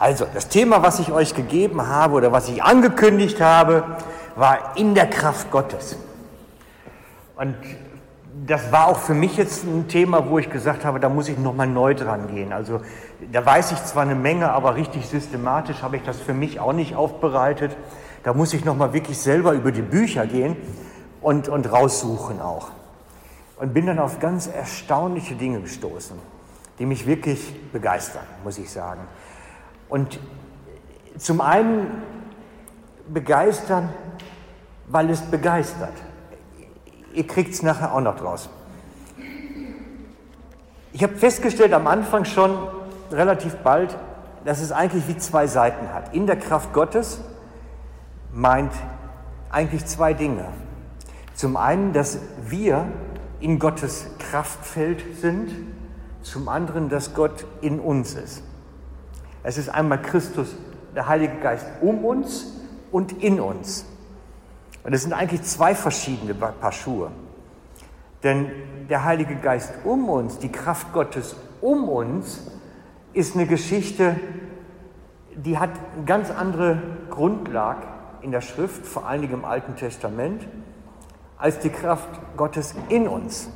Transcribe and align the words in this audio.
Also, 0.00 0.26
das 0.32 0.48
Thema, 0.48 0.82
was 0.82 0.98
ich 0.98 1.12
euch 1.12 1.34
gegeben 1.34 1.86
habe 1.86 2.14
oder 2.14 2.32
was 2.32 2.48
ich 2.48 2.62
angekündigt 2.62 3.38
habe, 3.42 3.84
war 4.34 4.72
in 4.76 4.94
der 4.94 5.06
Kraft 5.10 5.50
Gottes. 5.50 5.98
Und 7.36 7.54
das 8.46 8.72
war 8.72 8.86
auch 8.86 8.98
für 8.98 9.12
mich 9.12 9.36
jetzt 9.36 9.64
ein 9.64 9.88
Thema, 9.88 10.30
wo 10.30 10.38
ich 10.38 10.48
gesagt 10.48 10.86
habe, 10.86 11.00
da 11.00 11.10
muss 11.10 11.28
ich 11.28 11.36
nochmal 11.36 11.66
neu 11.66 11.94
dran 11.94 12.34
gehen. 12.34 12.54
Also 12.54 12.80
da 13.30 13.44
weiß 13.44 13.72
ich 13.72 13.84
zwar 13.84 14.04
eine 14.04 14.14
Menge, 14.14 14.50
aber 14.50 14.74
richtig 14.74 15.06
systematisch 15.06 15.82
habe 15.82 15.96
ich 15.98 16.02
das 16.02 16.18
für 16.18 16.32
mich 16.32 16.60
auch 16.60 16.72
nicht 16.72 16.96
aufbereitet. 16.96 17.76
Da 18.22 18.32
muss 18.32 18.54
ich 18.54 18.64
nochmal 18.64 18.94
wirklich 18.94 19.18
selber 19.18 19.52
über 19.52 19.70
die 19.70 19.82
Bücher 19.82 20.26
gehen 20.26 20.56
und, 21.20 21.50
und 21.50 21.70
raussuchen 21.70 22.40
auch. 22.40 22.68
Und 23.56 23.74
bin 23.74 23.84
dann 23.84 23.98
auf 23.98 24.18
ganz 24.18 24.46
erstaunliche 24.46 25.34
Dinge 25.34 25.60
gestoßen, 25.60 26.16
die 26.78 26.86
mich 26.86 27.06
wirklich 27.06 27.54
begeistern, 27.70 28.24
muss 28.44 28.56
ich 28.56 28.70
sagen. 28.70 29.02
Und 29.90 30.18
zum 31.18 31.40
einen 31.40 31.88
begeistern, 33.08 33.90
weil 34.86 35.10
es 35.10 35.20
begeistert. 35.20 35.92
Ihr 37.12 37.26
kriegt 37.26 37.52
es 37.52 37.62
nachher 37.62 37.92
auch 37.92 38.00
noch 38.00 38.16
draus. 38.16 38.48
Ich 40.92 41.02
habe 41.02 41.16
festgestellt 41.16 41.72
am 41.72 41.86
Anfang 41.86 42.24
schon 42.24 42.56
relativ 43.10 43.56
bald, 43.56 43.96
dass 44.44 44.60
es 44.60 44.72
eigentlich 44.72 45.06
wie 45.08 45.18
zwei 45.18 45.46
Seiten 45.46 45.92
hat. 45.92 46.14
In 46.14 46.26
der 46.26 46.36
Kraft 46.36 46.72
Gottes 46.72 47.20
meint 48.32 48.72
eigentlich 49.50 49.84
zwei 49.86 50.14
Dinge. 50.14 50.46
Zum 51.34 51.56
einen, 51.56 51.92
dass 51.92 52.18
wir 52.42 52.86
in 53.40 53.58
Gottes 53.58 54.06
Kraftfeld 54.18 55.02
sind, 55.20 55.50
zum 56.22 56.48
anderen, 56.48 56.88
dass 56.88 57.14
Gott 57.14 57.46
in 57.60 57.80
uns 57.80 58.14
ist. 58.14 58.42
Es 59.42 59.58
ist 59.58 59.68
einmal 59.68 60.02
Christus, 60.02 60.54
der 60.94 61.06
Heilige 61.06 61.36
Geist 61.36 61.66
um 61.80 62.04
uns 62.04 62.52
und 62.92 63.22
in 63.22 63.40
uns. 63.40 63.86
Und 64.82 64.92
es 64.92 65.02
sind 65.02 65.12
eigentlich 65.12 65.42
zwei 65.42 65.74
verschiedene 65.74 66.34
Paar 66.34 66.72
Schuhe. 66.72 67.10
Denn 68.22 68.50
der 68.88 69.04
Heilige 69.04 69.36
Geist 69.36 69.72
um 69.84 70.08
uns, 70.08 70.38
die 70.38 70.50
Kraft 70.50 70.92
Gottes 70.92 71.36
um 71.60 71.88
uns, 71.88 72.50
ist 73.12 73.34
eine 73.34 73.46
Geschichte, 73.46 74.16
die 75.34 75.58
hat 75.58 75.70
eine 75.94 76.04
ganz 76.04 76.30
andere 76.30 76.82
Grundlage 77.08 77.86
in 78.22 78.30
der 78.30 78.40
Schrift, 78.40 78.86
vor 78.86 79.06
allen 79.06 79.22
Dingen 79.22 79.34
im 79.34 79.44
Alten 79.44 79.76
Testament, 79.76 80.46
als 81.38 81.58
die 81.60 81.70
Kraft 81.70 82.08
Gottes 82.36 82.74
in 82.88 83.08
uns. 83.08 83.48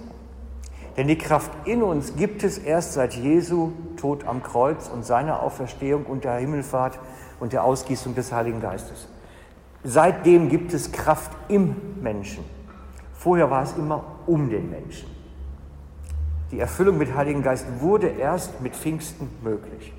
Denn 0.97 1.09
die 1.09 1.19
Kraft 1.19 1.51
in 1.65 1.83
uns 1.83 2.17
gibt 2.17 2.45
es 2.45 2.57
erst 2.57 2.95
seit 2.95 3.15
Jesu 3.15 3.73
Tod 4.05 4.27
am 4.27 4.43
Kreuz 4.43 4.91
und 4.93 5.03
seiner 5.07 5.43
Auferstehung 5.43 6.05
und 6.05 6.25
der 6.25 6.35
Himmelfahrt 6.35 6.99
und 7.41 7.55
der 7.55 7.65
Ausgießung 7.65 8.15
des 8.15 8.33
Heiligen 8.33 8.61
Geistes. 8.61 9.09
Seitdem 9.83 10.51
gibt 10.51 10.75
es 10.75 10.93
Kraft 10.93 11.33
im 11.49 11.75
Menschen. 12.03 12.45
Vorher 13.15 13.51
war 13.51 13.63
es 13.63 13.73
immer 13.79 14.05
um 14.27 14.51
den 14.51 14.69
Menschen. 14.69 15.09
Die 16.51 16.61
Erfüllung 16.61 16.99
mit 16.99 17.15
Heiligen 17.15 17.43
Geist 17.43 17.65
wurde 17.81 18.09
erst 18.09 18.61
mit 18.61 18.77
Pfingsten 18.77 19.31
möglich. 19.43 19.95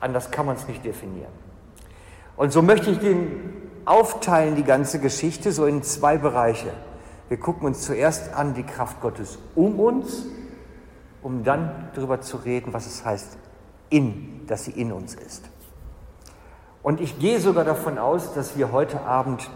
Anders 0.00 0.32
kann 0.32 0.46
man 0.46 0.56
es 0.56 0.66
nicht 0.66 0.84
definieren. 0.84 1.30
Und 2.36 2.52
so 2.52 2.60
möchte 2.60 2.90
ich 2.90 2.98
den 2.98 3.52
aufteilen, 3.84 4.56
die 4.56 4.64
ganze 4.64 4.98
Geschichte, 4.98 5.52
so 5.52 5.64
in 5.66 5.84
zwei 5.84 6.18
Bereiche. 6.18 6.72
Wir 7.28 7.38
gucken 7.38 7.68
uns 7.68 7.82
zuerst 7.82 8.34
an 8.34 8.54
die 8.54 8.64
Kraft 8.64 9.00
Gottes 9.00 9.38
um 9.54 9.78
uns, 9.78 10.26
um 11.26 11.42
dann 11.42 11.88
darüber 11.92 12.20
zu 12.20 12.36
reden, 12.36 12.72
was 12.72 12.86
es 12.86 13.04
heißt, 13.04 13.36
in, 13.90 14.46
dass 14.46 14.62
sie 14.62 14.70
in 14.70 14.92
uns 14.92 15.12
ist. 15.16 15.44
Und 16.84 17.00
ich 17.00 17.18
gehe 17.18 17.40
sogar 17.40 17.64
davon 17.64 17.98
aus, 17.98 18.32
dass 18.32 18.56
wir 18.56 18.70
heute 18.70 19.00
Abend 19.00 19.50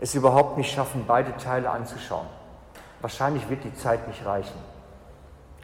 es 0.00 0.14
überhaupt 0.14 0.56
nicht 0.56 0.72
schaffen, 0.72 1.04
beide 1.06 1.36
Teile 1.36 1.68
anzuschauen. 1.68 2.26
Wahrscheinlich 3.02 3.50
wird 3.50 3.62
die 3.64 3.74
Zeit 3.74 4.08
nicht 4.08 4.24
reichen, 4.24 4.56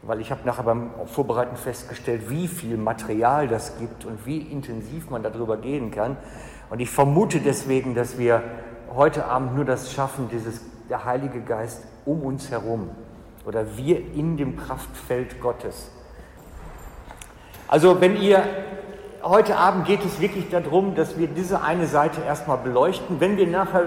weil 0.03 0.21
ich 0.21 0.29
habe 0.29 0.41
nachher 0.45 0.61
beim 0.61 0.91
Vorbereiten 1.07 1.55
festgestellt, 1.55 2.29
wie 2.29 2.47
viel 2.47 2.77
Material 2.77 3.47
das 3.47 3.79
gibt 3.79 4.05
und 4.05 4.23
wie 4.27 4.37
intensiv 4.37 5.09
man 5.09 5.23
darüber 5.23 5.57
gehen 5.57 5.89
kann. 5.89 6.15
Und 6.69 6.79
ich 6.79 6.91
vermute 6.91 7.39
deswegen, 7.39 7.95
dass 7.95 8.19
wir 8.19 8.43
heute 8.93 9.25
Abend 9.25 9.55
nur 9.55 9.65
das 9.65 9.91
schaffen, 9.91 10.29
dieses, 10.31 10.61
der 10.91 11.05
Heilige 11.05 11.41
Geist 11.41 11.81
um 12.05 12.21
uns 12.21 12.51
herum 12.51 12.91
oder 13.47 13.77
wir 13.77 13.97
in 14.13 14.35
dem 14.37 14.57
Kraftfeld 14.57 15.41
Gottes. 15.41 15.89
Also 17.67 17.99
wenn 18.01 18.21
ihr 18.21 18.43
heute 19.23 19.57
Abend 19.57 19.85
geht 19.85 20.05
es 20.05 20.19
wirklich 20.19 20.49
darum, 20.49 20.95
dass 20.95 21.17
wir 21.17 21.27
diese 21.27 21.61
eine 21.61 21.87
Seite 21.87 22.21
erstmal 22.21 22.57
beleuchten. 22.57 23.19
Wenn 23.19 23.37
wir 23.37 23.47
nachher 23.47 23.85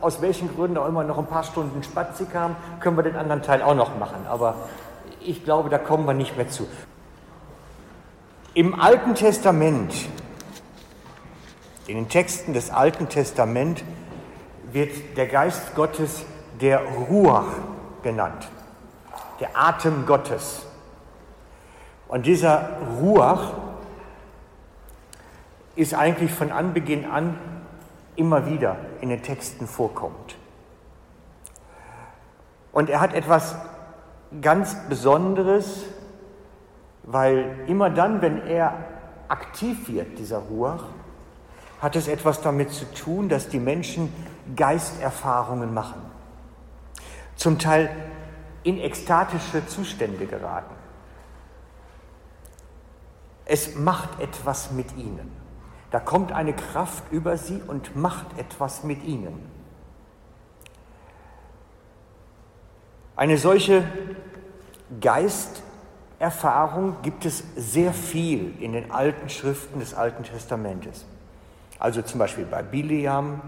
aus 0.00 0.20
welchen 0.20 0.54
Gründen 0.54 0.76
auch 0.78 0.88
immer 0.88 1.04
noch 1.04 1.18
ein 1.18 1.26
paar 1.26 1.44
Stunden 1.44 1.82
Spatzig 1.82 2.28
haben, 2.34 2.56
können 2.80 2.96
wir 2.96 3.02
den 3.02 3.16
anderen 3.16 3.42
Teil 3.42 3.62
auch 3.62 3.74
noch 3.74 3.98
machen. 3.98 4.26
Aber 4.28 4.56
ich 5.20 5.44
glaube, 5.44 5.68
da 5.68 5.78
kommen 5.78 6.06
wir 6.06 6.14
nicht 6.14 6.36
mehr 6.36 6.48
zu. 6.48 6.66
Im 8.54 8.78
Alten 8.78 9.14
Testament, 9.14 9.94
in 11.86 11.96
den 11.96 12.08
Texten 12.08 12.52
des 12.52 12.70
Alten 12.70 13.08
Testaments, 13.08 13.82
wird 14.72 15.16
der 15.16 15.26
Geist 15.26 15.74
Gottes 15.74 16.24
der 16.60 16.80
Ruach 17.08 17.46
genannt, 18.02 18.48
der 19.40 19.50
Atem 19.54 20.06
Gottes. 20.06 20.66
Und 22.08 22.26
dieser 22.26 22.68
Ruach 23.00 23.52
ist 25.76 25.94
eigentlich 25.94 26.30
von 26.30 26.52
Anbeginn 26.52 27.04
an 27.04 27.38
immer 28.16 28.46
wieder 28.46 28.76
in 29.00 29.08
den 29.08 29.22
Texten 29.22 29.66
vorkommt. 29.66 30.36
Und 32.72 32.90
er 32.90 33.00
hat 33.00 33.14
etwas 33.14 33.56
ganz 34.40 34.76
Besonderes, 34.88 35.84
weil 37.02 37.56
immer 37.66 37.90
dann, 37.90 38.22
wenn 38.22 38.46
er 38.46 38.74
aktiv 39.28 39.88
wird, 39.88 40.18
dieser 40.18 40.38
Ruach, 40.38 40.84
hat 41.80 41.96
es 41.96 42.06
etwas 42.06 42.40
damit 42.42 42.70
zu 42.70 42.84
tun, 42.92 43.28
dass 43.28 43.48
die 43.48 43.58
Menschen 43.58 44.12
Geisterfahrungen 44.54 45.74
machen. 45.74 46.00
Zum 47.34 47.58
Teil 47.58 47.90
in 48.62 48.78
ekstatische 48.78 49.66
Zustände 49.66 50.26
geraten. 50.26 50.74
Es 53.44 53.74
macht 53.74 54.20
etwas 54.20 54.70
mit 54.70 54.96
ihnen. 54.96 55.30
Da 55.90 56.00
kommt 56.00 56.32
eine 56.32 56.54
Kraft 56.54 57.04
über 57.10 57.36
sie 57.36 57.60
und 57.66 57.96
macht 57.96 58.38
etwas 58.38 58.82
mit 58.82 59.04
ihnen. 59.04 59.50
Eine 63.14 63.36
solche 63.36 63.84
Geisterfahrung 65.00 66.96
gibt 67.02 67.26
es 67.26 67.44
sehr 67.56 67.92
viel 67.92 68.54
in 68.58 68.72
den 68.72 68.90
alten 68.90 69.28
Schriften 69.28 69.80
des 69.80 69.92
Alten 69.92 70.24
Testamentes. 70.24 71.04
Also 71.78 72.00
zum 72.00 72.18
Beispiel 72.18 72.46
bei 72.46 72.62
Bileam, 72.62 73.42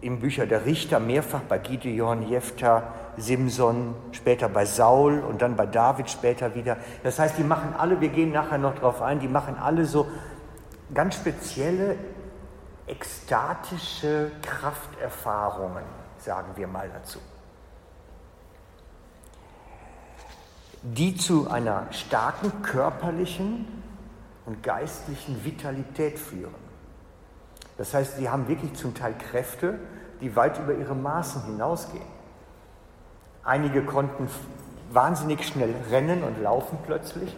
im 0.00 0.20
Bücher 0.20 0.46
der 0.46 0.64
Richter 0.66 1.00
mehrfach 1.00 1.40
bei 1.40 1.58
Gideon, 1.58 2.28
Jephthah, 2.28 2.94
Simson, 3.16 3.94
später 4.12 4.48
bei 4.48 4.64
Saul 4.64 5.20
und 5.20 5.42
dann 5.42 5.56
bei 5.56 5.66
David 5.66 6.10
später 6.10 6.54
wieder. 6.54 6.76
Das 7.02 7.18
heißt, 7.18 7.38
die 7.38 7.42
machen 7.42 7.74
alle, 7.76 8.00
wir 8.00 8.10
gehen 8.10 8.32
nachher 8.32 8.58
noch 8.58 8.74
drauf 8.74 9.02
ein, 9.02 9.20
die 9.20 9.28
machen 9.28 9.56
alle 9.56 9.84
so 9.86 10.06
ganz 10.94 11.16
spezielle 11.16 11.96
ekstatische 12.86 14.30
Krafterfahrungen, 14.42 15.84
sagen 16.18 16.52
wir 16.56 16.66
mal 16.66 16.88
dazu, 16.92 17.18
die 20.82 21.16
zu 21.16 21.50
einer 21.50 21.86
starken 21.90 22.62
körperlichen 22.62 23.66
und 24.46 24.62
geistlichen 24.62 25.44
Vitalität 25.44 26.18
führen. 26.18 26.67
Das 27.78 27.94
heißt, 27.94 28.16
sie 28.18 28.28
haben 28.28 28.48
wirklich 28.48 28.74
zum 28.74 28.94
Teil 28.94 29.14
Kräfte, 29.14 29.78
die 30.20 30.36
weit 30.36 30.58
über 30.58 30.74
ihre 30.74 30.94
Maßen 30.94 31.44
hinausgehen. 31.44 32.04
Einige 33.44 33.82
konnten 33.82 34.28
wahnsinnig 34.92 35.46
schnell 35.46 35.74
rennen 35.90 36.22
und 36.22 36.42
laufen 36.42 36.78
plötzlich 36.84 37.34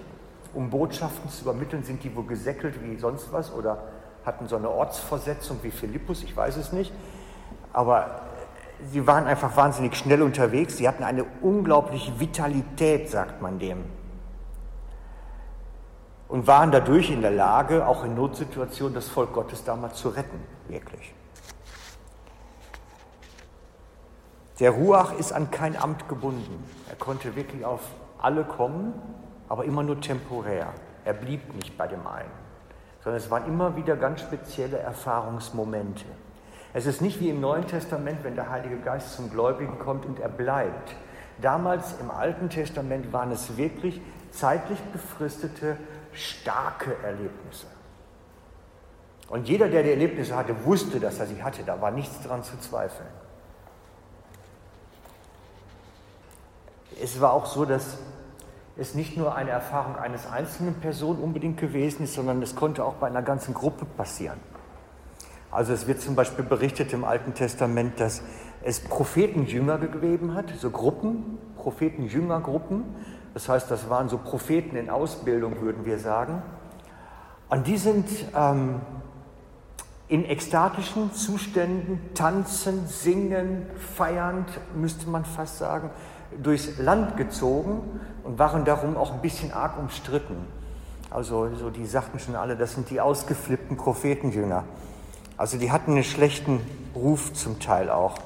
um 0.54 0.70
Botschaften 0.70 1.30
zu 1.30 1.42
übermitteln, 1.42 1.82
sind 1.82 2.02
die 2.02 2.14
wohl 2.14 2.24
gesäckelt 2.24 2.82
wie 2.82 2.96
sonst 2.96 3.32
was 3.32 3.52
oder 3.52 3.78
hatten 4.24 4.48
so 4.48 4.56
eine 4.56 4.68
Ortsversetzung 4.68 5.58
wie 5.62 5.70
Philippus, 5.70 6.22
ich 6.22 6.36
weiß 6.36 6.56
es 6.56 6.72
nicht. 6.72 6.92
Aber 7.72 8.22
sie 8.90 9.06
waren 9.06 9.26
einfach 9.26 9.56
wahnsinnig 9.56 9.96
schnell 9.96 10.22
unterwegs, 10.22 10.76
sie 10.76 10.88
hatten 10.88 11.04
eine 11.04 11.24
unglaubliche 11.40 12.18
Vitalität, 12.18 13.10
sagt 13.10 13.40
man 13.40 13.58
dem. 13.58 13.84
Und 16.30 16.46
waren 16.46 16.70
dadurch 16.70 17.10
in 17.10 17.20
der 17.20 17.32
Lage, 17.32 17.86
auch 17.86 18.04
in 18.04 18.14
Notsituationen 18.14 18.94
das 18.94 19.08
Volk 19.08 19.34
Gottes 19.34 19.64
damals 19.64 19.96
zu 19.96 20.08
retten, 20.08 20.40
wirklich. 20.68 21.12
Der 24.60 24.70
Ruach 24.70 25.12
ist 25.18 25.32
an 25.32 25.50
kein 25.50 25.76
Amt 25.76 26.08
gebunden. 26.08 26.64
Er 26.88 26.96
konnte 26.96 27.36
wirklich 27.36 27.64
auf 27.64 27.80
alle 28.18 28.44
kommen 28.44 28.94
aber 29.50 29.64
immer 29.64 29.82
nur 29.82 30.00
temporär. 30.00 30.68
Er 31.04 31.12
blieb 31.12 31.54
nicht 31.54 31.76
bei 31.76 31.86
dem 31.86 32.06
einen. 32.06 32.30
sondern 33.02 33.20
es 33.20 33.30
waren 33.30 33.46
immer 33.46 33.76
wieder 33.76 33.96
ganz 33.96 34.20
spezielle 34.20 34.78
Erfahrungsmomente. 34.78 36.04
Es 36.74 36.84
ist 36.84 37.00
nicht 37.00 37.18
wie 37.18 37.30
im 37.30 37.40
Neuen 37.40 37.66
Testament, 37.66 38.22
wenn 38.22 38.34
der 38.34 38.50
Heilige 38.50 38.76
Geist 38.76 39.14
zum 39.14 39.30
Gläubigen 39.30 39.78
kommt 39.78 40.04
und 40.04 40.20
er 40.20 40.28
bleibt. 40.28 40.94
Damals 41.40 41.94
im 41.98 42.10
Alten 42.10 42.50
Testament 42.50 43.12
waren 43.12 43.32
es 43.32 43.56
wirklich 43.56 44.00
zeitlich 44.30 44.78
befristete, 44.92 45.78
starke 46.12 46.96
Erlebnisse. 47.02 47.66
Und 49.28 49.48
jeder, 49.48 49.68
der 49.68 49.84
die 49.84 49.90
Erlebnisse 49.90 50.34
hatte, 50.34 50.64
wusste, 50.64 50.98
dass 50.98 51.20
er 51.20 51.26
sie 51.26 51.42
hatte. 51.42 51.62
Da 51.62 51.80
war 51.80 51.92
nichts 51.92 52.20
dran 52.22 52.42
zu 52.42 52.58
zweifeln. 52.58 53.08
Es 57.00 57.20
war 57.20 57.32
auch 57.32 57.46
so, 57.46 57.64
dass 57.64 57.98
es 58.76 58.94
nicht 58.94 59.16
nur 59.16 59.34
eine 59.34 59.50
Erfahrung 59.50 59.96
eines 59.96 60.26
einzelnen 60.26 60.74
Person 60.74 61.18
unbedingt 61.18 61.58
gewesen 61.58 62.04
ist, 62.04 62.14
sondern 62.14 62.42
es 62.42 62.56
konnte 62.56 62.84
auch 62.84 62.94
bei 62.94 63.06
einer 63.06 63.22
ganzen 63.22 63.54
Gruppe 63.54 63.84
passieren. 63.84 64.40
Also 65.50 65.72
es 65.72 65.86
wird 65.86 66.00
zum 66.00 66.14
Beispiel 66.14 66.44
berichtet 66.44 66.92
im 66.92 67.04
Alten 67.04 67.34
Testament, 67.34 68.00
dass 68.00 68.22
es 68.62 68.80
Prophetenjünger 68.80 69.78
gegeben 69.78 70.34
hat, 70.34 70.46
so 70.58 70.70
Gruppen, 70.70 71.38
Prophetenjüngergruppen. 71.56 72.84
Das 73.40 73.48
heißt, 73.48 73.70
das 73.70 73.88
waren 73.88 74.10
so 74.10 74.18
Propheten 74.18 74.76
in 74.76 74.90
Ausbildung, 74.90 75.62
würden 75.62 75.86
wir 75.86 75.98
sagen. 75.98 76.42
Und 77.48 77.66
die 77.66 77.78
sind 77.78 78.06
ähm, 78.36 78.82
in 80.08 80.26
ekstatischen 80.26 81.14
Zuständen, 81.14 82.00
tanzen, 82.12 82.86
singen, 82.86 83.64
feiernd, 83.96 84.46
müsste 84.76 85.08
man 85.08 85.24
fast 85.24 85.56
sagen, 85.56 85.88
durchs 86.42 86.76
Land 86.76 87.16
gezogen 87.16 87.80
und 88.24 88.38
waren 88.38 88.66
darum 88.66 88.98
auch 88.98 89.14
ein 89.14 89.22
bisschen 89.22 89.54
arg 89.54 89.78
umstritten. 89.78 90.36
Also 91.08 91.48
so 91.54 91.70
die 91.70 91.86
sagten 91.86 92.18
schon 92.18 92.36
alle, 92.36 92.56
das 92.56 92.74
sind 92.74 92.90
die 92.90 93.00
ausgeflippten 93.00 93.78
Prophetenjünger. 93.78 94.64
Also 95.38 95.56
die 95.56 95.72
hatten 95.72 95.92
einen 95.92 96.04
schlechten 96.04 96.60
Ruf 96.94 97.32
zum 97.32 97.58
Teil 97.58 97.88
auch. 97.88 98.18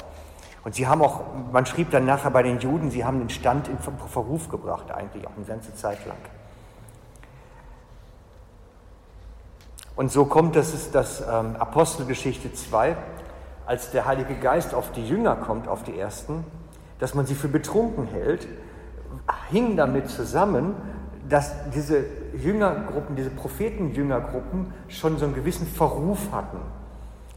Und 0.64 0.74
sie 0.74 0.86
haben 0.86 1.02
auch, 1.02 1.20
man 1.52 1.66
schrieb 1.66 1.90
dann 1.90 2.06
nachher 2.06 2.30
bei 2.30 2.42
den 2.42 2.58
Juden, 2.58 2.90
sie 2.90 3.04
haben 3.04 3.18
den 3.18 3.28
Stand 3.28 3.68
in 3.68 3.78
Verruf 3.78 4.48
gebracht 4.48 4.90
eigentlich 4.90 5.26
auch 5.26 5.36
eine 5.36 5.44
ganze 5.44 5.74
Zeit 5.74 6.04
lang. 6.06 6.16
Und 9.94 10.10
so 10.10 10.24
kommt 10.24 10.56
das 10.56 10.74
ist 10.74 10.94
das 10.94 11.20
ähm, 11.20 11.56
Apostelgeschichte 11.58 12.52
2, 12.52 12.96
als 13.66 13.90
der 13.90 14.06
Heilige 14.06 14.34
Geist 14.34 14.74
auf 14.74 14.90
die 14.92 15.06
Jünger 15.06 15.36
kommt, 15.36 15.68
auf 15.68 15.84
die 15.84 15.98
ersten, 15.98 16.44
dass 16.98 17.14
man 17.14 17.26
sie 17.26 17.34
für 17.34 17.48
betrunken 17.48 18.06
hält, 18.06 18.48
hing 19.50 19.76
damit 19.76 20.08
zusammen, 20.08 20.74
dass 21.28 21.52
diese 21.70 22.04
Jüngergruppen, 22.36 23.16
diese 23.16 23.30
Prophetenjüngergruppen 23.30 24.72
schon 24.88 25.18
so 25.18 25.26
einen 25.26 25.34
gewissen 25.34 25.66
Verruf 25.66 26.32
hatten. 26.32 26.58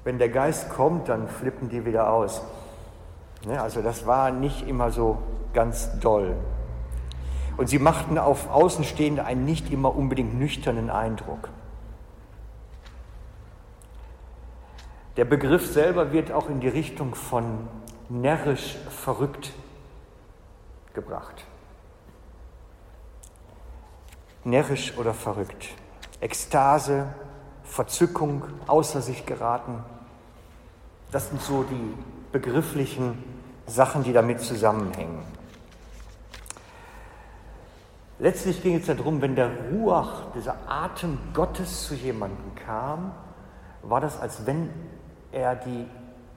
Wenn 0.04 0.18
der 0.18 0.30
Geist 0.30 0.70
kommt, 0.70 1.10
dann 1.10 1.28
flippen 1.28 1.70
die 1.70 1.86
wieder 1.86 2.12
aus. 2.12 2.42
Ne, 3.46 3.62
also 3.62 3.82
das 3.82 4.06
war 4.06 4.32
nicht 4.32 4.68
immer 4.68 4.92
so 4.92 5.20
ganz 5.54 6.00
doll. 6.00 6.36
Und 7.58 7.68
sie 7.68 7.80
machten 7.80 8.18
auf 8.18 8.50
Außenstehende 8.50 9.26
einen 9.26 9.46
nicht 9.46 9.72
immer 9.72 9.96
unbedingt 9.96 10.36
nüchternen 10.36 10.90
Eindruck. 10.90 11.50
Der 15.18 15.26
Begriff 15.26 15.66
selber 15.66 16.12
wird 16.12 16.32
auch 16.32 16.48
in 16.48 16.60
die 16.60 16.68
Richtung 16.68 17.16
von 17.16 17.68
närrisch 18.10 18.78
verrückt 18.90 19.52
gebracht. 20.94 21.46
Närrisch 24.44 24.96
oder 24.98 25.16
verrückt. 25.16 25.70
Ekstase, 26.22 27.08
Verzückung, 27.64 28.44
außer 28.68 29.02
sich 29.02 29.26
geraten. 29.26 29.84
Das 31.12 31.30
sind 31.30 31.42
so 31.42 31.64
die 31.64 31.94
begrifflichen 32.40 33.18
Sachen, 33.66 34.04
die 34.04 34.14
damit 34.14 34.42
zusammenhängen. 34.42 35.24
Letztlich 38.20 38.62
ging 38.62 38.76
es 38.76 38.86
darum, 38.86 39.22
wenn 39.22 39.36
der 39.36 39.50
Ruach, 39.72 40.32
dieser 40.36 40.56
Atem 40.68 41.18
Gottes 41.34 41.88
zu 41.88 41.96
jemandem 41.96 42.54
kam, 42.56 43.12
war 43.82 44.02
das, 44.02 44.20
als 44.20 44.46
wenn 44.46 44.70
er 45.32 45.56
die 45.56 45.86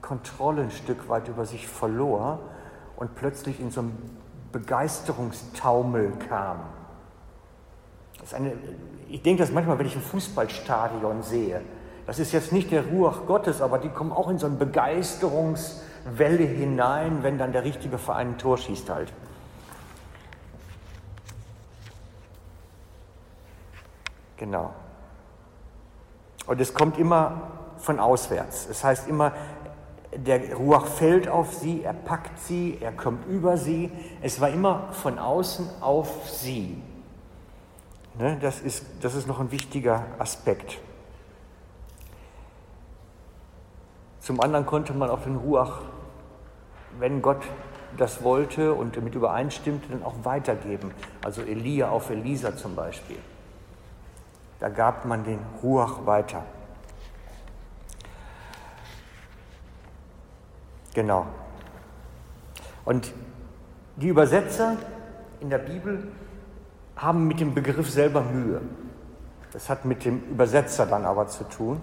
Kontrolle 0.01 0.63
ein 0.63 0.71
Stück 0.71 1.07
weit 1.07 1.27
über 1.27 1.45
sich 1.45 1.67
verlor 1.67 2.39
und 2.95 3.13
plötzlich 3.15 3.59
in 3.59 3.69
so 3.69 3.81
einen 3.81 4.19
Begeisterungstaumel 4.51 6.13
kam. 6.27 6.61
Eine, 8.33 8.53
ich 9.07 9.21
denke 9.21 9.43
das 9.43 9.51
manchmal, 9.51 9.77
wenn 9.77 9.87
ich 9.87 9.95
ein 9.95 10.01
Fußballstadion 10.01 11.21
sehe. 11.21 11.61
Das 12.07 12.19
ist 12.19 12.31
jetzt 12.31 12.51
nicht 12.51 12.71
der 12.71 12.85
Ruach 12.87 13.25
Gottes, 13.27 13.61
aber 13.61 13.77
die 13.77 13.89
kommen 13.89 14.11
auch 14.11 14.29
in 14.29 14.37
so 14.37 14.47
eine 14.47 14.55
Begeisterungswelle 16.05 16.43
hinein, 16.43 17.23
wenn 17.23 17.37
dann 17.37 17.51
der 17.51 17.63
richtige 17.63 17.97
Verein 17.97 18.29
ein 18.29 18.37
Tor 18.37 18.57
schießt 18.57 18.89
halt. 18.89 19.11
Genau. 24.37 24.73
Und 26.47 26.59
es 26.59 26.73
kommt 26.73 26.97
immer 26.97 27.51
von 27.77 27.99
auswärts. 27.99 28.67
Es 28.69 28.83
heißt 28.83 29.07
immer, 29.07 29.33
der 30.13 30.55
Ruach 30.55 30.87
fällt 30.87 31.27
auf 31.27 31.53
sie, 31.53 31.83
er 31.83 31.93
packt 31.93 32.39
sie, 32.39 32.77
er 32.81 32.91
kommt 32.91 33.27
über 33.27 33.57
sie. 33.57 33.91
Es 34.21 34.41
war 34.41 34.49
immer 34.49 34.89
von 34.91 35.19
außen 35.19 35.69
auf 35.79 36.27
sie. 36.29 36.81
Ne, 38.17 38.37
das, 38.41 38.59
ist, 38.59 38.83
das 39.01 39.15
ist 39.15 39.27
noch 39.27 39.39
ein 39.39 39.51
wichtiger 39.51 40.05
Aspekt. 40.19 40.79
Zum 44.21 44.39
anderen 44.39 44.67
konnte 44.67 44.93
man 44.93 45.09
auch 45.09 45.23
den 45.23 45.35
Ruach, 45.35 45.81
wenn 46.99 47.23
Gott 47.23 47.41
das 47.97 48.23
wollte 48.23 48.73
und 48.73 48.95
damit 48.95 49.15
übereinstimmte, 49.15 49.89
dann 49.89 50.03
auch 50.03 50.13
weitergeben. 50.23 50.91
Also 51.25 51.41
Elia 51.41 51.89
auf 51.89 52.09
Elisa 52.11 52.55
zum 52.55 52.75
Beispiel. 52.75 53.17
Da 54.59 54.69
gab 54.69 55.05
man 55.05 55.23
den 55.23 55.39
Ruach 55.63 56.05
weiter. 56.05 56.43
Genau. 60.93 61.25
Und 62.85 63.11
die 63.95 64.07
Übersetzer 64.07 64.77
in 65.39 65.49
der 65.49 65.57
Bibel 65.57 66.11
haben 66.95 67.27
mit 67.27 67.39
dem 67.39 67.55
Begriff 67.55 67.89
selber 67.89 68.21
Mühe. 68.21 68.61
Das 69.51 69.67
hat 69.67 69.85
mit 69.85 70.05
dem 70.05 70.21
Übersetzer 70.29 70.85
dann 70.85 71.05
aber 71.05 71.27
zu 71.27 71.43
tun, 71.45 71.81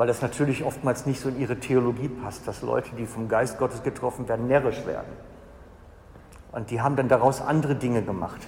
weil 0.00 0.06
das 0.06 0.22
natürlich 0.22 0.64
oftmals 0.64 1.04
nicht 1.04 1.20
so 1.20 1.28
in 1.28 1.38
ihre 1.38 1.60
Theologie 1.60 2.08
passt, 2.08 2.48
dass 2.48 2.62
Leute, 2.62 2.88
die 2.96 3.04
vom 3.04 3.28
Geist 3.28 3.58
Gottes 3.58 3.82
getroffen 3.82 4.26
werden, 4.30 4.46
närrisch 4.46 4.86
werden. 4.86 5.12
Und 6.52 6.70
die 6.70 6.80
haben 6.80 6.96
dann 6.96 7.10
daraus 7.10 7.42
andere 7.42 7.74
Dinge 7.74 8.00
gemacht. 8.00 8.40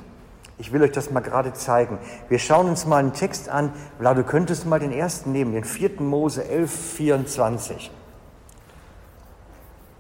Ich 0.56 0.72
will 0.72 0.82
euch 0.82 0.92
das 0.92 1.10
mal 1.10 1.20
gerade 1.20 1.52
zeigen. 1.52 1.98
Wir 2.30 2.38
schauen 2.38 2.70
uns 2.70 2.86
mal 2.86 2.96
einen 2.96 3.12
Text 3.12 3.50
an. 3.50 3.70
Vlad, 3.98 4.16
du 4.16 4.24
könntest 4.24 4.64
mal 4.64 4.80
den 4.80 4.92
ersten 4.92 5.32
nehmen, 5.32 5.52
den 5.52 5.64
4. 5.64 6.00
Mose 6.00 6.48
11, 6.48 6.70
24. 6.70 7.90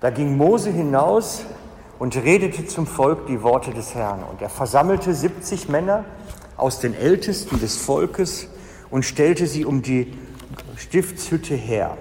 Da 0.00 0.08
ging 0.08 0.38
Mose 0.38 0.70
hinaus 0.70 1.44
und 1.98 2.16
redete 2.16 2.64
zum 2.64 2.86
Volk 2.86 3.26
die 3.26 3.42
Worte 3.42 3.74
des 3.74 3.94
Herrn. 3.94 4.22
Und 4.22 4.40
er 4.40 4.48
versammelte 4.48 5.12
70 5.12 5.68
Männer 5.68 6.06
aus 6.56 6.80
den 6.80 6.94
Ältesten 6.94 7.60
des 7.60 7.76
Volkes 7.76 8.48
und 8.90 9.04
stellte 9.04 9.46
sie 9.46 9.66
um 9.66 9.82
die 9.82 10.14
Stiftshütte 10.76 11.54
her. 11.54 11.96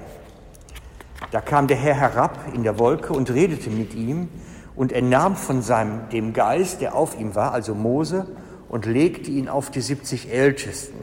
Da 1.32 1.42
kam 1.42 1.68
der 1.68 1.78
Herr 1.78 1.96
herab 1.96 2.38
in 2.54 2.64
der 2.64 2.80
Wolke 2.80 3.14
und 3.14 3.30
redete 3.30 3.70
mit 3.70 3.94
ihm 3.94 4.30
und 4.76 4.92
er 4.92 5.02
nahm 5.02 5.36
von 5.36 5.62
seinem, 5.62 6.10
dem 6.10 6.34
Geist, 6.34 6.82
der 6.82 6.96
auf 6.96 7.20
ihm 7.20 7.36
war, 7.36 7.54
also 7.54 7.76
Mose, 7.76 8.28
und 8.70 8.86
legte 8.86 9.30
ihn 9.30 9.50
auf 9.50 9.70
die 9.70 9.82
70 9.82 10.32
Ältesten. 10.32 11.00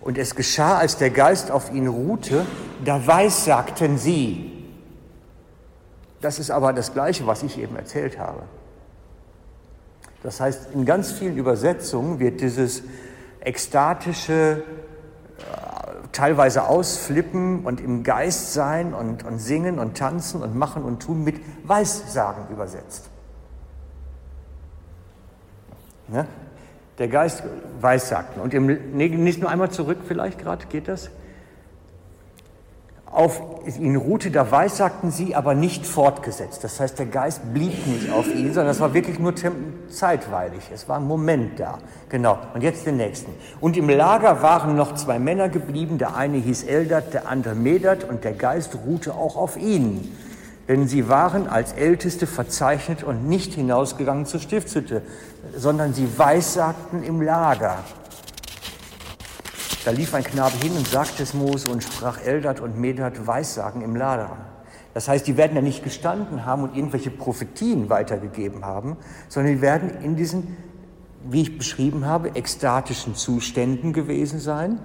Und 0.00 0.18
es 0.18 0.34
geschah, 0.34 0.78
als 0.78 0.98
der 0.98 1.10
Geist 1.10 1.50
auf 1.50 1.72
ihn 1.72 1.88
ruhte, 1.88 2.46
da 2.84 3.06
weissagten 3.06 3.98
sie, 3.98 4.52
das 6.20 6.38
ist 6.38 6.50
aber 6.50 6.72
das 6.72 6.92
Gleiche, 6.92 7.26
was 7.26 7.42
ich 7.42 7.58
eben 7.58 7.76
erzählt 7.76 8.18
habe. 8.18 8.42
Das 10.22 10.40
heißt, 10.40 10.72
in 10.74 10.84
ganz 10.84 11.12
vielen 11.12 11.36
Übersetzungen 11.36 12.18
wird 12.18 12.40
dieses 12.40 12.82
ekstatische, 13.40 14.62
äh, 15.38 15.75
teilweise 16.16 16.64
ausflippen 16.64 17.64
und 17.64 17.80
im 17.80 18.02
Geist 18.02 18.54
sein 18.54 18.94
und, 18.94 19.24
und 19.24 19.38
singen 19.38 19.78
und 19.78 19.98
tanzen 19.98 20.42
und 20.42 20.56
machen 20.56 20.82
und 20.82 21.00
tun 21.00 21.22
mit 21.24 21.40
Weissagen 21.64 22.48
übersetzt. 22.50 23.10
Ne? 26.08 26.26
Der 26.98 27.08
Geist 27.08 27.42
weissagten. 27.80 28.40
Und 28.40 28.54
im, 28.54 28.66
nicht 28.96 29.40
nur 29.40 29.50
einmal 29.50 29.70
zurück 29.70 29.98
vielleicht 30.08 30.38
gerade, 30.38 30.64
geht 30.66 30.88
das? 30.88 31.10
Auf 33.16 33.40
ihn 33.78 33.96
ruhte, 33.96 34.30
da 34.30 34.50
weissagten 34.50 35.10
sie, 35.10 35.34
aber 35.34 35.54
nicht 35.54 35.86
fortgesetzt. 35.86 36.62
Das 36.62 36.78
heißt, 36.78 36.98
der 36.98 37.06
Geist 37.06 37.40
blieb 37.54 37.86
nicht 37.86 38.12
auf 38.12 38.26
ihn, 38.28 38.52
sondern 38.52 38.72
es 38.72 38.80
war 38.80 38.92
wirklich 38.92 39.18
nur 39.18 39.32
zeitweilig. 39.88 40.60
Es 40.72 40.86
war 40.86 40.98
ein 40.98 41.06
Moment 41.06 41.58
da. 41.58 41.78
Genau. 42.10 42.38
Und 42.52 42.62
jetzt 42.62 42.84
den 42.84 42.98
nächsten. 42.98 43.32
Und 43.58 43.78
im 43.78 43.88
Lager 43.88 44.42
waren 44.42 44.76
noch 44.76 44.94
zwei 44.96 45.18
Männer 45.18 45.48
geblieben. 45.48 45.96
Der 45.96 46.14
eine 46.14 46.36
hieß 46.36 46.64
Eldad, 46.64 47.14
der 47.14 47.26
andere 47.26 47.54
Medat 47.54 48.04
und 48.04 48.22
der 48.22 48.34
Geist 48.34 48.76
ruhte 48.86 49.14
auch 49.14 49.36
auf 49.36 49.56
ihnen. 49.56 50.14
Denn 50.68 50.86
sie 50.86 51.08
waren 51.08 51.48
als 51.48 51.72
Älteste 51.72 52.26
verzeichnet 52.26 53.02
und 53.02 53.26
nicht 53.26 53.54
hinausgegangen 53.54 54.26
zur 54.26 54.40
Stiftshütte, 54.40 55.00
sondern 55.56 55.94
sie 55.94 56.18
weissagten 56.18 57.02
im 57.02 57.22
Lager. 57.22 57.78
Da 59.86 59.92
lief 59.92 60.14
ein 60.14 60.24
Knabe 60.24 60.56
hin 60.56 60.72
und 60.72 60.88
sagte 60.88 61.22
es 61.22 61.32
Mose 61.32 61.68
und 61.68 61.80
sprach 61.80 62.20
Eldad 62.20 62.58
und 62.58 62.76
Medad 62.76 63.24
Weissagen 63.24 63.82
im 63.82 63.94
Lader. 63.94 64.36
Das 64.94 65.06
heißt, 65.06 65.24
die 65.28 65.36
werden 65.36 65.54
ja 65.54 65.62
nicht 65.62 65.84
gestanden 65.84 66.44
haben 66.44 66.64
und 66.64 66.76
irgendwelche 66.76 67.12
Prophetien 67.12 67.88
weitergegeben 67.88 68.64
haben, 68.64 68.96
sondern 69.28 69.54
die 69.54 69.60
werden 69.60 69.90
in 70.02 70.16
diesen, 70.16 70.56
wie 71.30 71.42
ich 71.42 71.56
beschrieben 71.56 72.04
habe, 72.04 72.34
ekstatischen 72.34 73.14
Zuständen 73.14 73.92
gewesen 73.92 74.40
sein 74.40 74.80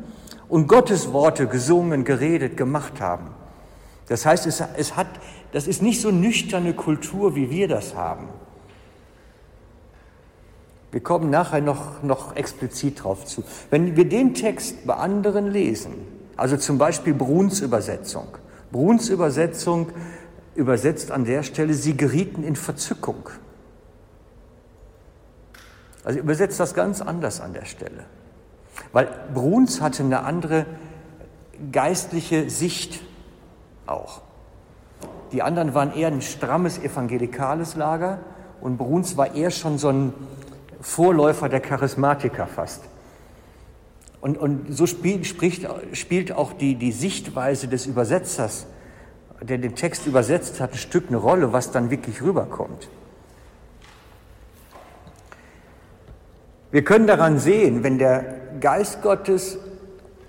und 0.48 0.68
Gottes 0.68 1.12
Worte 1.12 1.48
gesungen, 1.48 2.04
geredet, 2.04 2.56
gemacht 2.56 3.02
haben. 3.02 3.32
Das 4.08 4.28
heißt, 4.28 4.46
es, 4.46 4.64
es 4.78 4.96
hat, 4.96 5.08
das 5.52 5.66
ist 5.66 5.82
nicht 5.82 6.00
so 6.00 6.12
nüchterne 6.12 6.76
Kultur, 6.76 7.34
wie 7.34 7.50
wir 7.50 7.68
das 7.68 7.96
haben. 7.96 8.28
Wir 10.92 11.02
kommen 11.02 11.30
nachher 11.30 11.62
noch, 11.62 12.04
noch 12.04 12.36
explizit 12.36 13.04
drauf 13.04 13.26
zu. 13.26 13.44
Wenn 13.70 13.96
wir 13.96 14.08
den 14.08 14.34
Text 14.34 14.86
bei 14.86 14.96
anderen 14.96 15.48
lesen, 15.48 15.94
also 16.36 16.58
zum 16.58 16.78
Beispiel 16.78 17.14
Bruns 17.14 17.62
Übersetzung, 17.62 18.28
Bruns 18.72 19.10
Übersetzung 19.10 19.88
übersetzt 20.56 21.12
an 21.12 21.24
der 21.26 21.44
Stelle, 21.44 21.74
sie 21.74 21.96
gerieten 21.96 22.44
in 22.44 22.56
Verzückung. 22.56 23.30
Also 26.04 26.20
übersetzt 26.20 26.60
das 26.60 26.74
ganz 26.74 27.02
anders 27.02 27.42
an 27.42 27.54
der 27.54 27.66
Stelle. 27.66 28.06
Weil 28.92 29.08
Bruns 29.34 29.82
hatte 29.82 30.04
eine 30.04 30.24
andere 30.24 30.66
geistliche 31.72 32.50
Sicht 32.50 33.02
auch. 33.86 34.22
Die 35.32 35.42
anderen 35.42 35.74
waren 35.74 35.94
eher 35.94 36.08
ein 36.08 36.22
strammes 36.22 36.80
evangelikales 36.80 37.76
Lager 37.76 38.20
und 38.60 38.78
Bruns 38.78 39.16
war 39.16 39.36
eher 39.36 39.52
schon 39.52 39.78
so 39.78 39.90
ein 39.90 40.14
Vorläufer 40.82 41.48
der 41.48 41.60
Charismatiker 41.60 42.48
fast. 42.48 42.84
Und, 44.20 44.38
und 44.38 44.76
so 44.76 44.86
spielt, 44.86 45.26
spricht, 45.26 45.68
spielt 45.94 46.32
auch 46.32 46.54
die, 46.54 46.76
die 46.76 46.92
Sichtweise 46.92 47.68
des 47.68 47.86
Übersetzers, 47.86 48.68
der 49.42 49.58
den 49.58 49.76
Text 49.76 50.06
übersetzt 50.06 50.60
hat, 50.60 50.74
ein 50.74 50.78
Stück 50.78 51.08
eine 51.08 51.18
Rolle, 51.18 51.54
was 51.54 51.72
dann 51.72 51.90
wirklich 51.90 52.22
rüberkommt. 52.22 52.90
Wir 56.70 56.84
können 56.84 57.08
daran 57.08 57.40
sehen, 57.40 57.84
wenn 57.84 57.98
der 57.98 58.24
Geist 58.60 59.02
Gottes 59.02 59.58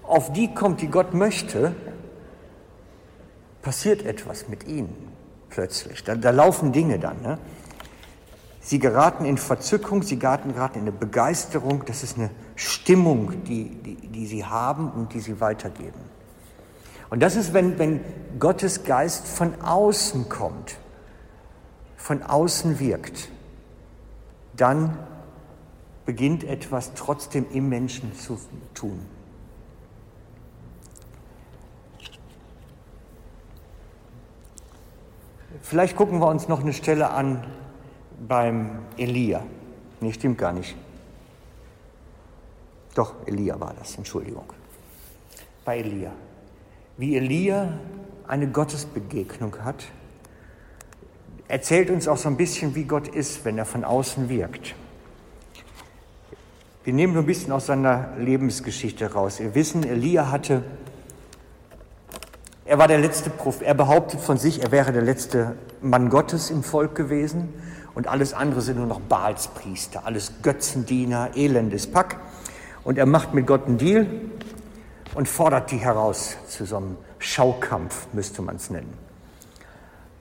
auf 0.02 0.32
die 0.32 0.52
kommt, 0.54 0.80
die 0.80 0.88
Gott 0.88 1.14
möchte, 1.14 1.74
passiert 3.60 4.04
etwas 4.04 4.48
mit 4.48 4.66
ihnen 4.66 5.12
plötzlich. 5.50 6.02
Da, 6.02 6.16
da 6.16 6.30
laufen 6.30 6.72
Dinge 6.72 6.98
dann. 6.98 7.20
Ne? 7.22 7.38
Sie 8.64 8.78
geraten 8.78 9.24
in 9.24 9.38
Verzückung, 9.38 10.02
sie 10.02 10.20
geraten, 10.20 10.54
geraten 10.54 10.76
in 10.76 10.82
eine 10.82 10.92
Begeisterung. 10.92 11.84
Das 11.84 12.04
ist 12.04 12.16
eine 12.16 12.30
Stimmung, 12.54 13.42
die, 13.44 13.70
die, 13.70 13.96
die 13.96 14.26
sie 14.26 14.44
haben 14.44 14.88
und 14.92 15.12
die 15.12 15.20
sie 15.20 15.40
weitergeben. 15.40 16.00
Und 17.10 17.20
das 17.20 17.34
ist, 17.34 17.52
wenn, 17.52 17.78
wenn 17.80 18.00
Gottes 18.38 18.84
Geist 18.84 19.26
von 19.26 19.60
außen 19.60 20.28
kommt, 20.28 20.76
von 21.96 22.22
außen 22.22 22.78
wirkt, 22.78 23.30
dann 24.56 24.96
beginnt 26.06 26.44
etwas 26.44 26.94
trotzdem 26.94 27.46
im 27.52 27.68
Menschen 27.68 28.14
zu 28.14 28.38
tun. 28.74 29.00
Vielleicht 35.60 35.96
gucken 35.96 36.20
wir 36.20 36.28
uns 36.28 36.48
noch 36.48 36.60
eine 36.60 36.72
Stelle 36.72 37.10
an, 37.10 37.44
beim 38.26 38.70
Elia. 38.96 39.42
Nee, 40.00 40.12
stimmt 40.12 40.38
gar 40.38 40.52
nicht. 40.52 40.76
Doch, 42.94 43.14
Elia 43.26 43.58
war 43.58 43.74
das, 43.78 43.96
Entschuldigung. 43.96 44.44
Bei 45.64 45.78
Elia. 45.78 46.12
Wie 46.96 47.16
Elia 47.16 47.78
eine 48.28 48.48
Gottesbegegnung 48.48 49.56
hat, 49.64 49.84
erzählt 51.48 51.90
uns 51.90 52.06
auch 52.08 52.16
so 52.16 52.28
ein 52.28 52.36
bisschen, 52.36 52.74
wie 52.74 52.84
Gott 52.84 53.08
ist, 53.08 53.44
wenn 53.44 53.58
er 53.58 53.64
von 53.64 53.84
außen 53.84 54.28
wirkt. 54.28 54.74
Wir 56.84 56.92
nehmen 56.92 57.12
nur 57.12 57.22
ein 57.22 57.26
bisschen 57.26 57.52
aus 57.52 57.66
seiner 57.66 58.16
Lebensgeschichte 58.18 59.12
raus. 59.12 59.38
Wir 59.38 59.54
wissen, 59.54 59.84
Elia 59.84 60.30
hatte, 60.30 60.64
er 62.64 62.78
war 62.78 62.88
der 62.88 62.98
letzte 62.98 63.30
Prophet, 63.30 63.62
er 63.62 63.74
behauptet 63.74 64.20
von 64.20 64.36
sich, 64.36 64.62
er 64.62 64.72
wäre 64.72 64.92
der 64.92 65.02
letzte 65.02 65.56
Mann 65.80 66.10
Gottes 66.10 66.50
im 66.50 66.62
Volk 66.62 66.94
gewesen 66.94 67.48
und 67.94 68.08
alles 68.08 68.32
andere 68.32 68.60
sind 68.60 68.78
nur 68.78 68.86
noch 68.86 69.00
Baalspriester, 69.00 70.06
alles 70.06 70.32
Götzendiener, 70.42 71.30
elendes 71.34 71.86
Pack. 71.86 72.18
Und 72.84 72.98
er 72.98 73.06
macht 73.06 73.34
mit 73.34 73.46
Gott 73.46 73.66
einen 73.66 73.78
Deal 73.78 74.06
und 75.14 75.28
fordert 75.28 75.70
die 75.70 75.76
heraus 75.76 76.36
zu 76.48 76.64
so 76.64 76.78
einem 76.78 76.96
Schaukampf, 77.18 78.06
müsste 78.12 78.42
man 78.42 78.56
es 78.56 78.70
nennen. 78.70 78.92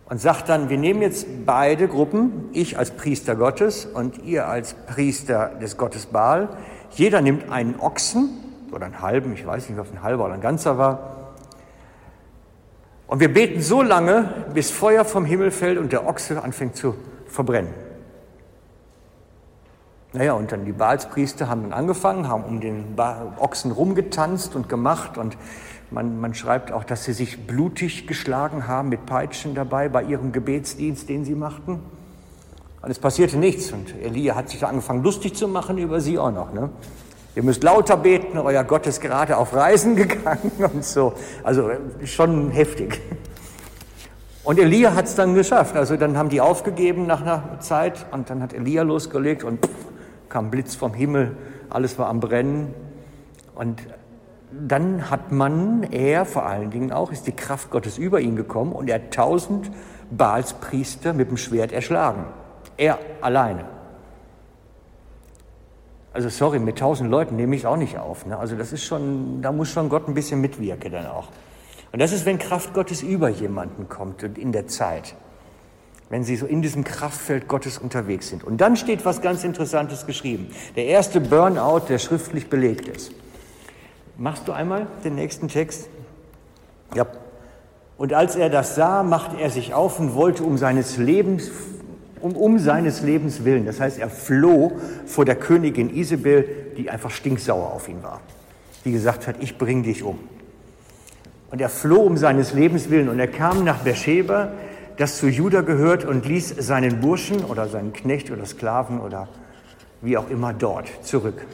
Und 0.05 0.19
sagt 0.19 0.49
dann, 0.49 0.69
wir 0.69 0.77
nehmen 0.77 1.01
jetzt 1.01 1.25
beide 1.45 1.87
Gruppen, 1.87 2.49
ich 2.51 2.77
als 2.77 2.91
Priester 2.91 3.35
Gottes 3.35 3.85
und 3.85 4.23
ihr 4.25 4.47
als 4.47 4.73
Priester 4.73 5.51
des 5.61 5.77
Gottes 5.77 6.07
Baal. 6.07 6.49
Jeder 6.91 7.21
nimmt 7.21 7.49
einen 7.49 7.79
Ochsen 7.79 8.29
oder 8.73 8.85
einen 8.85 9.01
halben, 9.01 9.33
ich 9.33 9.47
weiß 9.47 9.69
nicht, 9.69 9.79
ob 9.79 9.89
ein 9.91 10.03
halber 10.03 10.25
oder 10.25 10.33
ein 10.33 10.41
ganzer 10.41 10.77
war. 10.77 11.31
Und 13.07 13.21
wir 13.21 13.33
beten 13.33 13.61
so 13.61 13.81
lange, 13.81 14.45
bis 14.53 14.71
Feuer 14.71 15.05
vom 15.05 15.23
Himmel 15.23 15.51
fällt 15.51 15.77
und 15.77 15.93
der 15.93 16.05
Ochse 16.05 16.43
anfängt 16.43 16.75
zu 16.75 16.95
verbrennen. 17.31 17.73
Naja, 20.13 20.33
und 20.33 20.51
dann 20.51 20.65
die 20.65 20.73
Baalspriester 20.73 21.47
haben 21.47 21.63
dann 21.63 21.73
angefangen, 21.73 22.27
haben 22.27 22.43
um 22.43 22.59
den 22.59 22.95
Ochsen 23.39 23.71
rumgetanzt 23.71 24.55
und 24.55 24.67
gemacht 24.67 25.17
und 25.17 25.37
man, 25.89 26.19
man 26.19 26.33
schreibt 26.33 26.71
auch, 26.71 26.83
dass 26.83 27.05
sie 27.05 27.13
sich 27.13 27.47
blutig 27.47 28.07
geschlagen 28.07 28.67
haben 28.67 28.89
mit 28.89 29.05
Peitschen 29.05 29.55
dabei 29.55 29.89
bei 29.89 30.03
ihrem 30.03 30.31
Gebetsdienst, 30.31 31.07
den 31.07 31.25
sie 31.25 31.35
machten. 31.35 31.79
Und 32.81 32.89
es 32.89 32.99
passierte 32.99 33.37
nichts 33.37 33.71
und 33.71 33.93
Elia 34.01 34.35
hat 34.35 34.49
sich 34.49 34.65
angefangen 34.65 35.03
lustig 35.03 35.35
zu 35.35 35.47
machen 35.47 35.77
über 35.77 36.01
sie 36.01 36.17
auch 36.17 36.31
noch. 36.31 36.53
Ne? 36.53 36.69
Ihr 37.35 37.43
müsst 37.43 37.63
lauter 37.63 37.95
beten, 37.95 38.37
euer 38.37 38.63
Gott 38.63 38.87
ist 38.87 38.99
gerade 38.99 39.37
auf 39.37 39.53
Reisen 39.53 39.95
gegangen 39.97 40.51
und 40.73 40.83
so. 40.83 41.13
Also 41.43 41.69
schon 42.05 42.51
heftig. 42.51 43.01
Und 44.43 44.59
Elia 44.59 44.95
hat 44.95 45.05
es 45.05 45.15
dann 45.15 45.35
geschafft. 45.35 45.75
Also 45.75 45.97
dann 45.97 46.17
haben 46.17 46.29
die 46.29 46.41
aufgegeben 46.41 47.05
nach 47.05 47.21
einer 47.21 47.59
Zeit 47.59 48.05
und 48.11 48.29
dann 48.29 48.41
hat 48.41 48.53
Elia 48.53 48.81
losgelegt 48.81 49.43
und 49.43 49.63
pff, 49.65 49.85
kam 50.29 50.49
Blitz 50.49 50.73
vom 50.73 50.93
Himmel, 50.93 51.35
alles 51.69 51.99
war 51.99 52.07
am 52.07 52.19
Brennen. 52.19 52.73
Und 53.53 53.81
dann 54.51 55.09
hat 55.09 55.31
man, 55.31 55.83
er 55.83 56.25
vor 56.25 56.45
allen 56.45 56.71
Dingen 56.71 56.91
auch, 56.91 57.11
ist 57.11 57.27
die 57.27 57.31
Kraft 57.31 57.69
Gottes 57.69 57.97
über 57.97 58.19
ihn 58.19 58.35
gekommen 58.35 58.73
und 58.73 58.89
er 58.89 58.95
hat 58.95 59.11
tausend 59.11 59.71
Baalspriester 60.09 61.13
mit 61.13 61.29
dem 61.29 61.37
Schwert 61.37 61.71
erschlagen. 61.71 62.25
Er 62.77 62.97
alleine. 63.21 63.65
Also 66.13 66.27
sorry, 66.27 66.59
mit 66.59 66.79
tausend 66.79 67.09
Leuten 67.09 67.35
nehme 67.37 67.55
ich 67.55 67.61
es 67.61 67.65
auch 67.65 67.77
nicht 67.77 67.97
auf. 67.97 68.25
Ne? 68.25 68.37
Also 68.37 68.57
das 68.57 68.73
ist 68.73 68.83
schon, 68.83 69.41
da 69.41 69.51
muss 69.51 69.69
schon 69.69 69.87
Gott 69.87 70.07
ein 70.07 70.13
bisschen 70.13 70.41
mitwirken 70.41 70.91
dann 70.91 71.05
auch. 71.05 71.29
Und 71.91 71.99
das 71.99 72.13
ist, 72.13 72.25
wenn 72.25 72.39
Kraft 72.39 72.73
Gottes 72.73 73.01
über 73.03 73.29
jemanden 73.29 73.89
kommt 73.89 74.23
und 74.23 74.37
in 74.37 74.51
der 74.51 74.67
Zeit. 74.67 75.15
Wenn 76.09 76.23
sie 76.23 76.35
so 76.35 76.45
in 76.45 76.61
diesem 76.61 76.83
Kraftfeld 76.83 77.47
Gottes 77.47 77.77
unterwegs 77.77 78.29
sind. 78.29 78.43
Und 78.43 78.59
dann 78.59 78.75
steht 78.75 79.05
was 79.05 79.21
ganz 79.21 79.43
Interessantes 79.43 80.05
geschrieben. 80.05 80.49
Der 80.75 80.85
erste 80.85 81.21
Burnout, 81.21 81.87
der 81.89 81.99
schriftlich 81.99 82.49
belegt 82.49 82.87
ist. 82.87 83.11
Machst 84.17 84.47
du 84.47 84.51
einmal 84.51 84.87
den 85.03 85.15
nächsten 85.15 85.47
Text? 85.47 85.89
Ja. 86.95 87.07
Und 87.97 88.13
als 88.13 88.35
er 88.35 88.49
das 88.49 88.75
sah, 88.75 89.03
machte 89.03 89.39
er 89.39 89.49
sich 89.49 89.73
auf 89.73 89.99
und 89.99 90.15
wollte 90.15 90.43
um 90.43 90.57
seines 90.57 90.97
Lebens, 90.97 91.51
um, 92.19 92.35
um 92.35 92.59
seines 92.59 93.01
Lebens 93.01 93.45
willen. 93.45 93.65
Das 93.65 93.79
heißt, 93.79 93.99
er 93.99 94.09
floh 94.09 94.73
vor 95.05 95.23
der 95.23 95.35
Königin 95.35 95.93
Isabel, 95.95 96.47
die 96.77 96.89
einfach 96.89 97.11
stinksauer 97.11 97.71
auf 97.71 97.87
ihn 97.87 98.03
war. 98.03 98.21
Die 98.85 98.91
gesagt 98.91 99.27
hat, 99.27 99.35
ich 99.39 99.57
bring 99.57 99.83
dich 99.83 100.03
um. 100.03 100.19
Und 101.51 101.59
er 101.59 101.69
floh 101.69 102.01
um 102.01 102.17
seines 102.17 102.53
Lebens 102.53 102.89
willen 102.89 103.09
und 103.09 103.19
er 103.19 103.27
kam 103.27 103.63
nach 103.63 103.79
Beersheba, 103.79 104.53
das 104.97 105.17
zu 105.17 105.27
Juda 105.27 105.61
gehört, 105.61 106.05
und 106.05 106.25
ließ 106.25 106.55
seinen 106.59 107.01
Burschen 107.01 107.43
oder 107.43 107.67
seinen 107.67 107.91
Knecht 107.91 108.31
oder 108.31 108.45
Sklaven 108.45 108.99
oder 108.99 109.27
wie 110.01 110.17
auch 110.17 110.29
immer 110.29 110.53
dort 110.53 110.89
zurück. 111.03 111.45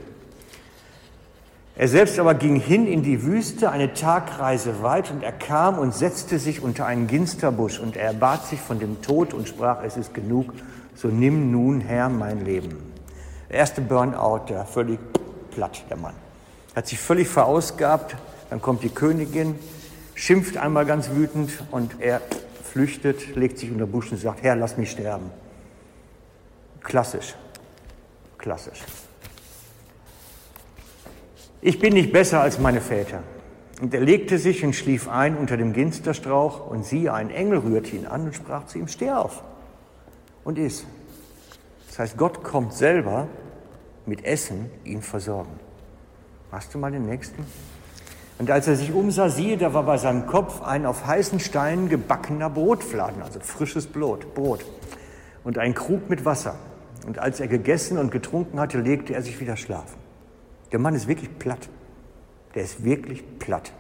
Er 1.76 1.88
selbst 1.88 2.18
aber 2.18 2.34
ging 2.34 2.60
hin 2.60 2.88
in 2.88 3.04
die 3.04 3.24
Wüste, 3.24 3.70
eine 3.70 3.94
Tagreise 3.94 4.82
weit, 4.82 5.12
und 5.12 5.24
er 5.24 5.32
kam 5.32 5.78
und 5.78 5.94
setzte 5.94 6.40
sich 6.40 6.62
unter 6.62 6.86
einen 6.86 7.08
Ginsterbusch, 7.08 7.80
und 7.80 7.98
er 7.98 8.14
bat 8.14 8.46
sich 8.48 8.60
von 8.60 8.80
dem 8.80 9.02
Tod 9.02 9.34
und 9.34 9.48
sprach, 9.48 9.84
es 9.84 9.96
ist 9.96 10.14
genug, 10.14 10.54
so 10.96 11.08
nimm 11.08 11.52
nun, 11.52 11.82
Herr, 11.82 12.10
mein 12.10 12.44
Leben. 12.44 12.78
Der 13.50 13.60
erste 13.60 13.82
Burnout, 13.82 14.50
der 14.50 14.66
völlig 14.66 15.00
platt, 15.52 15.84
der 15.90 15.98
Mann. 15.98 16.16
Hat 16.76 16.88
sich 16.88 17.00
völlig 17.00 17.28
verausgabt, 17.28 18.16
dann 18.50 18.62
kommt 18.62 18.84
die 18.84 18.90
Königin, 18.90 19.56
schimpft 20.18 20.58
einmal 20.58 20.86
ganz 20.86 21.12
wütend 21.12 21.52
und 21.70 22.02
er 22.02 22.22
flüchtet, 22.64 23.36
legt 23.36 23.60
sich 23.60 23.72
unter 23.72 23.86
Busch 23.86 24.12
und 24.12 24.18
sagt, 24.18 24.42
Herr, 24.42 24.56
lass 24.56 24.76
mich 24.76 24.92
sterben. 24.92 25.30
Klassisch, 26.84 27.36
klassisch. 28.38 28.80
Ich 31.62 31.80
bin 31.80 31.94
nicht 31.94 32.12
besser 32.12 32.42
als 32.42 32.60
meine 32.60 32.82
Väter. 32.82 33.22
Und 33.80 33.94
er 33.94 34.02
legte 34.02 34.40
sich 34.40 34.66
und 34.66 34.74
schlief 34.74 35.08
ein 35.08 35.38
unter 35.38 35.56
dem 35.56 35.72
Ginsterstrauch, 35.72 36.68
und 36.68 36.84
siehe, 36.84 37.14
ein 37.14 37.30
Engel 37.30 37.60
rührte 37.60 37.96
ihn 37.96 38.08
an 38.08 38.26
und 38.26 38.36
sprach 38.36 38.66
zu 38.66 38.80
ihm, 38.80 38.88
steh 38.88 39.12
auf 39.12 39.44
und 40.44 40.58
iss. 40.58 40.86
Das 41.90 42.00
heißt, 42.00 42.18
Gott 42.18 42.44
kommt 42.44 42.74
selber 42.74 43.28
mit 44.08 44.26
Essen 44.26 44.72
ihn 44.84 45.04
versorgen. 45.04 45.60
Machst 46.52 46.74
du 46.74 46.80
mal 46.80 46.92
den 46.92 47.06
nächsten? 47.06 47.46
Und 48.40 48.52
als 48.52 48.68
er 48.68 48.76
sich 48.76 48.94
umsah, 48.94 49.30
siehe, 49.30 49.58
da 49.58 49.74
war 49.74 49.84
bei 49.84 49.98
seinem 49.98 50.28
Kopf 50.28 50.62
ein 50.62 50.86
auf 50.86 51.06
heißen 51.06 51.40
Steinen 51.40 51.90
gebackener 51.90 52.50
Brotfladen, 52.50 53.22
also 53.22 53.40
frisches 53.40 53.88
Brot, 53.88 54.36
Brot 54.36 54.64
und 55.44 55.58
ein 55.58 55.74
Krug 55.74 56.10
mit 56.10 56.24
Wasser. 56.24 56.56
Und 57.08 57.20
als 57.20 57.40
er 57.40 57.48
gegessen 57.48 57.98
und 57.98 58.12
getrunken 58.12 58.60
hatte, 58.60 58.80
legte 58.80 59.14
er 59.14 59.22
sich 59.22 59.40
wieder 59.40 59.58
schlafen. 59.58 59.98
Der 60.72 60.80
Mann 60.80 60.94
ist 60.94 61.08
wirklich 61.08 61.40
platt. 61.40 61.70
Der 62.54 62.64
ist 62.64 62.84
wirklich 62.84 63.24
platt. 63.40 63.72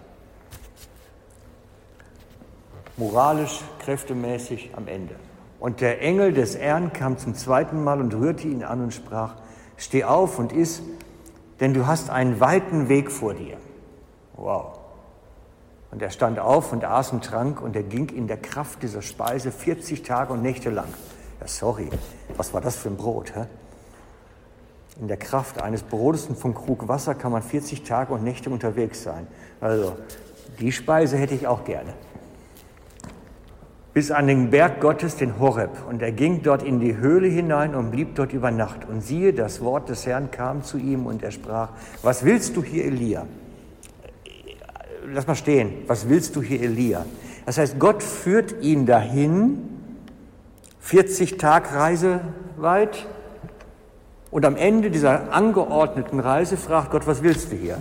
Moralisch, 2.96 3.62
kräftemäßig 3.80 4.72
am 4.76 4.88
Ende. 4.88 5.16
Und 5.60 5.82
der 5.82 6.02
Engel 6.02 6.34
des 6.34 6.58
Herrn 6.58 6.94
kam 6.94 7.18
zum 7.18 7.36
zweiten 7.36 7.84
Mal 7.84 8.00
und 8.00 8.14
rührte 8.14 8.48
ihn 8.48 8.64
an 8.64 8.82
und 8.82 8.94
sprach, 8.94 9.36
steh 9.76 10.04
auf 10.04 10.40
und 10.40 10.52
iss, 10.52 10.82
denn 11.60 11.74
du 11.74 11.86
hast 11.86 12.10
einen 12.10 12.40
weiten 12.40 12.90
Weg 12.90 13.12
vor 13.12 13.34
dir. 13.34 13.58
Wow. 14.38 14.80
Und 15.92 16.02
er 16.02 16.10
stand 16.10 16.40
auf 16.40 16.74
und 16.74 16.86
aß 16.86 17.12
und 17.12 17.24
trank 17.24 17.62
und 17.62 17.76
er 17.76 17.84
ging 17.84 18.10
in 18.10 18.28
der 18.28 18.38
Kraft 18.38 18.84
dieser 18.84 19.02
Speise 19.02 19.52
40 19.52 20.04
Tage 20.04 20.34
und 20.34 20.42
Nächte 20.42 20.70
lang. 20.70 20.88
Ja, 21.40 21.48
sorry, 21.48 21.90
was 22.36 22.54
war 22.54 22.62
das 22.62 22.76
für 22.76 22.90
ein 22.90 22.98
Brot? 22.98 23.36
Hä? 23.36 23.46
In 25.00 25.08
der 25.08 25.18
Kraft 25.18 25.62
eines 25.62 25.84
Brotes 25.84 26.26
und 26.26 26.38
vom 26.38 26.56
Krug 26.56 26.88
Wasser 26.88 27.16
kann 27.16 27.32
man 27.32 27.42
40 27.42 27.84
Tage 27.84 28.14
und 28.14 28.24
Nächte 28.24 28.50
unterwegs 28.50 29.04
sein. 29.04 29.28
Also, 29.62 29.96
die 30.60 30.72
Speise 30.72 31.18
hätte 31.18 31.36
ich 31.36 31.48
auch 31.48 31.64
gerne. 31.66 31.94
Bis 33.94 34.12
an 34.12 34.28
den 34.28 34.50
Berg 34.50 34.82
Gottes, 34.82 35.16
den 35.16 35.40
Horeb. 35.40 35.72
Und 35.88 36.02
er 36.02 36.12
ging 36.12 36.42
dort 36.42 36.64
in 36.64 36.80
die 36.80 36.98
Höhle 36.98 37.28
hinein 37.28 37.76
und 37.76 37.92
blieb 37.92 38.16
dort 38.16 38.34
über 38.34 38.52
Nacht. 38.52 38.88
Und 38.88 39.02
siehe, 39.02 39.34
das 39.34 39.62
Wort 39.62 39.90
des 39.90 40.06
Herrn 40.06 40.32
kam 40.32 40.64
zu 40.64 40.78
ihm 40.78 41.06
und 41.06 41.24
er 41.24 41.32
sprach, 41.32 41.70
was 42.02 42.24
willst 42.24 42.56
du 42.56 42.64
hier, 42.64 42.86
Elia? 42.86 43.26
Lass 45.14 45.26
mal 45.26 45.36
stehen, 45.36 45.84
was 45.88 46.10
willst 46.10 46.36
du 46.36 46.42
hier, 46.42 46.62
Elia? 46.62 47.06
Das 47.46 47.58
heißt, 47.58 47.80
Gott 47.80 48.04
führt 48.04 48.62
ihn 48.62 48.86
dahin, 48.86 49.70
40 50.82 51.38
Tag 51.38 51.74
Reise 51.74 52.22
weit, 52.58 53.08
und 54.32 54.46
am 54.46 54.58
Ende 54.58 54.92
dieser 54.92 55.32
angeordneten 55.32 56.20
Reise 56.20 56.58
fragt 56.58 56.92
Gott, 56.92 57.08
was 57.08 57.24
willst 57.24 57.54
du 57.54 57.56
hier? 57.56 57.80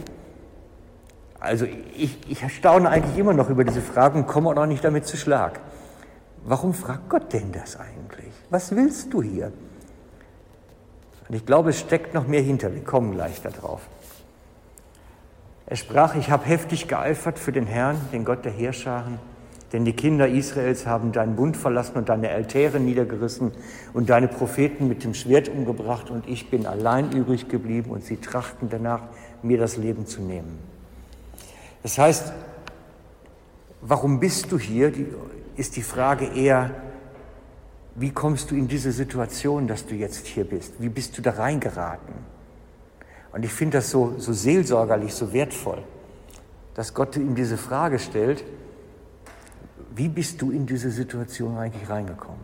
Also 1.40 1.66
ich, 1.96 2.18
ich 2.30 2.48
staune 2.52 2.88
eigentlich 2.88 3.18
immer 3.18 3.34
noch 3.34 3.50
über 3.50 3.64
diese 3.64 3.80
Fragen 3.80 4.20
und 4.20 4.26
komme 4.28 4.50
auch 4.50 4.54
noch 4.54 4.66
nicht 4.66 4.84
damit 4.84 5.06
zu 5.06 5.16
Schlag. 5.16 5.60
Warum 6.44 6.74
fragt 6.74 7.08
Gott 7.08 7.32
denn 7.32 7.50
das 7.50 7.76
eigentlich? 7.76 8.32
Was 8.50 8.74
willst 8.76 9.12
du 9.12 9.22
hier? 9.22 9.52
Und 11.28 11.34
ich 11.34 11.44
glaube, 11.44 11.70
es 11.70 11.80
steckt 11.80 12.14
noch 12.14 12.28
mehr 12.28 12.42
hinter. 12.42 12.72
Wir 12.72 12.84
kommen 12.84 13.12
gleich 13.12 13.42
darauf. 13.42 13.80
Er 15.66 15.76
sprach, 15.76 16.14
ich 16.14 16.30
habe 16.30 16.44
heftig 16.46 16.88
geeifert 16.88 17.38
für 17.38 17.52
den 17.52 17.66
Herrn, 17.66 18.00
den 18.12 18.24
Gott 18.24 18.44
der 18.44 18.52
Heerscharen 18.52 19.18
denn 19.72 19.84
die 19.84 19.92
Kinder 19.92 20.28
Israels 20.28 20.86
haben 20.86 21.12
deinen 21.12 21.36
Bund 21.36 21.56
verlassen 21.56 21.96
und 21.96 22.08
deine 22.08 22.30
Altäre 22.30 22.78
niedergerissen 22.78 23.52
und 23.92 24.08
deine 24.08 24.28
Propheten 24.28 24.88
mit 24.88 25.02
dem 25.02 25.12
Schwert 25.12 25.48
umgebracht 25.48 26.10
und 26.10 26.28
ich 26.28 26.50
bin 26.50 26.66
allein 26.66 27.12
übrig 27.12 27.48
geblieben 27.48 27.90
und 27.90 28.04
sie 28.04 28.18
trachten 28.18 28.68
danach, 28.70 29.02
mir 29.42 29.58
das 29.58 29.76
Leben 29.76 30.06
zu 30.06 30.22
nehmen. 30.22 30.58
Das 31.82 31.98
heißt, 31.98 32.32
warum 33.80 34.18
bist 34.20 34.50
du 34.50 34.58
hier, 34.58 34.92
ist 35.56 35.76
die 35.76 35.82
Frage 35.82 36.26
eher, 36.26 36.70
wie 37.96 38.10
kommst 38.10 38.50
du 38.50 38.54
in 38.54 38.68
diese 38.68 38.92
Situation, 38.92 39.66
dass 39.66 39.86
du 39.86 39.94
jetzt 39.94 40.26
hier 40.26 40.44
bist? 40.44 40.74
Wie 40.78 40.88
bist 40.88 41.18
du 41.18 41.22
da 41.22 41.32
reingeraten? 41.32 42.14
Und 43.36 43.44
ich 43.44 43.52
finde 43.52 43.76
das 43.76 43.90
so, 43.90 44.14
so 44.16 44.32
seelsorgerlich, 44.32 45.12
so 45.12 45.30
wertvoll, 45.34 45.82
dass 46.72 46.94
Gott 46.94 47.16
ihm 47.16 47.34
diese 47.34 47.58
Frage 47.58 47.98
stellt, 47.98 48.42
wie 49.94 50.08
bist 50.08 50.40
du 50.40 50.50
in 50.50 50.64
diese 50.64 50.90
Situation 50.90 51.58
eigentlich 51.58 51.86
reingekommen? 51.86 52.40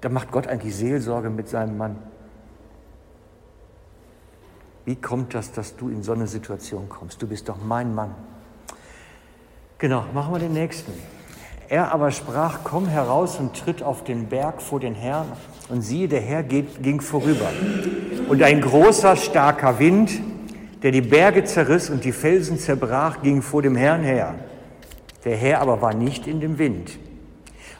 Da 0.00 0.08
macht 0.08 0.32
Gott 0.32 0.48
eigentlich 0.48 0.74
Seelsorge 0.74 1.30
mit 1.30 1.48
seinem 1.48 1.78
Mann. 1.78 1.98
Wie 4.84 4.96
kommt 4.96 5.34
das, 5.34 5.52
dass 5.52 5.76
du 5.76 5.88
in 5.88 6.02
so 6.02 6.14
eine 6.14 6.26
Situation 6.26 6.88
kommst? 6.88 7.22
Du 7.22 7.28
bist 7.28 7.48
doch 7.48 7.58
mein 7.62 7.94
Mann. 7.94 8.16
Genau, 9.78 10.04
machen 10.12 10.34
wir 10.34 10.40
den 10.40 10.54
nächsten. 10.54 10.90
Er 11.70 11.92
aber 11.92 12.10
sprach, 12.10 12.60
komm 12.64 12.86
heraus 12.86 13.36
und 13.38 13.54
tritt 13.54 13.82
auf 13.82 14.02
den 14.02 14.28
Berg 14.28 14.62
vor 14.62 14.80
den 14.80 14.94
Herrn. 14.94 15.26
Und 15.68 15.82
siehe, 15.82 16.08
der 16.08 16.22
Herr 16.22 16.42
geht, 16.42 16.82
ging 16.82 17.00
vorüber. 17.02 17.50
Und 18.28 18.42
ein 18.42 18.62
großer, 18.62 19.16
starker 19.16 19.78
Wind, 19.78 20.10
der 20.82 20.92
die 20.92 21.02
Berge 21.02 21.44
zerriss 21.44 21.90
und 21.90 22.04
die 22.04 22.12
Felsen 22.12 22.58
zerbrach, 22.58 23.20
ging 23.22 23.42
vor 23.42 23.60
dem 23.60 23.76
Herrn 23.76 24.02
her. 24.02 24.34
Der 25.26 25.36
Herr 25.36 25.60
aber 25.60 25.82
war 25.82 25.92
nicht 25.92 26.26
in 26.26 26.40
dem 26.40 26.58
Wind. 26.58 26.98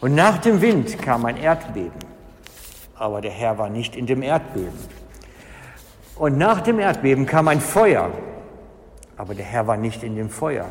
Und 0.01 0.14
nach 0.14 0.38
dem 0.38 0.61
Wind 0.61 1.01
kam 1.01 1.24
ein 1.24 1.38
Erdbeben, 1.38 1.98
aber 2.94 3.20
der 3.20 3.31
Herr 3.31 3.59
war 3.59 3.70
nicht 3.70 3.96
in 3.96 4.07
dem 4.07 4.22
Erdbeben. 4.22 4.79
Und 6.16 6.37
nach 6.37 6.61
dem 6.61 6.79
Erdbeben 6.79 7.27
kam 7.27 7.48
ein 7.48 7.61
Feuer, 7.61 8.11
aber 9.16 9.35
der 9.35 9.44
Herr 9.44 9.66
war 9.66 9.77
nicht 9.77 10.03
in 10.03 10.14
dem 10.14 10.31
Feuer. 10.31 10.66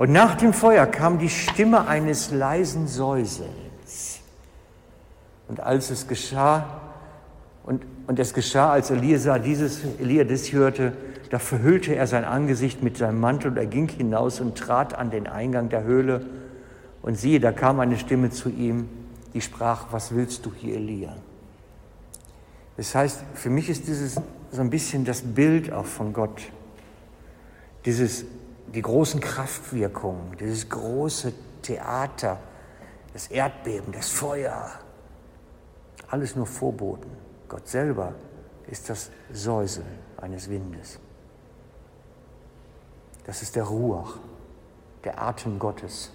Und 0.00 0.12
nach 0.12 0.34
dem 0.34 0.54
Feuer 0.54 0.86
kam 0.86 1.18
die 1.18 1.28
Stimme 1.28 1.86
eines 1.86 2.30
leisen 2.30 2.88
Säuselns. 2.88 4.20
Und 5.46 5.60
als 5.60 5.90
es 5.90 6.08
geschah, 6.08 6.80
und, 7.64 7.84
und 8.06 8.18
es 8.18 8.32
geschah, 8.32 8.70
als 8.72 8.90
Elia 8.90 9.38
dieses, 9.38 9.82
Elia 10.00 10.24
das 10.24 10.52
hörte, 10.52 10.94
da 11.28 11.38
verhüllte 11.38 11.94
er 11.94 12.06
sein 12.06 12.24
Angesicht 12.24 12.82
mit 12.82 12.96
seinem 12.96 13.20
Mantel 13.20 13.50
und 13.50 13.58
er 13.58 13.66
ging 13.66 13.88
hinaus 13.88 14.40
und 14.40 14.56
trat 14.56 14.94
an 14.94 15.10
den 15.10 15.26
Eingang 15.26 15.68
der 15.68 15.82
Höhle. 15.82 16.24
Und 17.02 17.18
siehe, 17.18 17.38
da 17.38 17.52
kam 17.52 17.78
eine 17.78 17.98
Stimme 17.98 18.30
zu 18.30 18.48
ihm, 18.48 18.88
die 19.34 19.42
sprach, 19.42 19.88
was 19.90 20.14
willst 20.14 20.46
du 20.46 20.52
hier, 20.54 20.76
Elia? 20.76 21.14
Das 22.78 22.94
heißt, 22.94 23.22
für 23.34 23.50
mich 23.50 23.68
ist 23.68 23.86
dieses 23.86 24.18
so 24.50 24.62
ein 24.62 24.70
bisschen 24.70 25.04
das 25.04 25.20
Bild 25.20 25.70
auch 25.70 25.84
von 25.84 26.14
Gott. 26.14 26.40
Dieses, 27.84 28.24
die 28.74 28.82
großen 28.82 29.20
Kraftwirkungen, 29.20 30.36
dieses 30.38 30.68
große 30.68 31.32
Theater, 31.62 32.38
das 33.12 33.28
Erdbeben, 33.28 33.92
das 33.92 34.10
Feuer. 34.10 34.70
Alles 36.08 36.36
nur 36.36 36.46
Vorboten. 36.46 37.10
Gott 37.48 37.66
selber 37.68 38.14
ist 38.68 38.88
das 38.88 39.10
Säuseln 39.32 39.98
eines 40.16 40.48
Windes. 40.48 40.98
Das 43.24 43.42
ist 43.42 43.56
der 43.56 43.64
Ruach, 43.64 44.16
der 45.04 45.20
Atem 45.20 45.58
Gottes, 45.58 46.10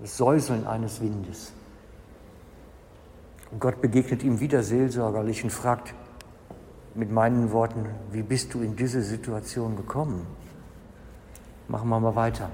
das 0.00 0.16
Säuseln 0.16 0.66
eines 0.66 1.00
Windes. 1.00 1.52
Und 3.50 3.60
Gott 3.60 3.80
begegnet 3.80 4.22
ihm 4.22 4.40
wieder 4.40 4.62
seelsorgerlich 4.62 5.42
und 5.42 5.50
fragt 5.50 5.94
mit 6.94 7.10
meinen 7.10 7.52
Worten, 7.52 7.86
wie 8.10 8.22
bist 8.22 8.52
du 8.52 8.60
in 8.60 8.76
diese 8.76 9.02
Situation 9.02 9.76
gekommen? 9.76 10.26
Machen 11.68 11.90
wir 11.90 12.00
mal 12.00 12.16
weiter. 12.16 12.48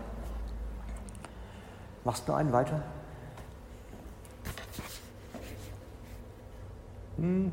Machst 2.03 2.29
du 2.29 2.33
einen 2.33 2.53
weiter? 2.53 2.83
Hm. 7.17 7.53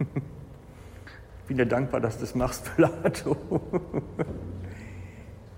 Ich 0.00 0.06
bin 1.46 1.56
dir 1.58 1.66
dankbar, 1.66 2.00
dass 2.00 2.16
du 2.16 2.22
das 2.22 2.34
machst, 2.34 2.64
Plato. 2.76 3.36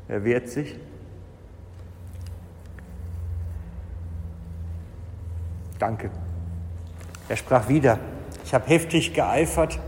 Er 0.06 0.22
wehrt 0.22 0.50
sich. 0.50 0.78
Danke. 5.78 6.10
Er 7.28 7.36
sprach 7.36 7.68
wieder, 7.68 7.98
ich 8.44 8.52
habe 8.52 8.66
heftig 8.66 9.14
geeifert 9.14 9.80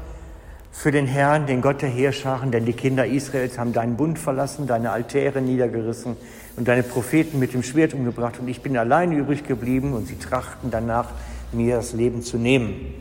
für 0.73 0.91
den 0.91 1.07
Herrn, 1.07 1.47
den 1.47 1.61
Gott 1.61 1.83
der 1.83 1.89
Heerscharen, 1.89 2.51
denn 2.51 2.65
die 2.65 2.73
Kinder 2.73 3.07
Israels 3.07 3.59
haben 3.59 3.73
deinen 3.73 3.97
Bund 3.97 4.19
verlassen, 4.19 4.67
deine 4.67 4.93
Altäre 4.93 5.41
niedergerissen 5.41 6.17
und 6.57 6.69
deine 6.69 6.83
Propheten 6.83 7.39
mit 7.39 7.55
dem 7.55 7.63
Schwert 7.63 7.95
umgebracht 7.95 8.39
und 8.41 8.49
ich 8.49 8.63
bin 8.63 8.77
allein 8.77 9.13
übrig 9.13 9.45
geblieben 9.45 9.93
und 9.93 10.07
sie 10.07 10.19
trachten 10.19 10.71
danach, 10.71 11.11
mir 11.53 11.77
das 11.77 11.93
Leben 11.93 12.23
zu 12.23 12.39
nehmen. 12.39 12.95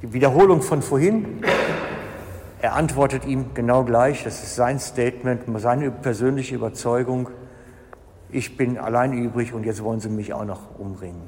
Die 0.00 0.12
Wiederholung 0.12 0.62
von 0.62 0.80
vorhin, 0.80 1.42
er 2.62 2.74
antwortet 2.74 3.26
ihm 3.26 3.46
genau 3.54 3.84
gleich, 3.84 4.24
das 4.24 4.42
ist 4.42 4.56
sein 4.56 4.80
Statement, 4.80 5.42
seine 5.60 5.90
persönliche 5.90 6.54
Überzeugung, 6.54 7.28
ich 8.30 8.56
bin 8.56 8.78
allein 8.78 9.12
übrig 9.12 9.52
und 9.52 9.66
jetzt 9.66 9.84
wollen 9.84 10.00
sie 10.00 10.08
mich 10.08 10.32
auch 10.32 10.46
noch 10.46 10.78
umbringen. 10.78 11.22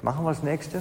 Machen 0.00 0.24
wir 0.24 0.30
das 0.30 0.42
nächste? 0.42 0.80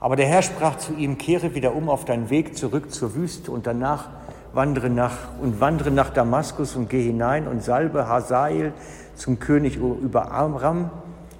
Aber 0.00 0.16
der 0.16 0.26
Herr 0.26 0.40
sprach 0.40 0.78
zu 0.78 0.94
ihm, 0.94 1.18
kehre 1.18 1.54
wieder 1.54 1.74
um 1.74 1.90
auf 1.90 2.06
deinen 2.06 2.30
Weg 2.30 2.56
zurück 2.56 2.90
zur 2.90 3.14
Wüste 3.14 3.52
und 3.52 3.66
danach 3.66 4.08
wandere 4.54 4.88
nach 4.88 5.38
und 5.40 5.60
wandere 5.60 5.90
nach 5.90 6.10
Damaskus 6.10 6.74
und 6.74 6.88
geh 6.88 7.02
hinein 7.02 7.46
und 7.46 7.62
salbe 7.62 8.08
Hazael 8.08 8.72
zum 9.14 9.38
König 9.38 9.76
über 9.76 10.32
Amram. 10.32 10.90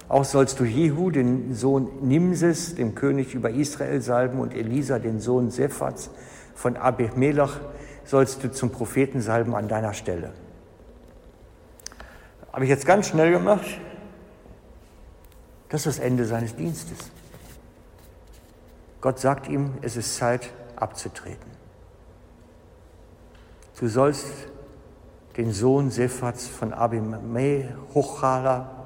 Auch 0.07 0.25
sollst 0.25 0.59
du 0.59 0.63
Jehu, 0.63 1.09
den 1.09 1.55
Sohn 1.55 1.87
Nimses, 2.01 2.75
dem 2.75 2.93
König 2.95 3.33
über 3.33 3.49
Israel 3.49 4.01
salben 4.01 4.39
und 4.39 4.53
Elisa, 4.53 4.99
den 4.99 5.19
Sohn 5.19 5.49
Sephats 5.49 6.11
von 6.53 6.77
Abimelech, 6.77 7.51
sollst 8.03 8.43
du 8.43 8.51
zum 8.51 8.69
Propheten 8.69 9.21
salben 9.21 9.55
an 9.55 9.67
deiner 9.67 9.93
Stelle. 9.93 10.31
Habe 12.53 12.65
ich 12.65 12.69
jetzt 12.69 12.85
ganz 12.85 13.07
schnell 13.07 13.31
gemacht. 13.31 13.79
Das 15.69 15.85
ist 15.85 15.97
das 15.97 16.05
Ende 16.05 16.25
seines 16.25 16.55
Dienstes. 16.55 17.11
Gott 19.01 19.19
sagt 19.19 19.47
ihm, 19.47 19.73
es 19.81 19.97
ist 19.97 20.15
Zeit 20.15 20.51
abzutreten. 20.75 21.51
Du 23.79 23.87
sollst 23.87 24.27
den 25.37 25.51
Sohn 25.53 25.89
Sephats 25.89 26.47
von 26.47 26.71
Abimei 26.71 27.73
Hochchala 27.95 28.85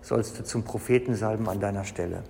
sollst 0.00 0.38
du 0.38 0.44
zum 0.44 0.64
Propheten 0.64 1.14
salben 1.14 1.48
an 1.48 1.60
deiner 1.60 1.84
Stelle. 1.84 2.24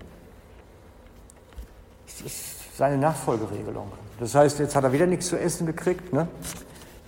Das 2.06 2.20
ist 2.20 2.76
seine 2.76 2.98
Nachfolgeregelung. 2.98 3.90
Das 4.20 4.34
heißt, 4.34 4.58
jetzt 4.58 4.76
hat 4.76 4.84
er 4.84 4.92
wieder 4.92 5.06
nichts 5.06 5.28
zu 5.28 5.38
essen 5.38 5.66
gekriegt, 5.66 6.12
ne? 6.12 6.28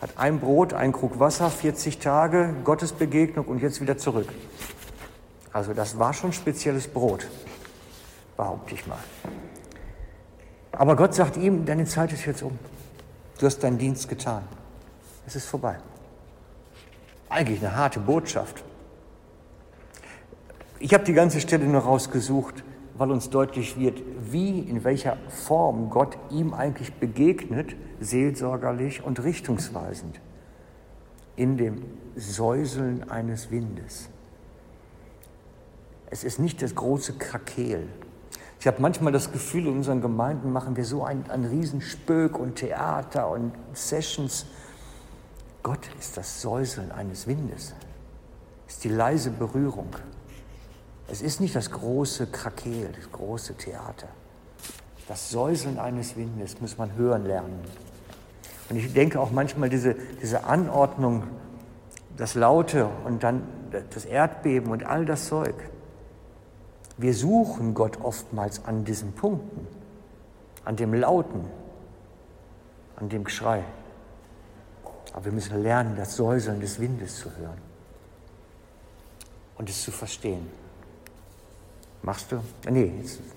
hat 0.00 0.10
ein 0.16 0.40
Brot, 0.40 0.72
ein 0.72 0.92
Krug 0.92 1.18
Wasser, 1.18 1.50
40 1.50 1.98
Tage, 1.98 2.54
Gottesbegegnung 2.64 3.46
und 3.46 3.60
jetzt 3.60 3.80
wieder 3.80 3.98
zurück. 3.98 4.28
Also 5.52 5.72
das 5.72 5.98
war 5.98 6.12
schon 6.12 6.32
spezielles 6.32 6.88
Brot, 6.88 7.28
behaupte 8.36 8.74
ich 8.74 8.86
mal. 8.86 8.98
Aber 10.76 10.96
Gott 10.96 11.14
sagt 11.14 11.36
ihm, 11.36 11.64
deine 11.64 11.84
Zeit 11.84 12.12
ist 12.12 12.24
jetzt 12.24 12.42
um. 12.42 12.58
Du 13.38 13.46
hast 13.46 13.58
deinen 13.58 13.78
Dienst 13.78 14.08
getan. 14.08 14.42
Es 15.26 15.36
ist 15.36 15.46
vorbei. 15.46 15.78
Eigentlich 17.28 17.60
eine 17.60 17.76
harte 17.76 18.00
Botschaft. 18.00 18.62
Ich 20.78 20.92
habe 20.92 21.04
die 21.04 21.12
ganze 21.12 21.40
Stelle 21.40 21.64
nur 21.64 21.82
rausgesucht, 21.82 22.62
weil 22.96 23.10
uns 23.10 23.30
deutlich 23.30 23.78
wird, 23.78 24.02
wie, 24.20 24.60
in 24.60 24.84
welcher 24.84 25.16
Form 25.28 25.90
Gott 25.90 26.16
ihm 26.30 26.54
eigentlich 26.54 26.94
begegnet, 26.94 27.74
seelsorgerlich 28.00 29.02
und 29.02 29.22
richtungsweisend. 29.22 30.20
In 31.36 31.56
dem 31.56 31.82
Säuseln 32.16 33.08
eines 33.10 33.50
Windes. 33.50 34.08
Es 36.10 36.22
ist 36.22 36.38
nicht 36.38 36.62
das 36.62 36.74
große 36.74 37.14
Krakeel, 37.14 37.88
ich 38.64 38.66
habe 38.66 38.80
manchmal 38.80 39.12
das 39.12 39.30
Gefühl, 39.30 39.66
in 39.66 39.74
unseren 39.74 40.00
Gemeinden 40.00 40.50
machen 40.50 40.74
wir 40.74 40.86
so 40.86 41.04
ein, 41.04 41.28
ein 41.28 41.44
Riesenspök 41.44 42.38
und 42.38 42.56
Theater 42.56 43.28
und 43.28 43.52
Sessions. 43.74 44.46
Gott 45.62 45.90
ist 46.00 46.16
das 46.16 46.40
Säuseln 46.40 46.90
eines 46.90 47.26
Windes, 47.26 47.74
ist 48.66 48.82
die 48.82 48.88
leise 48.88 49.28
Berührung. 49.28 49.90
Es 51.08 51.20
ist 51.20 51.42
nicht 51.42 51.54
das 51.54 51.70
große 51.70 52.28
Krakeel, 52.28 52.88
das 52.98 53.12
große 53.12 53.54
Theater. 53.54 54.08
Das 55.08 55.28
Säuseln 55.28 55.78
eines 55.78 56.16
Windes 56.16 56.58
muss 56.62 56.78
man 56.78 56.94
hören 56.94 57.26
lernen. 57.26 57.60
Und 58.70 58.76
ich 58.76 58.94
denke 58.94 59.20
auch 59.20 59.30
manchmal 59.30 59.68
diese, 59.68 59.94
diese 60.22 60.44
Anordnung, 60.44 61.24
das 62.16 62.34
Laute 62.34 62.88
und 63.04 63.22
dann 63.24 63.42
das 63.90 64.06
Erdbeben 64.06 64.70
und 64.70 64.86
all 64.86 65.04
das 65.04 65.28
Zeug. 65.28 65.54
Wir 66.96 67.14
suchen 67.14 67.74
Gott 67.74 67.98
oftmals 68.02 68.64
an 68.64 68.84
diesen 68.84 69.12
Punkten, 69.12 69.66
an 70.64 70.76
dem 70.76 70.94
Lauten, 70.94 71.44
an 72.96 73.08
dem 73.08 73.24
Geschrei. 73.24 73.64
Aber 75.12 75.24
wir 75.26 75.32
müssen 75.32 75.62
lernen, 75.62 75.96
das 75.96 76.16
Säuseln 76.16 76.60
des 76.60 76.80
Windes 76.80 77.18
zu 77.18 77.30
hören 77.36 77.58
und 79.56 79.68
es 79.68 79.82
zu 79.82 79.90
verstehen. 79.90 80.48
Machst 82.02 82.32
du? 82.32 82.40
Nee, 82.70 82.92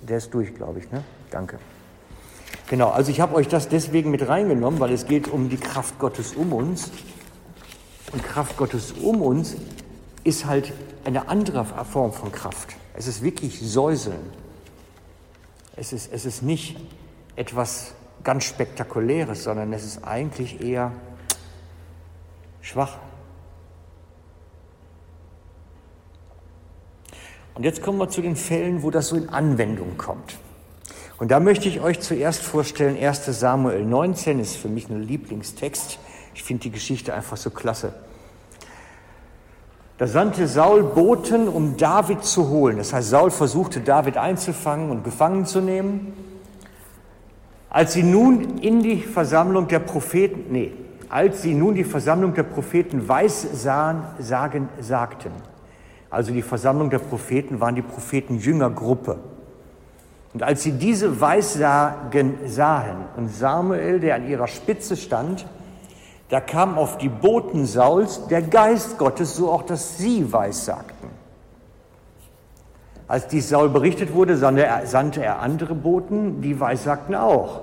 der 0.07 0.17
ist 0.17 0.33
durch, 0.33 0.53
glaube 0.53 0.79
ich. 0.79 0.91
Ne? 0.91 1.03
Danke. 1.31 1.57
Genau, 2.69 2.89
also 2.89 3.11
ich 3.11 3.21
habe 3.21 3.35
euch 3.35 3.47
das 3.47 3.69
deswegen 3.69 4.11
mit 4.11 4.27
reingenommen, 4.27 4.79
weil 4.79 4.91
es 4.91 5.05
geht 5.05 5.29
um 5.29 5.49
die 5.49 5.57
Kraft 5.57 5.99
Gottes 5.99 6.35
um 6.35 6.51
uns. 6.51 6.91
Und 8.11 8.23
Kraft 8.23 8.57
Gottes 8.57 8.91
um 8.91 9.21
uns 9.21 9.55
ist 10.23 10.45
halt 10.45 10.73
eine 11.05 11.29
andere 11.29 11.63
Form 11.63 12.11
von 12.11 12.31
Kraft. 12.31 12.75
Es 12.97 13.05
ist 13.05 13.21
wirklich 13.21 13.59
Säuseln. 13.61 14.31
Es 15.75 15.93
ist, 15.93 16.11
es 16.11 16.25
ist 16.25 16.41
nicht 16.41 16.75
etwas 17.35 17.93
ganz 18.23 18.45
Spektakuläres, 18.45 19.43
sondern 19.43 19.71
es 19.71 19.85
ist 19.85 20.03
eigentlich 20.03 20.59
eher 20.61 20.91
schwach. 22.59 22.97
Und 27.53 27.63
jetzt 27.63 27.83
kommen 27.83 27.99
wir 27.99 28.09
zu 28.09 28.23
den 28.23 28.35
Fällen, 28.35 28.81
wo 28.81 28.89
das 28.89 29.09
so 29.09 29.15
in 29.15 29.29
Anwendung 29.29 29.95
kommt. 29.97 30.35
Und 31.19 31.29
da 31.29 31.39
möchte 31.39 31.69
ich 31.69 31.81
euch 31.81 31.99
zuerst 31.99 32.41
vorstellen, 32.41 32.97
1 32.97 33.25
Samuel 33.25 33.85
19 33.85 34.39
ist 34.39 34.55
für 34.55 34.69
mich 34.69 34.89
ein 34.89 35.03
Lieblingstext. 35.03 35.99
Ich 36.33 36.41
finde 36.41 36.63
die 36.63 36.71
Geschichte 36.71 37.13
einfach 37.13 37.37
so 37.37 37.51
klasse. 37.51 37.93
Da 39.97 40.05
sandte 40.05 40.47
Saul 40.47 40.83
Boten, 40.83 41.47
um 41.47 41.75
David 41.75 42.23
zu 42.23 42.49
holen. 42.49 42.77
Das 42.77 42.93
heißt, 42.93 43.09
Saul 43.09 43.31
versuchte 43.31 43.79
David 43.79 44.17
einzufangen 44.17 44.91
und 44.91 45.03
gefangen 45.03 45.45
zu 45.45 45.59
nehmen. 45.59 46.13
Als 47.69 47.93
sie 47.93 48.03
nun 48.03 48.59
in 48.59 48.83
die 48.83 49.01
Versammlung 49.01 49.67
der 49.67 49.79
Propheten, 49.79 50.51
nee, 50.51 50.71
als 51.09 51.41
sie 51.41 51.53
nun 51.53 51.73
die 51.73 51.83
Versammlung 51.83 52.33
der 52.33 52.43
Propheten 52.43 53.07
weiß 53.07 53.63
sahen, 53.63 54.03
sagen, 54.19 54.69
sagten. 54.79 55.31
Also 56.09 56.31
die 56.31 56.41
Versammlung 56.41 56.89
der 56.89 56.99
Propheten 56.99 57.59
waren 57.59 57.75
die 57.75 57.81
Prophetenjüngergruppe. 57.81 59.17
Und 60.33 60.43
als 60.43 60.63
sie 60.63 60.73
diese 60.73 61.19
Weissagen 61.19 62.35
sahen 62.45 63.05
und 63.15 63.29
Samuel, 63.29 63.99
der 63.99 64.15
an 64.15 64.27
ihrer 64.29 64.47
Spitze 64.47 64.95
stand, 64.95 65.47
da 66.29 66.41
kam 66.41 66.77
auf 66.77 66.97
die 66.97 67.09
Boten 67.09 67.65
Sauls 67.65 68.27
der 68.27 68.41
Geist 68.41 68.97
Gottes, 68.97 69.35
so 69.35 69.49
auch, 69.49 69.63
dass 69.63 69.97
sie 69.97 70.33
weissagten. 70.33 71.07
Als 73.07 73.27
dies 73.27 73.47
Saul 73.47 73.69
berichtet 73.69 74.13
wurde, 74.13 74.35
sandte 74.35 75.23
er 75.23 75.39
andere 75.39 75.73
Boten, 75.73 76.41
die 76.41 76.59
weissagten 76.59 77.15
auch. 77.15 77.61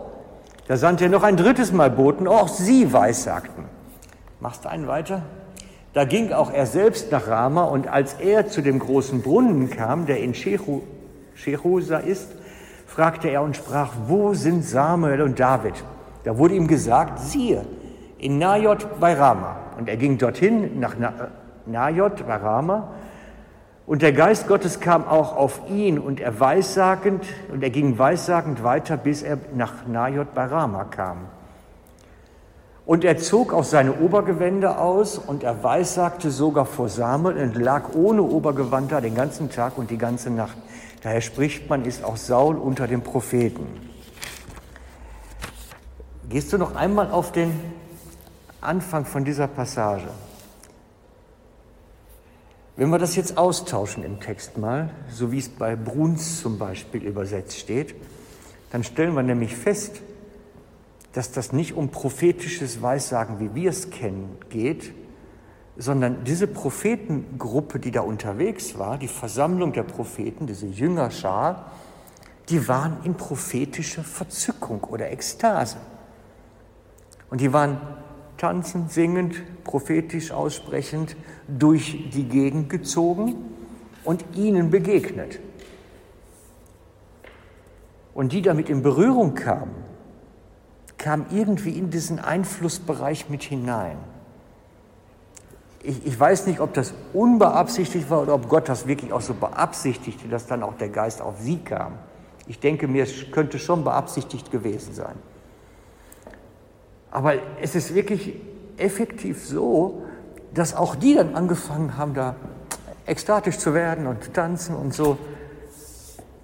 Da 0.67 0.79
sandte 0.79 1.05
er 1.05 1.11
noch 1.11 1.23
ein 1.23 1.37
drittes 1.37 1.73
Mal 1.73 1.91
Boten, 1.91 2.27
auch 2.27 2.49
sie 2.49 2.95
weissagten. 2.95 3.67
Machst 4.41 4.67
einen 4.67 4.87
weiter? 4.87 5.21
Da 5.93 6.07
ging 6.07 6.33
auch 6.33 6.51
er 6.51 6.65
selbst 6.65 7.13
nach 7.13 7.29
Rama 7.29 7.65
und 7.65 7.87
als 7.89 8.15
er 8.15 8.49
zu 8.49 8.63
dem 8.63 8.79
großen 8.79 9.21
Brunnen 9.21 9.69
kam, 9.69 10.07
der 10.07 10.21
in 10.21 10.33
Cherusa 10.33 11.99
ist, 11.99 12.29
fragte 12.87 13.29
er 13.29 13.43
und 13.43 13.57
sprach, 13.57 13.93
wo 14.07 14.33
sind 14.33 14.65
Samuel 14.65 15.21
und 15.21 15.39
David? 15.39 15.75
Da 16.25 16.39
wurde 16.39 16.55
ihm 16.55 16.67
gesagt, 16.67 17.21
siehe, 17.21 17.67
in 18.19 18.39
Najot 18.39 19.01
bei 19.01 19.15
Rama. 19.15 19.57
Und 19.79 19.89
er 19.89 19.97
ging 19.97 20.19
dorthin 20.19 20.81
nach 20.81 20.95
Najot 21.67 22.27
bei 22.27 22.37
Rama. 22.37 22.89
Und 23.87 24.01
der 24.01 24.13
Geist 24.13 24.49
Gottes 24.49 24.81
kam 24.81 25.07
auch 25.07 25.37
auf 25.37 25.61
ihn 25.69 25.99
und 25.99 26.19
er 26.19 26.41
weissagend, 26.41 27.25
und 27.53 27.63
er 27.63 27.71
ging 27.71 27.99
weissagend 27.99 28.65
weiter, 28.65 28.97
bis 28.97 29.23
er 29.23 29.39
nach 29.55 29.87
Najot 29.87 30.35
bei 30.35 30.47
Rama 30.47 30.85
kam. 30.85 31.27
Und 32.87 33.05
er 33.05 33.17
zog 33.19 33.53
auch 33.53 33.65
seine 33.65 33.95
Obergewände 33.99 34.79
aus 34.79 35.19
und 35.19 35.43
er 35.43 35.63
weissagte 35.63 36.31
sogar 36.31 36.67
vor 36.67 36.89
Samuel 36.89 37.43
und 37.43 37.57
lag 37.57 37.95
ohne 37.95 38.23
Obergewand 38.23 38.93
da 38.93 39.01
den 39.01 39.15
ganzen 39.15 39.51
Tag 39.51 39.79
und 39.79 39.91
die 39.91 39.99
ganze 39.99 40.31
Nacht. 40.31 40.57
Daher 41.03 41.23
spricht 41.23 41.69
man, 41.69 41.85
ist 41.85 42.05
auch 42.05 42.17
Saul 42.17 42.57
unter 42.57 42.87
den 42.87 43.03
Propheten. 43.03 43.67
Gehst 46.29 46.53
du 46.53 46.59
noch 46.59 46.75
einmal 46.75 47.11
auf 47.11 47.33
den 47.33 47.53
Anfang 48.65 49.05
von 49.05 49.25
dieser 49.25 49.47
Passage. 49.47 50.09
Wenn 52.77 52.91
wir 52.91 52.99
das 52.99 53.15
jetzt 53.15 53.39
austauschen 53.39 54.03
im 54.03 54.19
Text 54.19 54.59
mal, 54.59 54.91
so 55.09 55.31
wie 55.31 55.39
es 55.39 55.49
bei 55.49 55.77
Bruns 55.77 56.41
zum 56.41 56.59
Beispiel 56.59 57.05
übersetzt 57.05 57.57
steht, 57.59 57.95
dann 58.73 58.83
stellen 58.83 59.15
wir 59.15 59.23
nämlich 59.23 59.55
fest, 59.55 60.01
dass 61.13 61.31
das 61.31 61.53
nicht 61.53 61.75
um 61.75 61.91
prophetisches 61.91 62.83
Weissagen, 62.83 63.39
wie 63.39 63.55
wir 63.55 63.71
es 63.71 63.91
kennen, 63.91 64.37
geht, 64.51 64.93
sondern 65.77 66.25
diese 66.25 66.49
Prophetengruppe, 66.49 67.79
die 67.79 67.93
da 67.93 68.01
unterwegs 68.01 68.77
war, 68.77 68.99
die 68.99 69.09
Versammlung 69.09 69.73
der 69.73 69.85
Propheten, 69.85 70.49
diese 70.49 70.67
Jüngerschar, 70.67 71.71
die 72.49 72.67
waren 72.67 72.99
in 73.05 73.15
prophetischer 73.15 74.03
Verzückung 74.03 74.83
oder 74.85 75.11
Ekstase. 75.11 75.77
Und 77.31 77.41
die 77.41 77.53
waren 77.53 77.81
tanzend, 78.37 78.91
singend, 78.93 79.43
prophetisch 79.65 80.31
aussprechend 80.33 81.17
durch 81.49 82.11
die 82.13 82.25
Gegend 82.25 82.71
gezogen 82.71 83.37
und 84.05 84.25
ihnen 84.35 84.71
begegnet. 84.71 85.41
Und 88.15 88.33
die 88.33 88.43
damit 88.43 88.69
in 88.71 88.83
Berührung 88.83 89.35
kamen, 89.35 89.75
kamen 90.99 91.27
irgendwie 91.31 91.77
in 91.77 91.91
diesen 91.91 92.19
Einflussbereich 92.19 93.29
mit 93.29 93.43
hinein. 93.43 93.99
Ich, 95.83 96.07
ich, 96.07 96.19
weiß 96.19 96.47
nicht, 96.47 96.61
ob 96.61 96.73
das 96.73 96.95
unbeabsichtigt 97.13 98.09
war 98.09 98.23
oder 98.23 98.35
ob 98.35 98.49
Gott 98.49 98.71
das 98.71 98.87
wirklich 98.87 99.13
auch 99.13 99.21
so 99.21 99.35
beabsichtigte, 99.35 100.29
dass 100.29 100.47
dann 100.47 100.63
auch 100.63 100.79
der 100.79 100.89
Geist 100.89 101.21
auf 101.21 101.41
sie 101.41 101.59
kam. 101.59 101.99
Ich 102.47 102.59
denke 102.59 102.89
mir, 102.89 103.03
es 103.03 103.31
könnte 103.33 103.59
schon 103.59 103.85
beabsichtigt 103.85 104.51
gewesen 104.51 104.95
sein. 104.95 105.17
Aber 107.15 107.35
es 107.63 107.77
ist 107.77 107.95
wirklich 107.95 108.35
effektiv 108.77 109.47
so, 109.47 110.03
dass 110.53 110.75
auch 110.75 110.97
die 110.97 111.15
dann 111.15 111.37
angefangen 111.37 111.97
haben, 111.97 112.13
da 112.13 112.35
ekstatisch 113.07 113.57
zu 113.59 113.73
werden 113.73 114.09
und 114.09 114.35
tanzen 114.35 114.75
und 114.75 114.93
so 114.93 115.17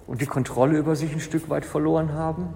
und 0.07 0.21
die 0.21 0.25
Kontrolle 0.25 0.77
über 0.77 0.95
sich 0.95 1.11
ein 1.11 1.19
Stück 1.19 1.49
weit 1.49 1.65
verloren 1.65 2.13
haben 2.13 2.53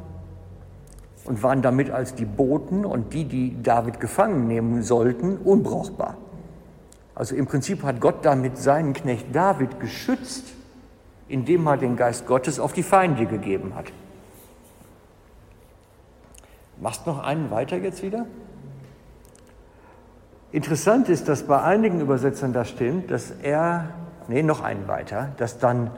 und 1.26 1.44
waren 1.44 1.62
damit 1.62 1.92
als 1.92 2.16
die 2.16 2.24
Boten 2.24 2.86
und 2.86 3.12
die, 3.12 3.26
die 3.26 3.62
David 3.62 4.00
gefangen 4.00 4.48
nehmen 4.48 4.82
sollten, 4.82 5.36
unbrauchbar. 5.36 6.16
Also 7.16 7.36
im 7.36 7.48
Prinzip 7.48 7.84
hat 7.84 8.00
Gott 8.00 8.24
damit 8.24 8.58
seinen 8.58 8.94
Knecht 8.94 9.36
David 9.36 9.82
geschützt, 9.82 10.54
indem 11.28 11.68
er 11.68 11.76
den 11.76 11.98
Geist 11.98 12.28
Gottes 12.28 12.62
auf 12.62 12.72
die 12.72 12.84
Feinde 12.84 13.26
gegeben 13.26 13.76
hat. 13.76 13.92
Machst 16.80 17.08
noch 17.08 17.24
einen 17.24 17.52
weiter 17.52 17.78
jetzt 17.78 18.04
wieder? 18.04 18.26
Interessant 20.52 21.10
ist, 21.10 21.28
dass 21.28 21.44
bei 21.44 21.62
einigen 21.62 22.00
Übersetzern 22.00 22.54
da 22.54 22.66
stimmt, 22.66 23.12
dass 23.12 23.32
er, 23.42 23.90
nee, 24.28 24.44
noch 24.44 24.62
einen 24.62 24.88
weiter, 24.88 25.32
dass 25.38 25.60
dann 25.60 25.92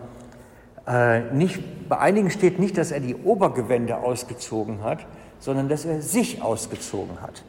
äh, 0.88 1.32
nicht, 1.32 1.90
bei 1.90 2.00
einigen 2.00 2.30
steht 2.30 2.60
nicht, 2.60 2.78
dass 2.78 2.92
er 2.92 3.00
die 3.00 3.16
Obergewände 3.16 3.98
ausgezogen 3.98 4.84
hat, 4.84 5.06
sondern 5.40 5.70
dass 5.70 5.86
er 5.86 6.02
sich 6.02 6.42
ausgezogen 6.42 7.22
hat. 7.22 7.44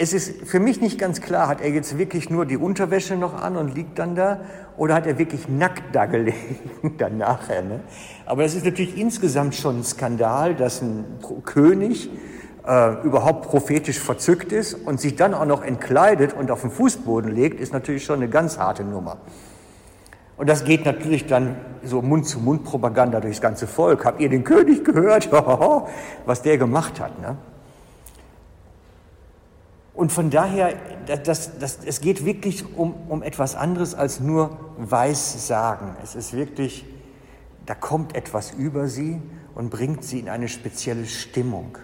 Es 0.00 0.12
ist 0.12 0.46
für 0.46 0.60
mich 0.60 0.80
nicht 0.80 0.96
ganz 0.96 1.20
klar, 1.20 1.48
hat 1.48 1.60
er 1.60 1.70
jetzt 1.70 1.98
wirklich 1.98 2.30
nur 2.30 2.46
die 2.46 2.56
Unterwäsche 2.56 3.16
noch 3.16 3.42
an 3.42 3.56
und 3.56 3.74
liegt 3.74 3.98
dann 3.98 4.14
da 4.14 4.40
oder 4.76 4.94
hat 4.94 5.08
er 5.08 5.18
wirklich 5.18 5.48
nackt 5.48 5.92
da 5.92 6.06
gelegen 6.06 6.94
dann 6.98 7.18
nachher. 7.18 7.62
Ne? 7.62 7.80
Aber 8.24 8.44
es 8.44 8.54
ist 8.54 8.64
natürlich 8.64 8.96
insgesamt 8.96 9.56
schon 9.56 9.80
ein 9.80 9.84
Skandal, 9.84 10.54
dass 10.54 10.82
ein 10.82 11.04
König 11.44 12.10
äh, 12.64 13.02
überhaupt 13.02 13.48
prophetisch 13.48 13.98
verzückt 13.98 14.52
ist 14.52 14.74
und 14.74 15.00
sich 15.00 15.16
dann 15.16 15.34
auch 15.34 15.46
noch 15.46 15.64
entkleidet 15.64 16.32
und 16.32 16.52
auf 16.52 16.60
den 16.60 16.70
Fußboden 16.70 17.32
legt, 17.32 17.58
ist 17.58 17.72
natürlich 17.72 18.04
schon 18.04 18.20
eine 18.20 18.28
ganz 18.28 18.56
harte 18.56 18.84
Nummer. 18.84 19.16
Und 20.36 20.48
das 20.48 20.62
geht 20.62 20.84
natürlich 20.84 21.26
dann 21.26 21.56
so 21.82 22.02
Mund-zu-Mund-Propaganda 22.02 23.18
durchs 23.18 23.40
ganze 23.40 23.66
Volk. 23.66 24.04
Habt 24.04 24.20
ihr 24.20 24.28
den 24.28 24.44
König 24.44 24.84
gehört? 24.84 25.28
Was 26.24 26.42
der 26.42 26.56
gemacht 26.56 27.00
hat. 27.00 27.20
Ne? 27.20 27.36
Und 29.98 30.12
von 30.12 30.30
daher, 30.30 30.76
das, 31.24 31.58
das, 31.58 31.80
es 31.84 32.00
geht 32.00 32.24
wirklich 32.24 32.64
um, 32.76 32.94
um 33.08 33.20
etwas 33.20 33.56
anderes 33.56 33.96
als 33.96 34.20
nur 34.20 34.56
Weissagen. 34.76 35.96
Es 36.04 36.14
ist 36.14 36.34
wirklich, 36.34 36.84
da 37.66 37.74
kommt 37.74 38.14
etwas 38.14 38.52
über 38.52 38.86
sie 38.86 39.20
und 39.56 39.70
bringt 39.70 40.04
sie 40.04 40.20
in 40.20 40.28
eine 40.28 40.46
spezielle 40.46 41.04
Stimmung, 41.04 41.78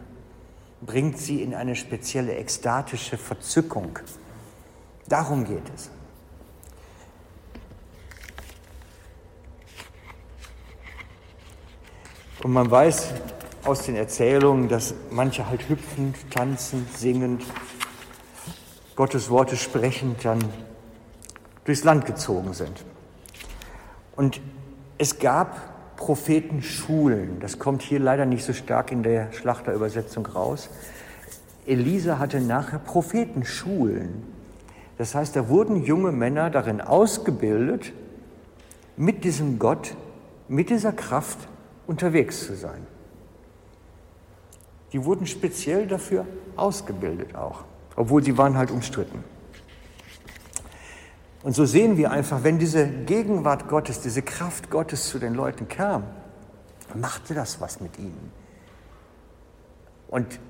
bringt 0.80 1.18
sie 1.18 1.42
in 1.42 1.56
eine 1.56 1.74
spezielle 1.74 2.36
ekstatische 2.36 3.18
Verzückung. 3.18 3.98
Darum 5.08 5.44
geht 5.44 5.68
es. 5.74 5.90
Und 12.44 12.52
man 12.52 12.70
weiß 12.70 13.08
aus 13.64 13.82
den 13.82 13.96
Erzählungen, 13.96 14.68
dass 14.68 14.94
manche 15.10 15.48
halt 15.50 15.68
hüpfend, 15.68 16.14
tanzend, 16.30 16.96
singend, 16.96 17.42
Gottes 18.96 19.28
Worte 19.28 19.56
sprechend 19.56 20.24
dann 20.24 20.38
durchs 21.64 21.82
Land 21.84 22.06
gezogen 22.06 22.54
sind. 22.54 22.84
Und 24.14 24.40
es 24.98 25.18
gab 25.18 25.96
Prophetenschulen. 25.96 27.40
Das 27.40 27.58
kommt 27.58 27.82
hier 27.82 27.98
leider 27.98 28.26
nicht 28.26 28.44
so 28.44 28.52
stark 28.52 28.92
in 28.92 29.02
der 29.02 29.32
Schlachterübersetzung 29.32 30.26
raus. 30.26 30.68
Elisa 31.66 32.18
hatte 32.18 32.40
nachher 32.40 32.78
Prophetenschulen. 32.78 34.22
Das 34.98 35.14
heißt, 35.14 35.34
da 35.34 35.48
wurden 35.48 35.82
junge 35.82 36.12
Männer 36.12 36.50
darin 36.50 36.80
ausgebildet, 36.80 37.92
mit 38.96 39.24
diesem 39.24 39.58
Gott, 39.58 39.96
mit 40.46 40.70
dieser 40.70 40.92
Kraft 40.92 41.38
unterwegs 41.88 42.46
zu 42.46 42.54
sein. 42.54 42.86
Die 44.92 45.04
wurden 45.04 45.26
speziell 45.26 45.88
dafür 45.88 46.26
ausgebildet 46.54 47.34
auch 47.34 47.64
obwohl 47.96 48.22
sie 48.22 48.36
waren 48.36 48.56
halt 48.56 48.70
umstritten. 48.70 49.24
Und 51.42 51.54
so 51.54 51.66
sehen 51.66 51.96
wir 51.98 52.10
einfach, 52.10 52.42
wenn 52.42 52.58
diese 52.58 52.86
Gegenwart 52.86 53.68
Gottes, 53.68 54.00
diese 54.00 54.22
Kraft 54.22 54.70
Gottes 54.70 55.08
zu 55.08 55.18
den 55.18 55.34
Leuten 55.34 55.68
kam, 55.68 56.04
machte 56.94 57.34
das 57.34 57.60
was 57.60 57.80
mit 57.80 57.98
ihnen. 57.98 58.32
Und 60.08 60.40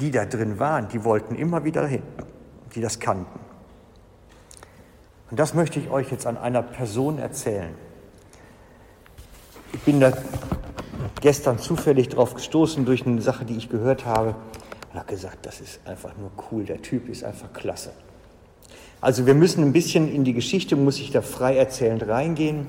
die 0.00 0.10
da 0.10 0.24
drin 0.24 0.58
waren, 0.58 0.88
die 0.88 1.04
wollten 1.04 1.36
immer 1.36 1.64
wieder 1.64 1.86
hin, 1.86 2.02
die 2.74 2.80
das 2.80 2.98
kannten. 2.98 3.38
Und 5.30 5.38
das 5.38 5.54
möchte 5.54 5.78
ich 5.78 5.88
euch 5.90 6.10
jetzt 6.10 6.26
an 6.26 6.36
einer 6.36 6.62
Person 6.62 7.18
erzählen. 7.18 7.74
Ich 9.72 9.80
bin 9.82 10.00
da 10.00 10.12
gestern 11.20 11.58
zufällig 11.58 12.08
drauf 12.08 12.34
gestoßen 12.34 12.84
durch 12.84 13.06
eine 13.06 13.22
Sache, 13.22 13.44
die 13.44 13.56
ich 13.56 13.68
gehört 13.68 14.04
habe 14.04 14.34
und 14.92 14.98
habe 14.98 15.08
gesagt, 15.08 15.46
das 15.46 15.60
ist 15.60 15.80
einfach 15.84 16.16
nur 16.16 16.30
cool, 16.50 16.64
der 16.64 16.82
Typ 16.82 17.08
ist 17.08 17.22
einfach 17.22 17.52
klasse. 17.52 17.92
Also 19.00 19.26
wir 19.26 19.34
müssen 19.34 19.62
ein 19.62 19.72
bisschen 19.72 20.12
in 20.12 20.24
die 20.24 20.34
Geschichte, 20.34 20.76
muss 20.76 20.98
ich 20.98 21.10
da 21.10 21.22
frei 21.22 21.56
erzählend 21.56 22.06
reingehen. 22.06 22.66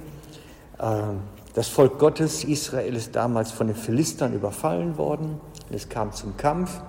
Ähm, 0.79 1.21
das 1.53 1.67
Volk 1.67 1.99
Gottes, 1.99 2.43
Israel, 2.43 2.95
ist 2.95 3.15
damals 3.15 3.51
von 3.51 3.67
den 3.67 3.75
Philistern 3.75 4.33
überfallen 4.33 4.97
worden. 4.97 5.41
Es 5.71 5.89
kam 5.89 6.13
zum 6.13 6.37
Kampf. 6.37 6.79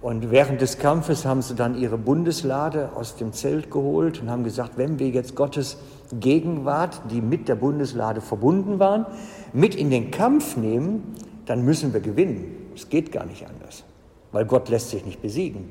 Und 0.00 0.30
während 0.30 0.60
des 0.60 0.78
Kampfes 0.78 1.24
haben 1.24 1.40
sie 1.40 1.54
dann 1.54 1.76
ihre 1.76 1.96
Bundeslade 1.96 2.90
aus 2.94 3.16
dem 3.16 3.32
Zelt 3.32 3.70
geholt 3.70 4.20
und 4.20 4.30
haben 4.30 4.44
gesagt, 4.44 4.76
wenn 4.76 4.98
wir 4.98 5.08
jetzt 5.08 5.34
Gottes 5.34 5.78
Gegenwart, 6.12 7.00
die 7.10 7.22
mit 7.22 7.48
der 7.48 7.54
Bundeslade 7.54 8.20
verbunden 8.20 8.78
waren, 8.78 9.06
mit 9.54 9.74
in 9.74 9.90
den 9.90 10.10
Kampf 10.10 10.56
nehmen, 10.56 11.14
dann 11.46 11.64
müssen 11.64 11.94
wir 11.94 12.00
gewinnen. 12.00 12.68
Es 12.76 12.90
geht 12.90 13.10
gar 13.10 13.24
nicht 13.24 13.46
anders 13.46 13.84
weil 14.34 14.46
Gott 14.46 14.68
lässt 14.68 14.90
sich 14.90 15.06
nicht 15.06 15.22
besiegen. 15.22 15.68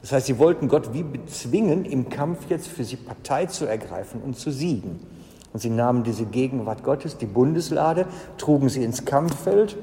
Das 0.00 0.10
heißt, 0.10 0.26
sie 0.26 0.38
wollten 0.40 0.66
Gott 0.66 0.92
wie 0.92 1.04
bezwingen, 1.04 1.84
im 1.84 2.08
Kampf 2.08 2.50
jetzt 2.50 2.66
für 2.66 2.82
sie 2.82 2.96
Partei 2.96 3.46
zu 3.46 3.66
ergreifen 3.66 4.20
und 4.20 4.36
zu 4.36 4.50
siegen. 4.50 4.98
Und 5.52 5.60
sie 5.60 5.70
nahmen 5.70 6.02
diese 6.02 6.26
Gegenwart 6.26 6.82
Gottes, 6.82 7.16
die 7.18 7.26
Bundeslade, 7.26 8.06
trugen 8.36 8.68
sie 8.68 8.82
ins 8.82 9.04
Kampffeld. 9.04 9.76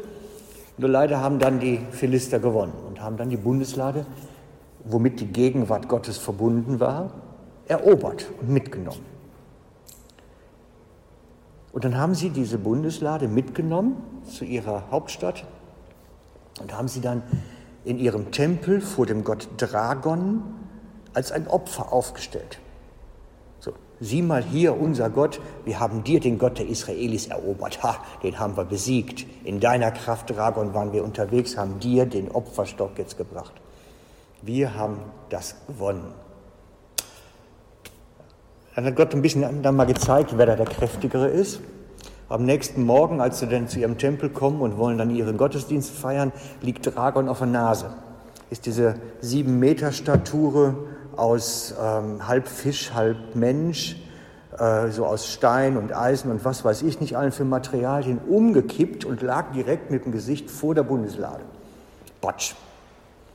Nur 0.77 0.89
leider 0.89 1.21
haben 1.21 1.39
dann 1.39 1.61
die 1.61 1.79
Philister 1.91 2.39
gewonnen 2.39 2.73
und 2.85 3.01
haben 3.01 3.15
dann 3.15 3.29
die 3.29 3.37
Bundeslade, 3.37 4.05
womit 4.83 5.21
die 5.21 5.27
Gegenwart 5.27 5.87
Gottes 5.87 6.17
verbunden 6.17 6.81
war, 6.81 7.11
erobert 7.69 8.25
und 8.41 8.49
mitgenommen. 8.49 9.05
Und 11.71 11.85
dann 11.85 11.97
haben 11.97 12.13
sie 12.13 12.29
diese 12.29 12.57
Bundeslade 12.57 13.29
mitgenommen 13.29 13.95
zu 14.29 14.43
ihrer 14.43 14.91
Hauptstadt 14.91 15.45
und 16.59 16.77
haben 16.77 16.89
sie 16.89 16.99
dann 16.99 17.23
in 17.83 17.99
ihrem 17.99 18.31
Tempel 18.31 18.81
vor 18.81 19.05
dem 19.05 19.23
Gott 19.23 19.47
Dragon 19.57 20.43
als 21.13 21.31
ein 21.31 21.47
Opfer 21.47 21.91
aufgestellt. 21.91 22.59
So, 23.59 23.73
sieh 23.99 24.21
mal 24.21 24.43
hier, 24.43 24.79
unser 24.79 25.09
Gott, 25.09 25.41
wir 25.65 25.79
haben 25.79 26.03
dir 26.03 26.19
den 26.19 26.37
Gott 26.37 26.59
der 26.59 26.67
Israelis 26.67 27.27
erobert. 27.27 27.83
Ha, 27.83 27.97
den 28.23 28.39
haben 28.39 28.55
wir 28.55 28.65
besiegt. 28.65 29.25
In 29.43 29.59
deiner 29.59 29.91
Kraft, 29.91 30.29
Dragon, 30.29 30.73
waren 30.73 30.93
wir 30.93 31.03
unterwegs, 31.03 31.57
haben 31.57 31.79
dir 31.79 32.05
den 32.05 32.31
Opferstock 32.31 32.97
jetzt 32.97 33.17
gebracht. 33.17 33.53
Wir 34.41 34.75
haben 34.75 34.99
das 35.29 35.55
gewonnen. 35.67 36.13
Dann 38.75 38.85
hat 38.85 38.95
Gott 38.95 39.13
ein 39.13 39.21
bisschen 39.21 39.61
dann 39.61 39.75
mal 39.75 39.85
gezeigt, 39.85 40.37
wer 40.37 40.45
da 40.45 40.55
der 40.55 40.65
Kräftigere 40.65 41.27
ist. 41.27 41.59
Am 42.31 42.45
nächsten 42.45 42.85
Morgen, 42.85 43.19
als 43.19 43.39
sie 43.39 43.47
dann 43.47 43.67
zu 43.67 43.79
ihrem 43.79 43.97
Tempel 43.97 44.29
kommen 44.29 44.61
und 44.61 44.77
wollen 44.77 44.97
dann 44.97 45.13
ihren 45.13 45.35
Gottesdienst 45.35 45.91
feiern, 45.91 46.31
liegt 46.61 46.85
Dragon 46.85 47.27
auf 47.27 47.39
der 47.39 47.47
Nase. 47.47 47.91
Ist 48.49 48.65
diese 48.65 48.95
sieben 49.19 49.59
Meter 49.59 49.91
Stature 49.91 50.75
aus 51.17 51.75
ähm, 51.77 52.25
halb 52.29 52.47
Fisch, 52.47 52.93
halb 52.93 53.35
Mensch, 53.35 53.97
äh, 54.57 54.87
so 54.91 55.05
aus 55.05 55.27
Stein 55.27 55.75
und 55.75 55.93
Eisen 55.93 56.31
und 56.31 56.45
was 56.45 56.63
weiß 56.63 56.83
ich 56.83 57.01
nicht 57.01 57.17
allen 57.17 57.33
für 57.33 57.43
Materialien 57.43 58.19
umgekippt 58.19 59.03
und 59.03 59.21
lag 59.21 59.51
direkt 59.51 59.91
mit 59.91 60.05
dem 60.05 60.13
Gesicht 60.13 60.49
vor 60.49 60.73
der 60.73 60.83
Bundeslade. 60.83 61.43
Batsch. 62.21 62.55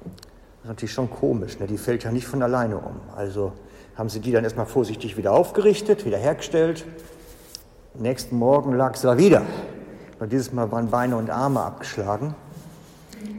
Das 0.04 0.62
ist 0.62 0.68
natürlich 0.68 0.94
schon 0.94 1.10
komisch, 1.10 1.58
ne? 1.58 1.66
die 1.66 1.76
fällt 1.76 2.02
ja 2.04 2.10
nicht 2.10 2.26
von 2.26 2.42
alleine 2.42 2.78
um. 2.78 2.98
Also 3.14 3.52
haben 3.94 4.08
sie 4.08 4.20
die 4.20 4.32
dann 4.32 4.44
erstmal 4.44 4.64
vorsichtig 4.64 5.18
wieder 5.18 5.32
aufgerichtet, 5.32 6.06
wieder 6.06 6.16
hergestellt 6.16 6.86
Nächsten 7.98 8.36
Morgen 8.36 8.74
lag 8.74 8.94
sie 8.96 9.06
da 9.06 9.16
wieder. 9.16 9.42
Und 10.20 10.30
dieses 10.30 10.52
Mal 10.52 10.70
waren 10.70 10.90
Beine 10.90 11.16
und 11.16 11.30
Arme 11.30 11.60
abgeschlagen. 11.60 12.34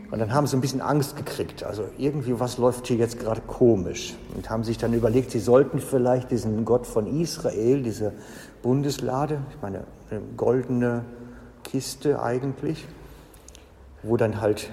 Und 0.10 0.18
dann 0.18 0.34
haben 0.34 0.48
sie 0.48 0.58
ein 0.58 0.62
bisschen 0.62 0.82
Angst 0.82 1.16
gekriegt. 1.16 1.64
Also 1.64 1.84
irgendwie, 1.98 2.40
was 2.40 2.58
läuft 2.58 2.88
hier 2.88 2.98
jetzt 2.98 3.20
gerade 3.20 3.42
komisch? 3.42 4.16
Und 4.36 4.50
haben 4.50 4.64
sich 4.64 4.80
dann 4.80 4.94
überlegt, 4.94 5.30
sie 5.30 5.40
sollten 5.40 5.80
vielleicht 5.80 6.32
diesen 6.32 6.66
Gott 6.66 6.88
von 6.88 7.06
Israel, 7.22 7.84
diese 7.84 8.14
Bundeslade, 8.64 9.42
ich 9.52 9.62
meine, 9.62 9.84
eine 10.10 10.22
goldene 10.36 11.06
Kiste 11.64 12.22
eigentlich, 12.22 12.88
wo 14.02 14.18
dann 14.18 14.42
halt 14.42 14.72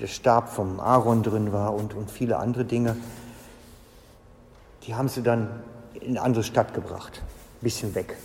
der 0.00 0.08
Stab 0.08 0.50
vom 0.50 0.80
Aaron 0.80 1.22
drin 1.22 1.52
war 1.52 1.72
und, 1.74 1.94
und 1.94 2.10
viele 2.10 2.36
andere 2.36 2.66
Dinge, 2.66 2.96
die 4.82 4.94
haben 4.94 5.08
sie 5.08 5.22
dann 5.22 5.48
in 5.94 6.10
eine 6.10 6.22
andere 6.22 6.44
Stadt 6.44 6.74
gebracht, 6.74 7.22
ein 7.24 7.64
bisschen 7.64 7.94
weg 7.94 8.16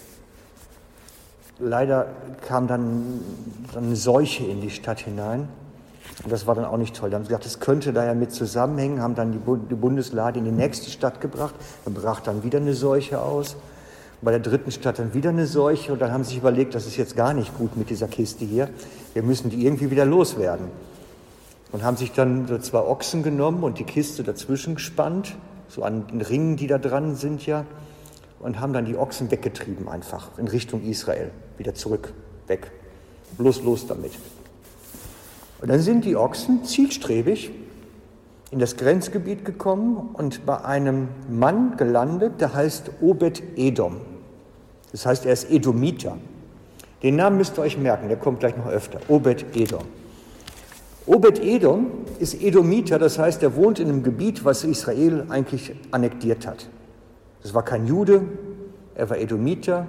leider 1.60 2.08
kam 2.48 2.68
dann 2.68 3.22
eine 3.76 3.96
Seuche 3.96 4.46
in 4.46 4.62
die 4.62 4.70
Stadt 4.70 5.00
hinein. 5.00 5.48
Und 6.24 6.32
das 6.32 6.48
war 6.48 6.56
dann 6.56 6.66
auch 6.66 6.78
nicht 6.78 6.96
toll. 6.96 7.10
Da 7.10 7.16
haben 7.16 7.24
sie 7.24 7.30
gesagt, 7.30 7.46
das 7.46 7.60
könnte 7.60 7.94
da 7.94 8.06
ja 8.06 8.14
mit 8.14 8.32
zusammenhängen, 8.32 9.02
haben 9.02 9.16
dann 9.16 9.32
die 9.32 9.76
Bundeslade 9.76 10.40
in 10.40 10.46
die 10.46 10.52
nächste 10.52 10.90
Stadt 10.90 11.22
gebracht. 11.22 11.56
Dann 11.86 11.94
brach 11.94 12.20
dann 12.20 12.44
wieder 12.44 12.60
eine 12.60 12.74
Seuche 12.74 13.22
aus. 13.22 13.56
Bei 14.22 14.32
der 14.32 14.42
dritten 14.42 14.72
Stadt 14.72 15.00
dann 15.00 15.14
wieder 15.14 15.30
eine 15.30 15.48
Seuche. 15.48 15.94
Und 15.94 16.02
dann 16.02 16.12
haben 16.12 16.24
sie 16.24 16.32
sich 16.32 16.40
überlegt, 16.40 16.76
das 16.76 16.88
ist 16.88 16.98
jetzt 16.98 17.16
gar 17.16 17.34
nicht 17.34 17.58
gut 17.58 17.78
mit 17.78 17.90
dieser 17.90 18.08
Kiste 18.08 18.44
hier. 18.44 18.70
Wir 19.14 19.24
müssen 19.24 19.50
die 19.50 19.66
irgendwie 19.66 19.92
wieder 19.92 20.06
loswerden. 20.06 20.68
Und 21.72 21.84
haben 21.84 21.96
sich 21.96 22.12
dann 22.12 22.48
so 22.48 22.58
zwei 22.58 22.80
Ochsen 22.80 23.24
genommen 23.24 23.64
und 23.64 23.80
die 23.80 23.84
Kiste 23.84 24.24
dazwischen 24.24 24.76
gespannt, 24.76 25.36
so 25.70 25.84
an 25.84 26.08
den 26.08 26.22
Ringen, 26.22 26.58
die 26.58 26.68
da 26.68 26.80
dran 26.80 27.16
sind 27.16 27.46
ja 27.46 27.64
und 28.40 28.60
haben 28.60 28.74
dann 28.74 28.86
die 28.86 28.98
Ochsen 28.98 29.32
weggetrieben 29.32 29.90
einfach 29.90 30.38
in 30.38 30.48
Richtung 30.48 30.84
Israel, 30.84 31.32
wieder 31.58 31.76
zurück, 31.76 32.14
weg. 32.48 32.72
Bloß 33.38 33.64
los 33.64 33.88
damit. 33.88 34.12
Und 35.62 35.70
dann 35.70 35.82
sind 35.82 36.06
die 36.06 36.16
Ochsen 36.16 36.64
zielstrebig 36.64 37.52
in 38.52 38.60
das 38.60 38.78
Grenzgebiet 38.78 39.46
gekommen 39.46 40.10
und 40.14 40.46
bei 40.46 40.64
einem 40.64 41.10
Mann 41.30 41.78
gelandet, 41.78 42.42
der 42.42 42.54
heißt 42.54 42.92
Obed 43.02 43.44
Edom. 43.56 43.98
Das 44.92 45.06
heißt, 45.06 45.26
er 45.26 45.34
ist 45.34 45.52
Edomiter. 45.52 46.18
Den 47.04 47.16
Namen 47.16 47.38
müsst 47.38 47.58
ihr 47.58 47.62
euch 47.62 47.78
merken, 47.78 48.08
der 48.08 48.18
kommt 48.18 48.40
gleich 48.40 48.58
noch 48.58 48.68
öfter. 48.68 49.00
Obed 49.08 49.56
Edom. 49.56 49.84
Obed 51.06 51.44
Edom 51.44 51.88
ist 52.20 52.42
Edomiter, 52.42 53.00
das 53.00 53.20
heißt, 53.20 53.44
er 53.44 53.56
wohnt 53.56 53.80
in 53.80 53.90
einem 53.90 54.04
Gebiet, 54.04 54.46
was 54.46 54.64
Israel 54.64 55.26
eigentlich 55.30 55.74
annektiert 55.92 56.48
hat. 56.48 56.68
Das 57.42 57.54
war 57.54 57.64
kein 57.64 57.88
Jude, 57.88 58.22
er 58.96 59.10
war 59.10 59.18
Edomiter, 59.18 59.88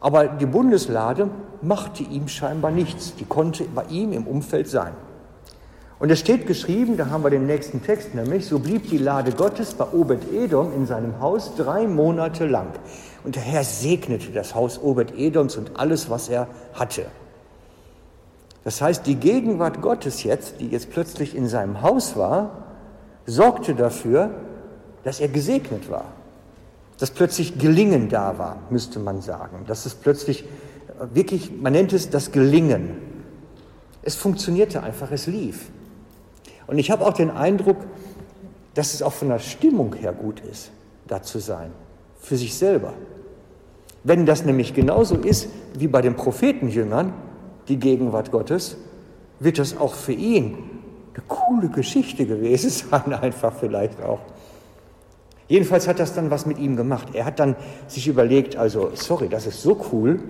aber 0.00 0.28
die 0.28 0.46
Bundeslade 0.46 1.28
machte 1.60 2.02
ihm 2.02 2.28
scheinbar 2.28 2.70
nichts. 2.70 3.14
Die 3.16 3.24
konnte 3.24 3.64
bei 3.64 3.84
ihm 3.90 4.12
im 4.12 4.26
Umfeld 4.26 4.68
sein. 4.68 4.92
Und 5.98 6.10
es 6.10 6.20
steht 6.20 6.46
geschrieben, 6.46 6.96
da 6.96 7.10
haben 7.10 7.24
wir 7.24 7.30
den 7.30 7.46
nächsten 7.46 7.82
Text 7.82 8.14
nämlich, 8.14 8.46
so 8.46 8.60
blieb 8.60 8.88
die 8.88 8.98
Lade 8.98 9.32
Gottes 9.32 9.74
bei 9.74 9.84
Obed-Edom 9.84 10.72
in 10.72 10.86
seinem 10.86 11.20
Haus 11.20 11.56
drei 11.56 11.88
Monate 11.88 12.46
lang. 12.46 12.68
Und 13.24 13.34
der 13.34 13.42
Herr 13.42 13.64
segnete 13.64 14.30
das 14.30 14.54
Haus 14.54 14.80
Obed-Edoms 14.80 15.56
und 15.56 15.72
alles, 15.74 16.08
was 16.08 16.28
er 16.28 16.46
hatte. 16.74 17.06
Das 18.62 18.80
heißt, 18.80 19.06
die 19.06 19.16
Gegenwart 19.16 19.82
Gottes 19.82 20.22
jetzt, 20.22 20.60
die 20.60 20.68
jetzt 20.68 20.90
plötzlich 20.90 21.34
in 21.34 21.48
seinem 21.48 21.82
Haus 21.82 22.16
war, 22.16 22.50
sorgte 23.26 23.74
dafür, 23.74 24.30
dass 25.02 25.18
er 25.18 25.28
gesegnet 25.28 25.90
war 25.90 26.04
dass 26.98 27.10
plötzlich 27.10 27.58
Gelingen 27.58 28.08
da 28.08 28.38
war, 28.38 28.58
müsste 28.70 28.98
man 28.98 29.22
sagen. 29.22 29.64
Dass 29.66 29.86
es 29.86 29.94
plötzlich 29.94 30.44
äh, 30.44 31.14
wirklich, 31.14 31.52
man 31.52 31.72
nennt 31.72 31.92
es 31.92 32.10
das 32.10 32.32
Gelingen. 32.32 32.98
Es 34.02 34.14
funktionierte 34.16 34.82
einfach, 34.82 35.10
es 35.10 35.26
lief. 35.26 35.70
Und 36.66 36.78
ich 36.78 36.90
habe 36.90 37.06
auch 37.06 37.14
den 37.14 37.30
Eindruck, 37.30 37.78
dass 38.74 38.94
es 38.94 39.02
auch 39.02 39.12
von 39.12 39.28
der 39.28 39.38
Stimmung 39.38 39.94
her 39.94 40.12
gut 40.12 40.40
ist, 40.40 40.70
da 41.06 41.22
zu 41.22 41.38
sein, 41.38 41.70
für 42.20 42.36
sich 42.36 42.54
selber. 42.54 42.92
Wenn 44.04 44.26
das 44.26 44.44
nämlich 44.44 44.74
genauso 44.74 45.16
ist 45.16 45.48
wie 45.74 45.88
bei 45.88 46.02
den 46.02 46.14
Prophetenjüngern, 46.14 47.12
die 47.68 47.78
Gegenwart 47.78 48.30
Gottes, 48.30 48.76
wird 49.40 49.58
das 49.58 49.76
auch 49.76 49.94
für 49.94 50.12
ihn 50.12 50.58
eine 51.14 51.24
coole 51.26 51.68
Geschichte 51.68 52.26
gewesen 52.26 52.70
sein, 52.90 53.12
einfach 53.14 53.52
vielleicht 53.58 54.02
auch. 54.02 54.20
Jedenfalls 55.48 55.88
hat 55.88 55.98
das 55.98 56.14
dann 56.14 56.30
was 56.30 56.44
mit 56.44 56.58
ihm 56.58 56.76
gemacht. 56.76 57.08
Er 57.14 57.24
hat 57.24 57.40
dann 57.40 57.56
sich 57.86 58.06
überlegt, 58.06 58.56
also 58.56 58.90
sorry, 58.94 59.28
das 59.28 59.46
ist 59.46 59.62
so 59.62 59.80
cool, 59.92 60.20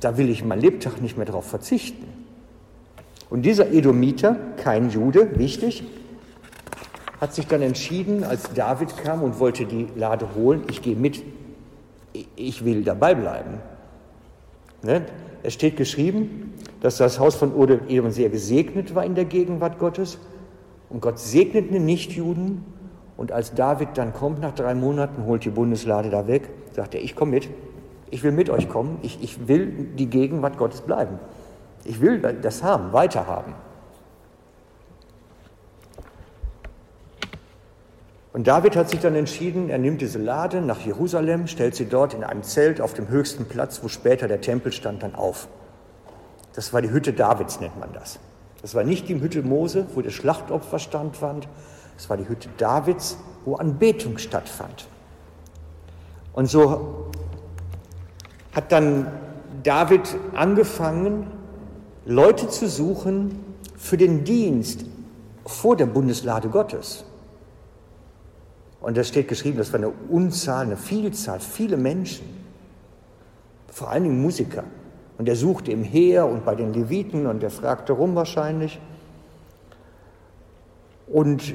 da 0.00 0.16
will 0.16 0.30
ich 0.30 0.44
mein 0.44 0.60
Lebtag 0.60 1.00
nicht 1.00 1.16
mehr 1.16 1.26
darauf 1.26 1.46
verzichten. 1.46 2.06
Und 3.28 3.42
dieser 3.42 3.72
Edomiter, 3.72 4.36
kein 4.56 4.90
Jude, 4.90 5.38
wichtig, 5.38 5.84
hat 7.20 7.34
sich 7.34 7.46
dann 7.46 7.62
entschieden, 7.62 8.24
als 8.24 8.52
David 8.54 8.96
kam 8.96 9.22
und 9.22 9.38
wollte 9.38 9.66
die 9.66 9.88
Lade 9.94 10.34
holen, 10.34 10.62
ich 10.70 10.82
gehe 10.82 10.96
mit, 10.96 11.22
ich 12.36 12.64
will 12.64 12.84
dabei 12.84 13.14
bleiben. 13.14 13.58
Ne? 14.82 15.04
Es 15.42 15.54
steht 15.54 15.76
geschrieben, 15.76 16.54
dass 16.80 16.98
das 16.98 17.18
Haus 17.18 17.34
von 17.34 17.52
Edom 17.88 18.10
sehr 18.10 18.28
gesegnet 18.28 18.94
war 18.94 19.04
in 19.04 19.14
der 19.14 19.24
Gegenwart 19.24 19.78
Gottes 19.78 20.18
und 20.88 21.00
Gott 21.00 21.18
segnete 21.18 21.80
Nichtjuden 21.80 22.64
und 23.16 23.32
als 23.32 23.54
David 23.54 23.90
dann 23.94 24.12
kommt 24.12 24.40
nach 24.40 24.54
drei 24.54 24.74
Monaten, 24.74 25.24
holt 25.24 25.44
die 25.44 25.50
Bundeslade 25.50 26.10
da 26.10 26.26
weg, 26.26 26.50
sagt 26.72 26.94
er, 26.94 27.02
ich 27.02 27.16
komme 27.16 27.32
mit, 27.32 27.48
ich 28.10 28.22
will 28.22 28.32
mit 28.32 28.50
euch 28.50 28.68
kommen, 28.68 28.98
ich, 29.02 29.22
ich 29.22 29.48
will 29.48 29.88
die 29.96 30.06
Gegenwart 30.06 30.58
Gottes 30.58 30.82
bleiben. 30.82 31.18
Ich 31.84 32.00
will 32.00 32.20
das 32.42 32.62
haben, 32.62 32.92
weiterhaben. 32.92 33.54
Und 38.32 38.46
David 38.46 38.76
hat 38.76 38.90
sich 38.90 39.00
dann 39.00 39.14
entschieden, 39.14 39.70
er 39.70 39.78
nimmt 39.78 40.02
diese 40.02 40.18
Lade 40.18 40.60
nach 40.60 40.80
Jerusalem, 40.80 41.46
stellt 41.46 41.74
sie 41.74 41.86
dort 41.86 42.12
in 42.12 42.22
einem 42.22 42.42
Zelt 42.42 42.82
auf 42.82 42.92
dem 42.92 43.08
höchsten 43.08 43.46
Platz, 43.46 43.82
wo 43.82 43.88
später 43.88 44.28
der 44.28 44.42
Tempel 44.42 44.72
stand, 44.72 45.02
dann 45.02 45.14
auf. 45.14 45.48
Das 46.54 46.74
war 46.74 46.82
die 46.82 46.90
Hütte 46.90 47.14
Davids, 47.14 47.60
nennt 47.60 47.80
man 47.80 47.94
das. 47.94 48.18
Das 48.60 48.74
war 48.74 48.84
nicht 48.84 49.08
die 49.08 49.18
Hütte 49.20 49.42
Mose, 49.42 49.86
wo 49.94 50.02
der 50.02 50.10
Schlachtopfer 50.10 50.78
stand, 50.78 51.16
es 51.96 52.08
war 52.10 52.16
die 52.16 52.28
Hütte 52.28 52.48
Davids, 52.56 53.16
wo 53.44 53.54
Anbetung 53.56 54.18
stattfand. 54.18 54.86
Und 56.32 56.46
so 56.46 57.10
hat 58.52 58.72
dann 58.72 59.06
David 59.62 60.16
angefangen, 60.34 61.26
Leute 62.04 62.48
zu 62.48 62.68
suchen 62.68 63.44
für 63.76 63.96
den 63.96 64.24
Dienst 64.24 64.84
vor 65.44 65.76
der 65.76 65.86
Bundeslade 65.86 66.48
Gottes. 66.48 67.04
Und 68.80 68.96
da 68.96 69.02
steht 69.02 69.28
geschrieben, 69.28 69.58
das 69.58 69.72
war 69.72 69.80
eine 69.80 69.92
Unzahl, 70.08 70.66
eine 70.66 70.76
Vielzahl, 70.76 71.40
viele 71.40 71.76
Menschen, 71.76 72.26
vor 73.72 73.90
allen 73.90 74.04
Dingen 74.04 74.22
Musiker. 74.22 74.64
Und 75.18 75.28
er 75.28 75.36
suchte 75.36 75.72
im 75.72 75.82
Heer 75.82 76.26
und 76.26 76.44
bei 76.44 76.54
den 76.54 76.72
Leviten 76.72 77.26
und 77.26 77.42
er 77.42 77.50
fragte 77.50 77.94
rum 77.94 78.14
wahrscheinlich. 78.14 78.78
Und 81.06 81.54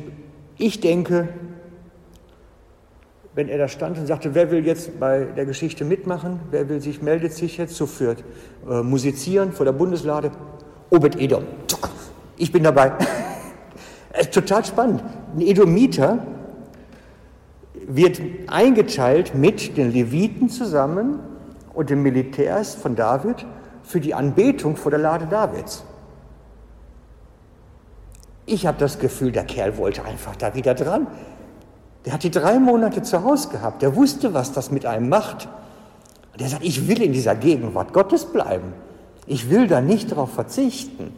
ich 0.62 0.80
denke, 0.80 1.30
wenn 3.34 3.50
er 3.50 3.58
da 3.58 3.68
stand 3.68 3.98
und 3.98 4.06
sagte, 4.06 4.36
wer 4.36 4.52
will 4.52 4.66
jetzt 4.66 5.00
bei 5.00 5.24
der 5.24 5.46
Geschichte 5.46 5.86
mitmachen, 5.86 6.40
wer 6.52 6.70
will 6.70 6.82
sich, 6.82 7.02
meldet 7.02 7.34
sich 7.34 7.58
jetzt 7.58 7.76
so 7.76 7.88
für 7.88 8.16
äh, 8.70 8.84
Musizieren 8.84 9.54
vor 9.54 9.66
der 9.66 9.72
Bundeslade, 9.72 10.32
Obed 10.90 11.20
Edom. 11.20 11.46
Ich 12.38 12.52
bin 12.52 12.64
dabei. 12.64 12.92
Total 14.32 14.64
spannend. 14.64 15.04
Ein 15.36 15.42
Edomiter 15.42 16.20
wird 17.88 18.22
eingeteilt 18.48 19.34
mit 19.34 19.78
den 19.78 19.92
Leviten 19.92 20.50
zusammen 20.50 21.20
und 21.74 21.90
den 21.90 22.04
Militärs 22.04 22.76
von 22.76 22.96
David 22.96 23.46
für 23.84 24.00
die 24.00 24.14
Anbetung 24.14 24.76
vor 24.76 24.92
der 24.92 25.00
Lade 25.00 25.26
Davids. 25.26 25.86
Ich 28.52 28.68
habe 28.68 28.78
das 28.78 29.00
Gefühl, 29.00 29.32
der 29.32 29.46
Kerl 29.46 29.78
wollte 29.78 30.04
einfach 30.04 30.36
da 30.36 30.54
wieder 30.56 30.74
dran. 30.74 31.08
Der 32.04 32.12
hat 32.12 32.24
die 32.24 32.32
drei 32.32 32.60
Monate 32.60 33.02
zu 33.02 33.24
Hause 33.24 33.48
gehabt. 33.48 33.82
Der 33.82 33.96
wusste, 33.96 34.34
was 34.34 34.52
das 34.52 34.72
mit 34.72 34.86
einem 34.86 35.08
macht. 35.08 35.48
Und 36.34 36.42
er 36.42 36.50
sagt, 36.50 36.66
ich 36.66 36.90
will 36.90 37.02
in 37.02 37.14
dieser 37.14 37.34
Gegenwart 37.34 37.94
Gottes 37.94 38.26
bleiben. 38.26 38.74
Ich 39.26 39.50
will 39.50 39.68
da 39.68 39.80
nicht 39.80 40.12
darauf 40.12 40.34
verzichten. 40.34 41.14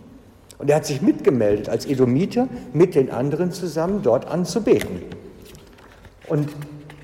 Und 0.60 0.70
er 0.70 0.76
hat 0.76 0.86
sich 0.86 1.02
mitgemeldet 1.02 1.70
als 1.70 1.88
Edomiter 1.88 2.48
mit 2.72 2.94
den 2.94 3.10
anderen 3.10 3.52
zusammen 3.52 4.04
dort 4.04 4.28
anzubeten. 4.28 5.02
Und 6.28 6.50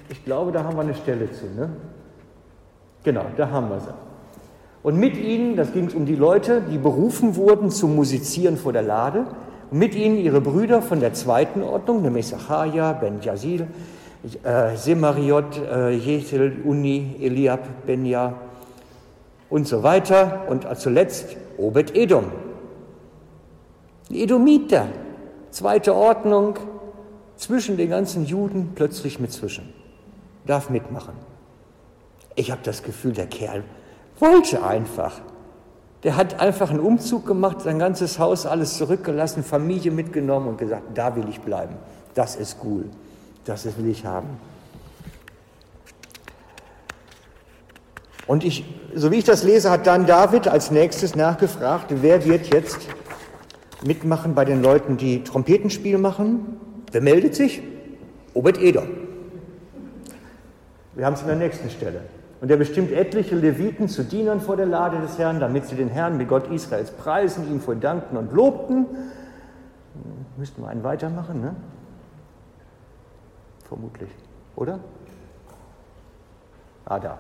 ich 0.10 0.24
glaube, 0.26 0.52
da 0.52 0.64
haben 0.64 0.76
wir 0.78 0.82
eine 0.84 0.94
Stelle 0.94 1.32
zu. 1.32 1.46
Ne? 1.46 1.72
Genau, 3.04 3.26
da 3.36 3.50
haben 3.50 3.70
wir 3.70 3.80
sie. 3.80 3.94
Und 4.84 4.96
mit 5.00 5.18
ihnen, 5.18 5.56
das 5.56 5.74
ging 5.74 5.88
es 5.88 5.96
um 5.96 6.06
die 6.06 6.16
Leute, 6.16 6.62
die 6.62 6.78
berufen 6.78 7.36
wurden 7.36 7.72
zum 7.72 7.96
Musizieren 7.96 8.58
vor 8.58 8.74
der 8.74 8.84
Lade, 8.84 9.26
und 9.72 9.80
mit 9.80 9.96
ihnen 9.96 10.18
ihre 10.18 10.42
Brüder 10.42 10.82
von 10.82 11.00
der 11.00 11.14
zweiten 11.14 11.62
Ordnung, 11.62 12.02
nämlich 12.02 12.28
Sachaja, 12.28 12.94
Ben 12.94 13.22
Jazil, 13.22 13.68
äh, 14.44 14.76
Semariot, 14.76 15.58
äh, 15.58 15.92
Jethel, 15.92 16.62
Uni, 16.64 17.16
Eliab, 17.22 17.86
Benja 17.86 18.34
und 19.50 19.68
so 19.68 19.84
weiter. 19.84 20.46
Und 20.50 20.66
zuletzt 20.78 21.38
Obed 21.58 21.96
Edom. 21.96 22.26
Edomiter, 24.12 24.88
zweite 25.52 25.94
Ordnung, 25.94 26.56
zwischen 27.36 27.78
den 27.78 27.90
ganzen 27.90 28.26
Juden 28.26 28.72
plötzlich 28.76 29.20
mit 29.20 29.32
zwischen. 29.32 29.74
Darf 30.46 30.70
mitmachen. 30.70 31.14
Ich 32.36 32.52
habe 32.52 32.62
das 32.64 32.84
Gefühl, 32.84 33.14
der 33.14 33.28
Kerl 33.28 33.64
wollte 34.20 34.64
einfach. 34.64 35.22
Der 36.04 36.16
hat 36.16 36.40
einfach 36.40 36.70
einen 36.70 36.80
Umzug 36.80 37.26
gemacht, 37.26 37.62
sein 37.62 37.78
ganzes 37.78 38.20
Haus 38.20 38.46
alles 38.46 38.78
zurückgelassen, 38.78 39.44
Familie 39.44 39.92
mitgenommen 39.92 40.48
und 40.48 40.58
gesagt, 40.58 40.84
da 40.96 41.16
will 41.16 41.26
ich 41.30 41.42
bleiben. 41.42 41.76
Das 42.16 42.36
ist 42.36 42.58
cool. 42.64 42.86
Das 43.46 43.66
will 43.66 43.90
ich 43.90 44.06
haben. 44.06 44.28
Und 48.28 48.44
ich, 48.44 48.64
so 48.94 49.12
wie 49.12 49.16
ich 49.16 49.24
das 49.24 49.44
lese, 49.44 49.72
hat 49.72 49.88
dann 49.88 50.06
David 50.06 50.48
als 50.48 50.70
nächstes 50.70 51.16
nachgefragt, 51.16 51.88
wer 51.90 52.26
wird 52.26 52.54
jetzt 52.54 52.78
mitmachen 53.84 54.36
bei 54.36 54.46
den 54.46 54.62
Leuten, 54.62 54.98
die 54.98 55.24
Trompetenspiel 55.24 55.98
machen? 55.98 56.60
Wer 56.92 57.02
meldet 57.02 57.34
sich? 57.34 57.64
Obed 58.36 58.60
Eder. 58.60 58.84
Wir 60.94 61.06
haben 61.06 61.14
es 61.14 61.22
in 61.22 61.28
der 61.28 61.38
nächsten 61.38 61.70
Stelle. 61.70 62.02
Und 62.42 62.50
er 62.50 62.58
bestimmt 62.58 62.92
etliche 62.92 63.36
Leviten 63.36 63.90
zu 63.90 64.04
Dienern 64.04 64.40
vor 64.40 64.56
der 64.56 64.66
Lade 64.66 65.00
des 65.00 65.18
Herrn, 65.18 65.40
damit 65.40 65.66
sie 65.66 65.76
den 65.76 65.90
Herrn, 65.90 66.20
wie 66.20 66.26
Gott 66.26 66.50
Israels, 66.50 66.92
preisen, 66.92 67.50
ihm 67.52 67.60
vor 67.60 67.76
dankten 67.76 68.18
und 68.18 68.32
lobten. 68.32 68.86
Müssten 70.38 70.62
wir 70.62 70.70
einen 70.70 70.84
weitermachen, 70.84 71.42
ne? 71.42 71.56
Vermutlich, 73.68 74.10
oder? 74.56 74.80
Ah, 76.86 77.00
da. 77.00 77.20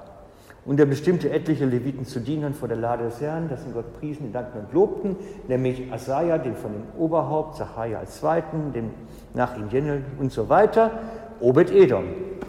Und 0.66 0.80
er 0.80 0.86
bestimmte 0.86 1.32
etliche 1.32 1.66
Leviten 1.66 2.06
zu 2.06 2.20
Dienern 2.20 2.54
vor 2.54 2.68
der 2.68 2.78
Lade 2.78 3.04
des 3.04 3.20
Herrn, 3.20 3.50
dass 3.50 3.64
sie 3.64 3.72
Gott 3.72 4.00
priesen, 4.00 4.28
ihn 4.28 4.34
dankten 4.34 4.62
und 4.62 4.74
lobten, 4.74 5.16
nämlich 5.48 5.92
Asaja, 5.92 6.38
den 6.38 6.56
von 6.56 6.72
dem 6.72 6.84
Oberhaupt, 6.98 7.56
Zacharia 7.58 8.00
als 8.00 8.18
Zweiten, 8.20 8.72
dem 8.74 8.92
nach 9.34 9.58
ihm 9.58 9.70
Jenel 9.70 10.04
und 10.20 10.32
so 10.32 10.48
weiter, 10.48 10.92
Obed 11.40 11.72
Edom, 11.72 12.06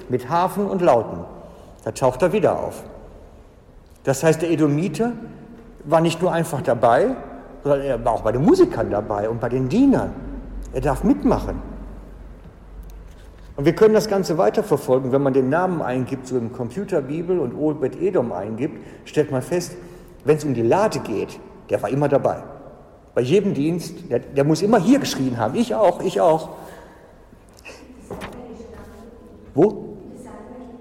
mit 0.09 0.29
Hafen 0.29 0.67
und 0.67 0.83
Lauten. 0.83 1.25
Da 1.85 1.93
taucht 1.93 2.23
er 2.23 2.33
wieder 2.33 2.59
auf. 2.59 2.83
Das 4.05 4.23
heißt, 4.23 4.43
der 4.43 4.51
Edomite 4.51 5.13
war 5.85 6.01
nicht 6.01 6.21
nur 6.21 6.33
einfach 6.33 6.63
dabei, 6.63 7.17
sondern 7.63 7.83
er 7.83 8.05
war 8.05 8.13
auch 8.13 8.23
bei 8.23 8.33
den 8.33 8.45
Musikern 8.45 8.91
dabei 8.91 9.29
und 9.29 9.41
bei 9.41 9.49
den 9.49 9.69
Dienern. 9.69 10.13
Er 10.73 10.81
darf 10.81 11.05
mitmachen. 11.05 11.61
Und 13.57 13.65
wir 13.65 13.75
können 13.75 13.93
das 13.93 14.09
Ganze 14.09 14.39
weiterverfolgen. 14.39 15.13
Wenn 15.13 15.23
man 15.23 15.35
den 15.35 15.51
Namen 15.51 15.83
eingibt, 15.83 16.27
so 16.27 16.39
im 16.39 16.53
Computerbibel 16.53 17.39
und 17.39 17.55
Obed 17.55 18.01
Edom 18.01 18.33
eingibt, 18.33 18.79
stellt 19.05 19.31
man 19.31 19.43
fest, 19.43 19.77
wenn 20.25 20.37
es 20.37 20.45
um 20.45 20.55
die 20.55 20.63
Lade 20.63 21.01
geht, 21.01 21.39
der 21.69 21.83
war 21.83 21.91
immer 21.91 22.09
dabei. 22.09 22.43
Bei 23.15 23.21
jedem 23.21 23.55
Dienst, 23.55 24.11
der, 24.11 24.21
der 24.21 24.45
muss 24.45 24.63
immer 24.63 24.79
hier 24.79 24.99
geschrien 24.99 25.37
haben. 25.37 25.57
Ich 25.57 25.75
auch, 25.75 26.01
ich 26.03 26.21
auch. 26.21 26.51
Wo? 29.55 29.90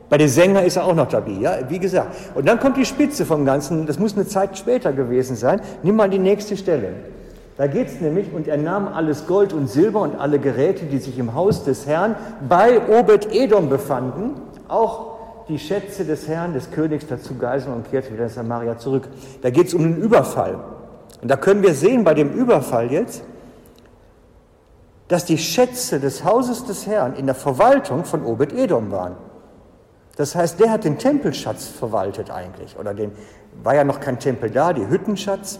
Bei 0.09 0.17
den 0.17 0.27
Sängern 0.27 0.65
ist 0.65 0.75
er 0.75 0.85
auch 0.85 0.95
noch 0.95 1.07
dabei, 1.07 1.33
ja, 1.33 1.59
wie 1.69 1.77
gesagt. 1.77 2.15
Und 2.33 2.47
dann 2.47 2.59
kommt 2.59 2.77
die 2.77 2.85
Spitze 2.85 3.25
vom 3.25 3.45
Ganzen, 3.45 3.85
das 3.85 3.99
muss 3.99 4.15
eine 4.15 4.27
Zeit 4.27 4.57
später 4.57 4.91
gewesen 4.91 5.35
sein. 5.35 5.61
Nimm 5.83 5.95
mal 5.95 6.09
die 6.09 6.19
nächste 6.19 6.57
Stelle. 6.57 6.93
Da 7.57 7.67
geht 7.67 7.87
es 7.87 8.01
nämlich, 8.01 8.33
und 8.33 8.47
er 8.47 8.57
nahm 8.57 8.87
alles 8.87 9.27
Gold 9.27 9.53
und 9.53 9.67
Silber 9.67 10.01
und 10.01 10.15
alle 10.15 10.39
Geräte, 10.39 10.85
die 10.85 10.97
sich 10.97 11.19
im 11.19 11.35
Haus 11.35 11.63
des 11.63 11.85
Herrn 11.85 12.15
bei 12.47 12.79
Obed-Edom 12.87 13.69
befanden, 13.69 14.35
auch 14.67 15.17
die 15.49 15.59
Schätze 15.59 16.05
des 16.05 16.27
Herrn, 16.27 16.53
des 16.53 16.71
Königs 16.71 17.05
dazu 17.07 17.35
geiseln 17.35 17.73
und 17.73 17.91
kehrte 17.91 18.13
wieder 18.13 18.23
in 18.23 18.29
Samaria 18.29 18.77
zurück. 18.77 19.09
Da 19.41 19.49
geht 19.49 19.67
es 19.67 19.73
um 19.73 19.83
den 19.83 19.97
Überfall. 19.97 20.57
Und 21.21 21.29
da 21.29 21.35
können 21.35 21.61
wir 21.61 21.73
sehen 21.73 22.03
bei 22.03 22.13
dem 22.13 22.31
Überfall 22.31 22.91
jetzt, 22.91 23.23
dass 25.07 25.25
die 25.25 25.37
Schätze 25.37 25.99
des 25.99 26.23
Hauses 26.23 26.65
des 26.65 26.87
Herrn 26.87 27.15
in 27.15 27.25
der 27.25 27.35
Verwaltung 27.35 28.05
von 28.05 28.23
Obed-Edom 28.23 28.91
waren. 28.91 29.15
Das 30.19 30.35
heißt, 30.35 30.59
der 30.59 30.69
hat 30.69 30.83
den 30.83 30.97
Tempelschatz 30.97 31.67
verwaltet 31.67 32.29
eigentlich. 32.29 32.77
Oder 32.77 32.93
den, 32.93 33.13
war 33.63 33.73
ja 33.73 33.85
noch 33.85 34.01
kein 34.01 34.19
Tempel 34.19 34.49
da, 34.49 34.73
die 34.73 34.85
Hüttenschatz. 34.85 35.59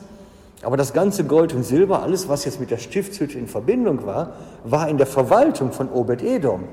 Aber 0.63 0.75
das 0.75 0.91
ganze 0.91 1.23
Gold 1.23 1.53
und 1.53 1.63
Silber, 1.63 2.03
alles, 2.03 2.27
was 2.27 2.43
jetzt 2.43 2.59
mit 2.59 2.69
der 2.69 2.77
Stiftshütte 2.77 3.39
in 3.39 3.47
Verbindung 3.47 4.05
war, 4.05 4.33
war 4.65 4.89
in 4.89 4.97
der 4.97 5.07
Verwaltung 5.07 5.71
von 5.71 5.87
Obed-Edom. 5.89 6.65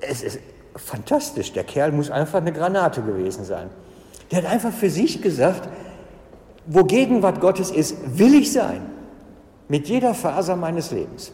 Es 0.00 0.24
ist 0.24 0.40
fantastisch. 0.74 1.52
Der 1.52 1.62
Kerl 1.62 1.92
muss 1.92 2.10
einfach 2.10 2.40
eine 2.40 2.52
Granate 2.52 3.02
gewesen 3.02 3.44
sein. 3.44 3.70
Der 4.32 4.42
hat 4.42 4.50
einfach 4.50 4.72
für 4.72 4.90
sich 4.90 5.22
gesagt, 5.22 5.68
wo 6.66 6.82
Gegenwart 6.82 7.40
Gottes 7.40 7.70
ist, 7.70 8.18
will 8.18 8.34
ich 8.34 8.50
sein. 8.50 8.82
Mit 9.68 9.88
jeder 9.88 10.14
Faser 10.14 10.56
meines 10.56 10.90
Lebens. 10.90 11.30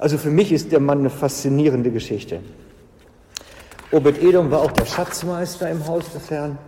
Also 0.00 0.18
für 0.18 0.30
mich 0.30 0.50
ist 0.50 0.72
der 0.72 0.80
Mann 0.80 0.98
eine 0.98 1.10
faszinierende 1.10 1.92
Geschichte. 1.92 2.40
Obed-Edom 3.92 4.50
war 4.50 4.60
auch 4.60 4.72
der 4.72 4.86
Schatzmeister 4.86 5.70
im 5.70 5.86
Haus 5.86 6.12
des 6.12 6.30
Herrn. 6.30 6.58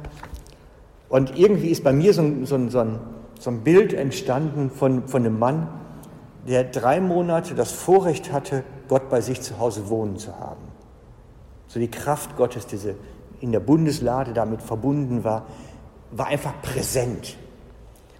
Und 1.08 1.38
irgendwie 1.38 1.68
ist 1.68 1.84
bei 1.84 1.92
mir 1.92 2.12
so 2.12 2.22
ein, 2.22 2.46
so 2.46 2.68
so 2.68 2.80
ein, 2.80 2.98
so 3.38 3.50
ein 3.50 3.62
Bild 3.62 3.92
entstanden 3.92 4.70
von, 4.70 5.06
von 5.08 5.24
einem 5.24 5.38
Mann, 5.38 5.68
der 6.46 6.64
drei 6.64 7.00
Monate 7.00 7.54
das 7.54 7.72
Vorrecht 7.72 8.32
hatte, 8.32 8.64
Gott 8.88 9.08
bei 9.08 9.20
sich 9.20 9.40
zu 9.40 9.58
Hause 9.58 9.88
wohnen 9.88 10.16
zu 10.16 10.38
haben. 10.38 10.62
So 11.66 11.80
die 11.80 11.90
Kraft 11.90 12.36
Gottes, 12.36 12.66
die 12.66 12.78
in 13.40 13.52
der 13.52 13.60
Bundeslade 13.60 14.32
damit 14.32 14.62
verbunden 14.62 15.24
war, 15.24 15.46
war 16.12 16.26
einfach 16.28 16.54
präsent. 16.62 17.36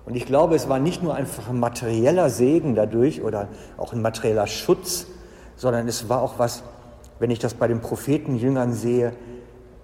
Und 0.05 0.14
ich 0.16 0.26
glaube, 0.26 0.55
es 0.55 0.68
war 0.68 0.78
nicht 0.78 1.03
nur 1.03 1.14
einfach 1.14 1.49
ein 1.49 1.59
materieller 1.59 2.30
Segen 2.30 2.74
dadurch 2.74 3.22
oder 3.22 3.49
auch 3.76 3.92
ein 3.92 4.03
materieller 4.03 4.47
Schutz, 4.47 5.07
sondern 5.57 5.88
es 5.88 6.09
war 6.09 6.22
auch 6.22 6.38
was, 6.38 6.62
wenn 7.19 7.31
ich 7.31 7.39
das 7.39 7.55
bei 7.55 7.69
den 7.69 7.81
Prophetenjüngern 7.81 8.73
sehe, 8.73 9.12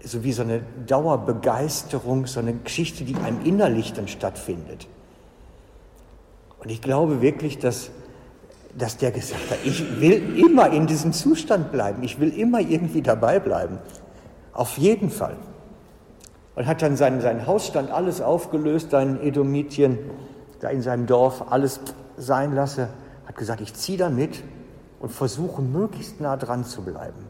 so 0.04 0.24
wie 0.24 0.32
so 0.32 0.42
eine 0.42 0.62
Dauerbegeisterung, 0.86 2.26
so 2.26 2.40
eine 2.40 2.54
Geschichte, 2.54 3.04
die 3.04 3.14
einem 3.16 3.44
innerlich 3.44 3.92
dann 3.92 4.08
stattfindet. 4.08 4.88
Und 6.58 6.70
ich 6.70 6.80
glaube 6.80 7.22
wirklich, 7.22 7.58
dass, 7.58 7.90
dass 8.76 8.96
der 8.96 9.12
gesagt 9.12 9.50
hat, 9.50 9.58
ich 9.64 10.00
will 10.00 10.38
immer 10.38 10.70
in 10.70 10.86
diesem 10.86 11.12
Zustand 11.12 11.72
bleiben, 11.72 12.02
ich 12.02 12.20
will 12.20 12.36
immer 12.36 12.60
irgendwie 12.60 13.02
dabei 13.02 13.38
bleiben. 13.38 13.78
Auf 14.52 14.76
jeden 14.76 15.10
Fall. 15.10 15.36
Und 16.54 16.66
hat 16.66 16.82
dann 16.82 16.96
seinen, 16.96 17.20
seinen 17.20 17.46
Hausstand 17.46 17.90
alles 17.90 18.20
aufgelöst, 18.20 18.90
sein 18.90 19.22
Edomitien 19.22 19.98
da 20.60 20.68
in 20.68 20.82
seinem 20.82 21.06
Dorf 21.06 21.50
alles 21.50 21.80
sein 22.16 22.54
lasse, 22.54 22.88
hat 23.26 23.36
gesagt, 23.36 23.60
ich 23.60 23.74
ziehe 23.74 23.98
da 23.98 24.10
mit 24.10 24.42
und 25.02 25.10
versuchen, 25.10 25.72
möglichst 25.72 26.20
nah 26.20 26.36
dran 26.36 26.64
zu 26.64 26.82
bleiben. 26.82 27.26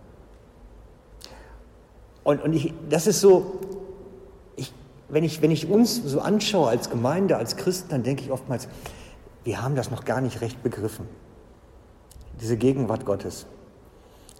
Und, 2.22 2.42
und 2.42 2.52
ich, 2.52 2.72
das 2.88 3.06
ist 3.06 3.20
so, 3.20 3.60
ich, 4.54 4.72
wenn, 5.08 5.24
ich, 5.24 5.42
wenn 5.42 5.50
ich 5.50 5.68
uns 5.68 5.96
so 5.96 6.20
anschaue 6.20 6.68
als 6.68 6.90
Gemeinde, 6.90 7.36
als 7.36 7.56
Christen, 7.56 7.88
dann 7.88 8.02
denke 8.02 8.22
ich 8.22 8.30
oftmals, 8.30 8.68
wir 9.42 9.62
haben 9.62 9.74
das 9.74 9.90
noch 9.90 10.04
gar 10.04 10.20
nicht 10.20 10.40
recht 10.40 10.62
begriffen, 10.62 11.08
diese 12.40 12.56
Gegenwart 12.56 13.06
Gottes. 13.06 13.46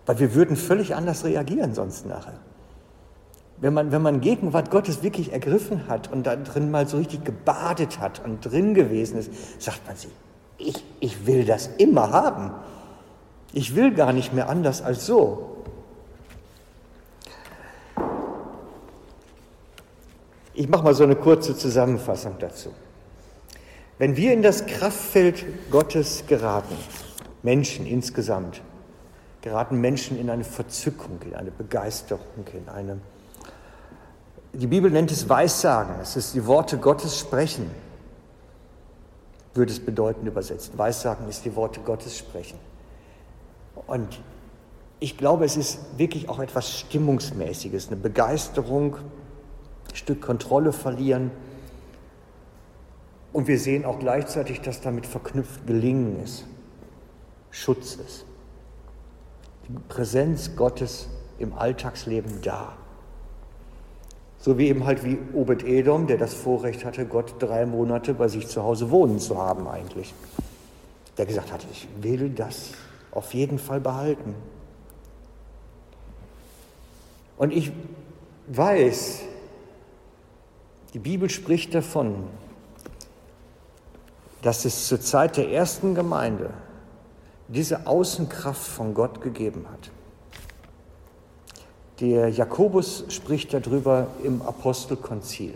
Weil 0.06 0.18
wir 0.18 0.34
würden 0.34 0.56
völlig 0.56 0.94
anders 0.94 1.24
reagieren 1.24 1.74
sonst 1.74 2.06
nachher. 2.06 2.38
Wenn 3.58 3.72
man, 3.72 3.92
wenn 3.92 4.02
man 4.02 4.20
Gegenwart 4.20 4.70
Gottes 4.70 5.02
wirklich 5.02 5.32
ergriffen 5.32 5.86
hat 5.86 6.12
und 6.12 6.26
da 6.26 6.36
drin 6.36 6.70
mal 6.70 6.86
so 6.86 6.98
richtig 6.98 7.24
gebadet 7.24 7.98
hat 8.00 8.22
und 8.24 8.44
drin 8.44 8.74
gewesen 8.74 9.18
ist, 9.18 9.62
sagt 9.62 9.86
man 9.86 9.96
sich, 9.96 10.10
ich, 10.58 10.84
ich 11.00 11.26
will 11.26 11.44
das 11.44 11.68
immer 11.78 12.10
haben. 12.10 12.50
Ich 13.52 13.74
will 13.76 13.92
gar 13.94 14.12
nicht 14.12 14.32
mehr 14.32 14.48
anders 14.48 14.82
als 14.82 15.06
so. 15.06 15.56
Ich 20.54 20.68
mache 20.68 20.84
mal 20.84 20.94
so 20.94 21.04
eine 21.04 21.16
kurze 21.16 21.56
Zusammenfassung 21.56 22.36
dazu. 22.38 22.70
Wenn 23.98 24.16
wir 24.16 24.32
in 24.32 24.42
das 24.42 24.66
Kraftfeld 24.66 25.44
Gottes 25.70 26.24
geraten, 26.26 26.76
Menschen 27.42 27.86
insgesamt, 27.86 28.60
geraten 29.42 29.80
Menschen 29.80 30.18
in 30.18 30.30
eine 30.30 30.44
Verzückung, 30.44 31.20
in 31.24 31.34
eine 31.34 31.50
Begeisterung, 31.50 32.46
in 32.52 32.68
eine, 32.68 32.98
Die 34.52 34.66
Bibel 34.66 34.90
nennt 34.90 35.10
es 35.10 35.28
Weissagen. 35.28 35.94
Es 36.00 36.16
ist 36.16 36.34
die 36.34 36.46
Worte 36.46 36.78
Gottes 36.78 37.18
sprechen, 37.18 37.70
würde 39.54 39.72
es 39.72 39.80
bedeuten 39.80 40.26
übersetzt. 40.26 40.76
Weissagen 40.76 41.28
ist 41.28 41.44
die 41.44 41.54
Worte 41.56 41.80
Gottes 41.80 42.18
sprechen. 42.18 42.58
Und 43.92 44.22
ich 45.00 45.18
glaube, 45.18 45.44
es 45.44 45.58
ist 45.58 45.98
wirklich 45.98 46.30
auch 46.30 46.38
etwas 46.38 46.78
Stimmungsmäßiges, 46.78 47.88
eine 47.88 47.96
Begeisterung, 47.96 48.96
ein 48.96 49.94
Stück 49.94 50.22
Kontrolle 50.22 50.72
verlieren. 50.72 51.30
Und 53.34 53.48
wir 53.48 53.58
sehen 53.58 53.84
auch 53.84 53.98
gleichzeitig, 53.98 54.62
dass 54.62 54.80
damit 54.80 55.04
verknüpft 55.04 55.66
Gelingen 55.66 56.24
ist, 56.24 56.46
Schutz 57.50 57.96
ist. 57.96 58.24
Die 59.68 59.74
Präsenz 59.90 60.56
Gottes 60.56 61.08
im 61.38 61.52
Alltagsleben 61.52 62.40
da. 62.40 62.72
So 64.38 64.56
wie 64.56 64.68
eben 64.68 64.86
halt 64.86 65.04
wie 65.04 65.18
Obed 65.34 65.64
Edom, 65.64 66.06
der 66.06 66.16
das 66.16 66.32
Vorrecht 66.32 66.86
hatte, 66.86 67.04
Gott 67.04 67.34
drei 67.40 67.66
Monate 67.66 68.14
bei 68.14 68.28
sich 68.28 68.48
zu 68.48 68.62
Hause 68.62 68.90
wohnen 68.90 69.18
zu 69.18 69.36
haben 69.36 69.68
eigentlich. 69.68 70.14
Der 71.18 71.26
gesagt 71.26 71.52
hat, 71.52 71.66
ich 71.70 71.86
will 72.00 72.30
das 72.30 72.72
auf 73.12 73.34
jeden 73.34 73.58
Fall 73.58 73.80
behalten. 73.80 74.34
Und 77.36 77.52
ich 77.52 77.72
weiß, 78.48 79.22
die 80.94 80.98
Bibel 80.98 81.30
spricht 81.30 81.74
davon, 81.74 82.28
dass 84.42 84.64
es 84.64 84.88
zur 84.88 85.00
Zeit 85.00 85.36
der 85.36 85.50
ersten 85.50 85.94
Gemeinde 85.94 86.50
diese 87.48 87.86
Außenkraft 87.86 88.62
von 88.62 88.94
Gott 88.94 89.20
gegeben 89.20 89.66
hat. 89.70 89.90
Der 92.00 92.28
Jakobus 92.28 93.04
spricht 93.08 93.54
darüber 93.54 94.08
im 94.24 94.42
Apostelkonzil. 94.42 95.54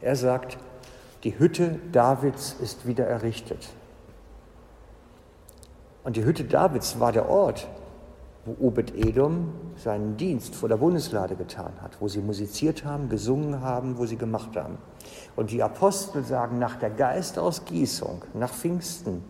Er 0.00 0.16
sagt, 0.16 0.58
die 1.22 1.38
Hütte 1.38 1.78
Davids 1.92 2.56
ist 2.60 2.86
wieder 2.86 3.06
errichtet. 3.06 3.68
Und 6.06 6.14
die 6.14 6.24
Hütte 6.24 6.44
Davids 6.44 7.00
war 7.00 7.10
der 7.10 7.28
Ort, 7.28 7.66
wo 8.44 8.64
Obed-Edom 8.64 9.48
seinen 9.74 10.16
Dienst 10.16 10.54
vor 10.54 10.68
der 10.68 10.76
Bundeslade 10.76 11.34
getan 11.34 11.72
hat, 11.82 12.00
wo 12.00 12.06
sie 12.06 12.20
musiziert 12.20 12.84
haben, 12.84 13.08
gesungen 13.08 13.60
haben, 13.60 13.98
wo 13.98 14.06
sie 14.06 14.14
gemacht 14.14 14.50
haben. 14.54 14.78
Und 15.34 15.50
die 15.50 15.64
Apostel 15.64 16.22
sagen, 16.22 16.60
nach 16.60 16.76
der 16.76 16.90
Geistausgießung, 16.90 18.22
nach 18.34 18.52
Pfingsten, 18.52 19.24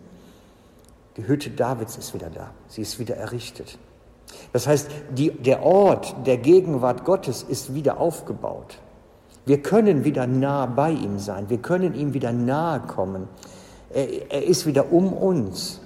die 1.17 1.27
Hütte 1.27 1.49
Davids 1.49 1.97
ist 1.97 2.13
wieder 2.13 2.29
da, 2.29 2.51
sie 2.67 2.83
ist 2.83 2.99
wieder 2.99 3.15
errichtet. 3.15 3.79
Das 4.53 4.67
heißt, 4.67 4.87
die, 5.09 5.31
der 5.31 5.63
Ort 5.63 6.27
der 6.27 6.37
Gegenwart 6.37 7.05
Gottes 7.05 7.41
ist 7.41 7.73
wieder 7.73 7.99
aufgebaut. 7.99 8.77
Wir 9.47 9.63
können 9.63 10.03
wieder 10.03 10.27
nah 10.27 10.67
bei 10.67 10.91
ihm 10.91 11.17
sein. 11.17 11.49
Wir 11.49 11.57
können 11.57 11.95
ihm 11.95 12.13
wieder 12.13 12.33
nahe 12.33 12.81
kommen. 12.81 13.27
Er, 13.91 14.31
er 14.31 14.45
ist 14.45 14.67
wieder 14.67 14.91
um 14.91 15.11
uns. 15.11 15.81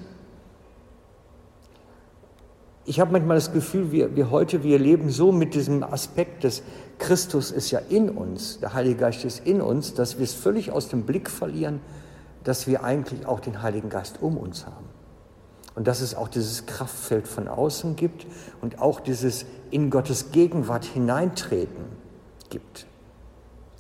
Ich 2.85 2.99
habe 2.99 3.11
manchmal 3.11 3.37
das 3.37 3.53
Gefühl, 3.53 3.91
wir, 3.91 4.15
wir 4.15 4.31
heute, 4.31 4.63
wir 4.63 4.79
leben 4.79 5.09
so 5.11 5.31
mit 5.31 5.53
diesem 5.53 5.83
Aspekt 5.83 6.43
des 6.43 6.63
Christus 6.97 7.51
ist 7.51 7.71
ja 7.71 7.79
in 7.89 8.09
uns, 8.09 8.59
der 8.59 8.73
Heilige 8.73 8.95
Geist 8.95 9.23
ist 9.25 9.45
in 9.45 9.61
uns, 9.61 9.93
dass 9.93 10.17
wir 10.17 10.23
es 10.23 10.33
völlig 10.33 10.71
aus 10.71 10.87
dem 10.87 11.03
Blick 11.03 11.29
verlieren, 11.29 11.79
dass 12.43 12.67
wir 12.67 12.83
eigentlich 12.83 13.25
auch 13.25 13.39
den 13.39 13.61
Heiligen 13.61 13.89
Geist 13.89 14.21
um 14.21 14.37
uns 14.37 14.65
haben. 14.65 14.85
Und 15.75 15.87
dass 15.87 16.01
es 16.01 16.15
auch 16.15 16.27
dieses 16.27 16.65
Kraftfeld 16.65 17.27
von 17.27 17.47
außen 17.47 17.95
gibt 17.95 18.25
und 18.61 18.79
auch 18.79 18.99
dieses 18.99 19.45
in 19.69 19.89
Gottes 19.89 20.31
Gegenwart 20.31 20.85
hineintreten 20.85 21.85
gibt. 22.49 22.87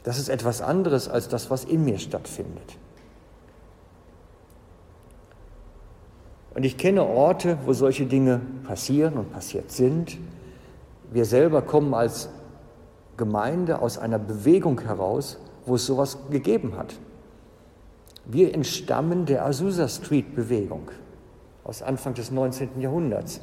Das 0.03 0.17
ist 0.17 0.29
etwas 0.29 0.61
anderes 0.61 1.09
als 1.09 1.27
das, 1.27 1.49
was 1.49 1.65
in 1.65 1.83
mir 1.83 1.99
stattfindet. 1.99 2.77
Und 6.53 6.65
ich 6.65 6.77
kenne 6.77 7.05
Orte, 7.05 7.57
wo 7.65 7.73
solche 7.73 8.05
Dinge 8.05 8.41
passieren 8.65 9.15
und 9.15 9.31
passiert 9.31 9.71
sind. 9.71 10.17
Wir 11.11 11.25
selber 11.25 11.61
kommen 11.61 11.93
als 11.93 12.29
Gemeinde 13.17 13.79
aus 13.79 13.97
einer 13.97 14.19
Bewegung 14.19 14.81
heraus, 14.81 15.37
wo 15.65 15.75
es 15.75 15.85
sowas 15.85 16.17
gegeben 16.29 16.77
hat. 16.77 16.95
Wir 18.25 18.53
entstammen 18.53 19.25
der 19.25 19.45
Azusa 19.45 19.87
Street 19.87 20.35
Bewegung 20.35 20.91
aus 21.63 21.81
Anfang 21.81 22.13
des 22.13 22.31
19. 22.31 22.79
Jahrhunderts. 22.79 23.41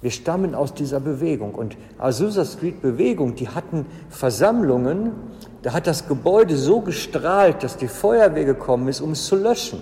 Wir 0.00 0.10
stammen 0.10 0.54
aus 0.54 0.74
dieser 0.74 0.98
Bewegung 0.98 1.54
und 1.54 1.76
Azusa 1.98 2.44
Street 2.44 2.82
Bewegung, 2.82 3.36
die 3.36 3.48
hatten 3.48 3.86
Versammlungen, 4.08 5.12
da 5.62 5.72
hat 5.72 5.86
das 5.86 6.08
Gebäude 6.08 6.56
so 6.56 6.80
gestrahlt, 6.80 7.62
dass 7.62 7.76
die 7.76 7.86
Feuerwehr 7.86 8.44
gekommen 8.44 8.88
ist, 8.88 9.00
um 9.00 9.12
es 9.12 9.26
zu 9.26 9.36
löschen, 9.36 9.78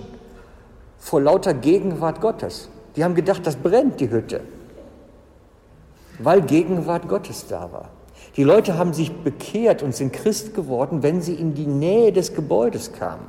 vor 1.00 1.20
lauter 1.20 1.54
Gegenwart 1.54 2.20
Gottes. 2.20 2.68
Die 2.94 3.02
haben 3.02 3.16
gedacht, 3.16 3.44
das 3.46 3.56
brennt 3.56 3.98
die 3.98 4.10
Hütte, 4.10 4.42
weil 6.18 6.42
Gegenwart 6.42 7.08
Gottes 7.08 7.46
da 7.48 7.72
war. 7.72 7.88
Die 8.36 8.44
Leute 8.44 8.78
haben 8.78 8.92
sich 8.92 9.10
bekehrt 9.12 9.82
und 9.82 9.94
sind 9.94 10.12
Christ 10.12 10.54
geworden, 10.54 11.02
wenn 11.02 11.20
sie 11.20 11.34
in 11.34 11.54
die 11.54 11.66
Nähe 11.66 12.12
des 12.12 12.34
Gebäudes 12.34 12.92
kamen. 12.92 13.26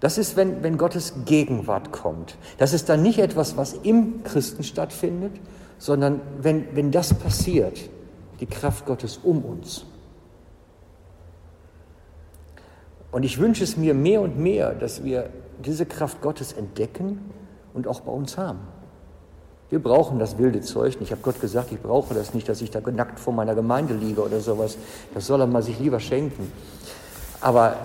Das 0.00 0.18
ist, 0.18 0.36
wenn, 0.36 0.62
wenn 0.62 0.78
Gottes 0.78 1.14
Gegenwart 1.24 1.92
kommt. 1.92 2.36
Das 2.58 2.72
ist 2.72 2.88
dann 2.88 3.02
nicht 3.02 3.18
etwas, 3.18 3.56
was 3.56 3.72
im 3.72 4.22
Christen 4.24 4.62
stattfindet, 4.62 5.32
sondern 5.78 6.20
wenn, 6.40 6.74
wenn 6.74 6.90
das 6.90 7.14
passiert, 7.14 7.78
die 8.40 8.46
Kraft 8.46 8.86
Gottes 8.86 9.18
um 9.22 9.42
uns. 9.44 9.86
Und 13.12 13.22
ich 13.22 13.38
wünsche 13.38 13.64
es 13.64 13.76
mir 13.76 13.94
mehr 13.94 14.20
und 14.20 14.38
mehr, 14.38 14.72
dass 14.74 15.04
wir 15.04 15.30
diese 15.64 15.86
Kraft 15.86 16.20
Gottes 16.20 16.52
entdecken 16.52 17.30
und 17.72 17.86
auch 17.86 18.00
bei 18.00 18.12
uns 18.12 18.36
haben. 18.36 18.60
Wir 19.68 19.82
brauchen 19.82 20.18
das 20.18 20.38
wilde 20.38 20.60
Zeug. 20.60 20.96
Ich 21.00 21.10
habe 21.10 21.22
Gott 21.22 21.40
gesagt, 21.40 21.72
ich 21.72 21.80
brauche 21.80 22.14
das 22.14 22.34
nicht, 22.34 22.48
dass 22.48 22.62
ich 22.62 22.70
da 22.70 22.80
nackt 22.80 23.18
vor 23.18 23.32
meiner 23.32 23.54
Gemeinde 23.54 23.94
liege 23.94 24.22
oder 24.22 24.40
sowas. 24.40 24.78
Das 25.14 25.26
soll 25.26 25.40
er 25.40 25.46
mal 25.46 25.62
sich 25.62 25.78
lieber 25.78 25.98
schenken. 25.98 26.52
Aber 27.40 27.76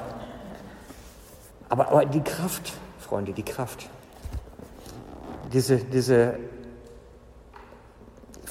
aber, 1.71 1.87
aber 1.87 2.05
die 2.05 2.19
Kraft, 2.19 2.73
Freunde, 2.99 3.31
die 3.31 3.43
Kraft, 3.43 3.87
diese, 5.53 5.77
diese, 5.77 6.37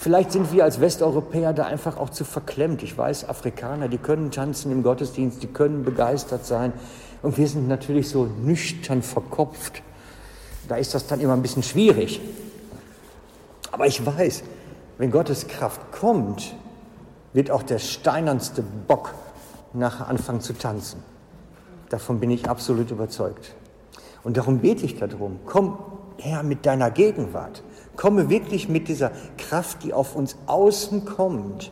vielleicht 0.01 0.33
sind 0.33 0.51
wir 0.53 0.65
als 0.65 0.81
Westeuropäer 0.81 1.53
da 1.53 1.67
einfach 1.67 1.99
auch 1.99 2.09
zu 2.09 2.25
verklemmt. 2.25 2.83
Ich 2.83 2.97
weiß, 2.97 3.29
Afrikaner, 3.29 3.89
die 3.89 3.99
können 3.99 4.31
tanzen 4.31 4.73
im 4.73 4.83
Gottesdienst, 4.83 5.43
die 5.43 5.47
können 5.47 5.85
begeistert 5.85 6.47
sein. 6.47 6.73
Und 7.23 7.37
wir 7.37 7.47
sind 7.47 7.69
natürlich 7.69 8.09
so 8.09 8.25
nüchtern 8.25 9.03
verkopft. 9.03 9.83
Da 10.69 10.77
ist 10.77 10.95
das 10.95 11.07
dann 11.07 11.21
immer 11.21 11.35
ein 11.35 11.43
bisschen 11.43 11.63
schwierig. 11.63 12.21
Aber 13.71 13.87
ich 13.87 14.05
weiß, 14.05 14.43
wenn 14.97 15.11
Gottes 15.11 15.47
Kraft 15.47 15.93
kommt, 15.93 16.55
wird 17.35 17.51
auch 17.51 17.63
der 17.63 17.79
steinernste 17.79 18.63
Bock 18.63 19.15
nachher 19.75 20.09
anfangen 20.09 20.41
zu 20.41 20.55
tanzen. 20.55 21.03
Davon 21.91 22.21
bin 22.21 22.31
ich 22.31 22.49
absolut 22.49 22.91
überzeugt. 22.91 23.55
Und 24.23 24.37
darum 24.37 24.59
bete 24.61 24.85
ich 24.87 24.99
darum. 24.99 25.41
Komm, 25.45 25.79
Herr, 26.19 26.43
mit 26.43 26.65
deiner 26.65 26.91
Gegenwart. 26.91 27.63
Komme 27.97 28.31
wirklich 28.31 28.69
mit 28.69 28.89
dieser 28.89 29.13
Kraft, 29.37 29.83
die 29.83 29.93
auf 29.93 30.17
uns 30.17 30.37
außen 30.47 31.05
kommt. 31.05 31.71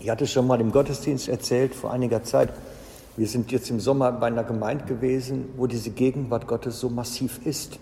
Ich 0.00 0.10
hatte 0.10 0.26
schon 0.26 0.46
mal 0.46 0.60
im 0.60 0.70
Gottesdienst 0.70 1.28
erzählt 1.28 1.74
vor 1.74 1.90
einiger 1.90 2.22
Zeit, 2.22 2.52
wir 3.16 3.28
sind 3.28 3.52
jetzt 3.52 3.70
im 3.70 3.78
Sommer 3.78 4.10
bei 4.12 4.26
einer 4.26 4.42
Gemeinde 4.42 4.84
gewesen, 4.86 5.50
wo 5.56 5.66
diese 5.68 5.90
Gegenwart 5.90 6.48
Gottes 6.48 6.80
so 6.80 6.90
massiv 6.90 7.40
ist. 7.46 7.78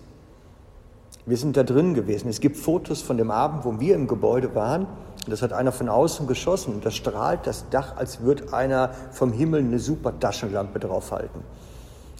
Wir 1.25 1.37
sind 1.37 1.57
da 1.57 1.63
drin 1.63 1.93
gewesen. 1.93 2.29
Es 2.29 2.39
gibt 2.39 2.57
Fotos 2.57 3.01
von 3.01 3.17
dem 3.17 3.31
Abend, 3.31 3.65
wo 3.65 3.79
wir 3.79 3.95
im 3.95 4.07
Gebäude 4.07 4.53
waren. 4.55 4.87
Das 5.27 5.41
hat 5.41 5.53
einer 5.53 5.71
von 5.71 5.89
außen 5.89 6.27
geschossen. 6.27 6.75
Und 6.75 6.85
das 6.85 6.95
strahlt 6.95 7.47
das 7.47 7.69
Dach, 7.69 7.95
als 7.95 8.21
würde 8.21 8.53
einer 8.53 8.91
vom 9.11 9.31
Himmel 9.31 9.61
eine 9.61 9.79
super 9.79 10.19
Taschenlampe 10.19 10.79
draufhalten. 10.79 11.41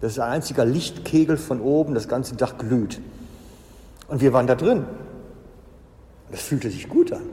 Das 0.04 0.12
ist 0.12 0.20
ein 0.20 0.32
einziger 0.32 0.66
Lichtkegel 0.66 1.38
von 1.38 1.62
oben, 1.62 1.94
das 1.94 2.10
ganze 2.10 2.36
Dach 2.36 2.58
glüht. 2.58 3.00
Und 4.10 4.20
wir 4.20 4.34
waren 4.34 4.48
da 4.48 4.56
drin. 4.56 4.86
Das 6.30 6.42
fühlte 6.42 6.70
sich 6.70 6.90
gut 6.90 7.14
an. 7.14 7.24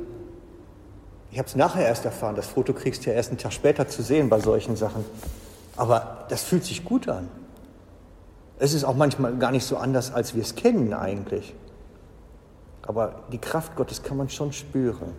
Ich 1.33 1.39
habe 1.39 1.49
es 1.49 1.57
nachher 1.57 1.85
erst 1.85 2.05
erfahren. 2.05 2.37
Das 2.37 2.47
Foto 2.47 2.73
kriegst 2.73 3.05
du 3.05 3.11
ja 3.11 3.17
erst 3.17 3.31
einen 3.31 3.39
Tag 3.39 3.53
später 3.53 3.89
zu 3.89 4.05
sehen 4.05 4.29
bei 4.29 4.39
solchen 4.39 4.77
Sachen. 4.77 5.05
Aber 5.77 6.27
das 6.29 6.45
fühlt 6.45 6.65
sich 6.65 6.85
gut 6.85 7.09
an. 7.09 7.27
Es 8.61 8.73
ist 8.73 8.85
auch 8.85 8.95
manchmal 8.95 9.37
gar 9.37 9.51
nicht 9.51 9.65
so 9.65 9.77
anders, 9.77 10.15
als 10.15 10.37
wir 10.37 10.43
es 10.43 10.55
kennen 10.55 10.95
eigentlich. 10.95 11.53
Aber 12.83 13.25
die 13.33 13.39
Kraft 13.39 13.75
Gottes 13.75 14.05
kann 14.05 14.17
man 14.17 14.29
schon 14.29 14.53
spüren. 14.53 15.11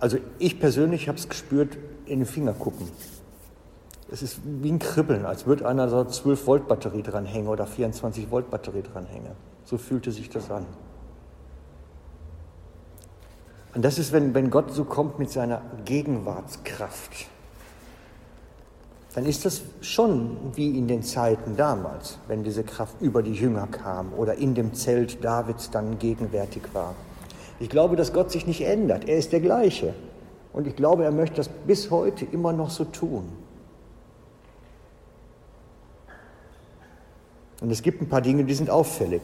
Also 0.00 0.18
ich 0.38 0.60
persönlich 0.60 1.08
habe 1.08 1.16
es 1.16 1.30
gespürt 1.30 1.78
in 2.04 2.18
den 2.18 2.26
Fingerkuppen. 2.26 2.90
Es 4.10 4.22
ist 4.22 4.38
wie 4.44 4.70
ein 4.70 4.78
Kribbeln, 4.78 5.26
als 5.26 5.46
würde 5.46 5.66
einer 5.66 5.88
so 5.88 6.04
12 6.04 6.46
Volt 6.46 6.68
Batterie 6.68 7.02
dranhängen 7.02 7.48
oder 7.48 7.66
24 7.66 8.30
Volt 8.30 8.50
Batterie 8.50 8.82
dranhängen. 8.82 9.32
So 9.64 9.78
fühlte 9.78 10.12
sich 10.12 10.30
das 10.30 10.50
an. 10.50 10.64
Und 13.74 13.84
das 13.84 13.98
ist, 13.98 14.12
wenn, 14.12 14.32
wenn 14.32 14.48
Gott 14.50 14.72
so 14.72 14.84
kommt 14.84 15.18
mit 15.18 15.30
seiner 15.30 15.60
Gegenwartskraft, 15.84 17.26
dann 19.14 19.26
ist 19.26 19.44
das 19.44 19.62
schon 19.80 20.36
wie 20.54 20.78
in 20.78 20.88
den 20.88 21.02
Zeiten 21.02 21.56
damals, 21.56 22.18
wenn 22.28 22.44
diese 22.44 22.62
Kraft 22.62 23.00
über 23.00 23.22
die 23.22 23.32
Jünger 23.32 23.66
kam 23.66 24.12
oder 24.12 24.34
in 24.34 24.54
dem 24.54 24.74
Zelt 24.74 25.24
Davids 25.24 25.70
dann 25.70 25.98
gegenwärtig 25.98 26.62
war. 26.74 26.94
Ich 27.58 27.70
glaube, 27.70 27.96
dass 27.96 28.12
Gott 28.12 28.30
sich 28.30 28.46
nicht 28.46 28.60
ändert. 28.60 29.08
Er 29.08 29.16
ist 29.16 29.32
der 29.32 29.40
gleiche. 29.40 29.94
Und 30.52 30.66
ich 30.66 30.76
glaube, 30.76 31.04
er 31.04 31.12
möchte 31.12 31.36
das 31.36 31.48
bis 31.48 31.90
heute 31.90 32.24
immer 32.26 32.52
noch 32.52 32.70
so 32.70 32.84
tun. 32.84 33.32
Und 37.60 37.70
es 37.70 37.82
gibt 37.82 38.02
ein 38.02 38.08
paar 38.08 38.20
Dinge, 38.20 38.44
die 38.44 38.54
sind 38.54 38.70
auffällig, 38.70 39.22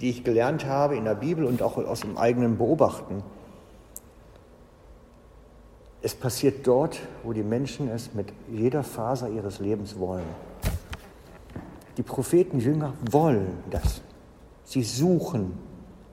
die 0.00 0.10
ich 0.10 0.24
gelernt 0.24 0.64
habe 0.64 0.96
in 0.96 1.04
der 1.04 1.14
Bibel 1.14 1.44
und 1.44 1.62
auch 1.62 1.76
aus 1.76 2.00
dem 2.00 2.16
eigenen 2.16 2.56
Beobachten. 2.56 3.22
Es 6.00 6.14
passiert 6.14 6.66
dort, 6.66 6.98
wo 7.22 7.32
die 7.32 7.42
Menschen 7.42 7.88
es 7.88 8.14
mit 8.14 8.32
jeder 8.50 8.82
Faser 8.82 9.28
ihres 9.28 9.60
Lebens 9.60 9.98
wollen. 9.98 10.24
Die 11.96 12.02
Propheten, 12.02 12.58
Jünger 12.58 12.94
wollen 13.10 13.58
das. 13.70 14.00
Sie 14.64 14.82
suchen 14.82 15.58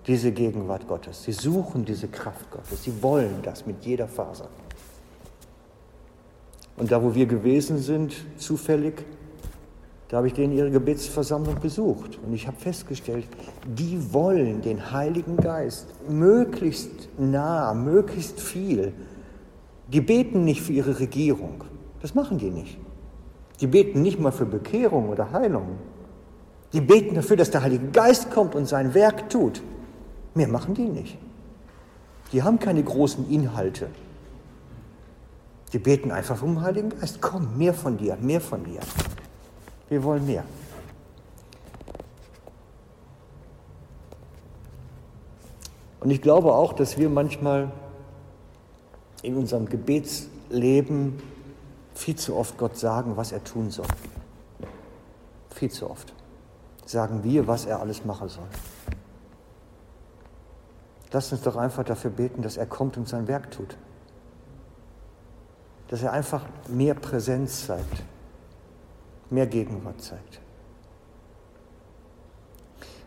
diese 0.05 0.31
Gegenwart 0.31 0.87
Gottes. 0.87 1.23
Sie 1.23 1.31
suchen 1.31 1.85
diese 1.85 2.07
Kraft 2.07 2.51
Gottes. 2.51 2.83
Sie 2.83 3.01
wollen 3.01 3.41
das 3.41 3.65
mit 3.65 3.85
jeder 3.85 4.07
Faser. 4.07 4.49
Und 6.75 6.91
da, 6.91 7.01
wo 7.01 7.15
wir 7.15 7.25
gewesen 7.25 7.77
sind, 7.77 8.15
zufällig, 8.37 9.05
da 10.09 10.17
habe 10.17 10.27
ich 10.27 10.33
denen 10.33 10.53
ihre 10.53 10.71
Gebetsversammlung 10.71 11.59
besucht 11.59 12.19
und 12.25 12.33
ich 12.33 12.47
habe 12.47 12.57
festgestellt, 12.57 13.27
die 13.65 14.11
wollen 14.11 14.61
den 14.61 14.91
Heiligen 14.91 15.37
Geist 15.37 15.87
möglichst 16.09 17.09
nah, 17.19 17.73
möglichst 17.75 18.41
viel. 18.41 18.91
Die 19.87 20.01
beten 20.01 20.45
nicht 20.45 20.61
für 20.61 20.73
ihre 20.73 20.99
Regierung, 20.99 21.63
das 22.01 22.15
machen 22.15 22.39
die 22.39 22.49
nicht. 22.49 22.77
Die 23.61 23.67
beten 23.67 24.01
nicht 24.01 24.19
mal 24.19 24.31
für 24.31 24.45
Bekehrung 24.45 25.09
oder 25.09 25.31
Heilung. 25.31 25.77
Die 26.73 26.81
beten 26.81 27.15
dafür, 27.15 27.37
dass 27.37 27.51
der 27.51 27.61
Heilige 27.61 27.87
Geist 27.87 28.31
kommt 28.31 28.55
und 28.55 28.67
sein 28.67 28.93
Werk 28.93 29.29
tut. 29.29 29.61
Mehr 30.33 30.47
machen 30.47 30.73
die 30.73 30.85
nicht. 30.85 31.17
Die 32.31 32.41
haben 32.41 32.59
keine 32.59 32.83
großen 32.83 33.29
Inhalte. 33.29 33.87
Die 35.73 35.79
beten 35.79 36.11
einfach 36.11 36.37
vom 36.37 36.61
Heiligen 36.61 36.89
Geist. 36.89 37.21
Komm, 37.21 37.57
mehr 37.57 37.73
von 37.73 37.97
dir, 37.97 38.17
mehr 38.21 38.41
von 38.41 38.63
dir. 38.63 38.79
Wir 39.89 40.03
wollen 40.03 40.25
mehr. 40.25 40.43
Und 45.99 46.11
ich 46.11 46.21
glaube 46.21 46.53
auch, 46.53 46.73
dass 46.73 46.97
wir 46.97 47.09
manchmal 47.09 47.71
in 49.21 49.35
unserem 49.35 49.67
Gebetsleben 49.67 51.21
viel 51.93 52.15
zu 52.15 52.37
oft 52.37 52.57
Gott 52.57 52.77
sagen, 52.77 53.17
was 53.17 53.31
er 53.31 53.43
tun 53.43 53.69
soll. 53.69 53.87
Viel 55.49 55.71
zu 55.71 55.89
oft 55.89 56.13
sagen 56.85 57.23
wir, 57.23 57.45
was 57.47 57.65
er 57.65 57.81
alles 57.81 58.05
machen 58.05 58.29
soll. 58.29 58.47
Lasst 61.11 61.31
uns 61.33 61.41
doch 61.41 61.55
einfach 61.55 61.83
dafür 61.83 62.11
beten, 62.11 62.41
dass 62.41 62.57
er 62.57 62.65
kommt 62.65 62.97
und 62.97 63.07
sein 63.07 63.27
Werk 63.27 63.51
tut. 63.51 63.77
Dass 65.89 66.01
er 66.01 66.13
einfach 66.13 66.45
mehr 66.67 66.93
Präsenz 66.93 67.65
zeigt 67.65 68.03
mehr 69.29 69.47
Gegenwart 69.47 70.01
zeigt. 70.01 70.39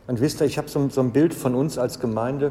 Und 0.07 0.21
wisst 0.21 0.41
ihr, 0.41 0.47
ich 0.47 0.59
habe 0.59 0.69
so, 0.69 0.89
so, 0.89 1.01
ein 1.01 1.13
Bild 1.13 1.33
von 1.33 1.55
uns 1.55 1.79
als 1.79 2.01
Gemeinde. 2.01 2.51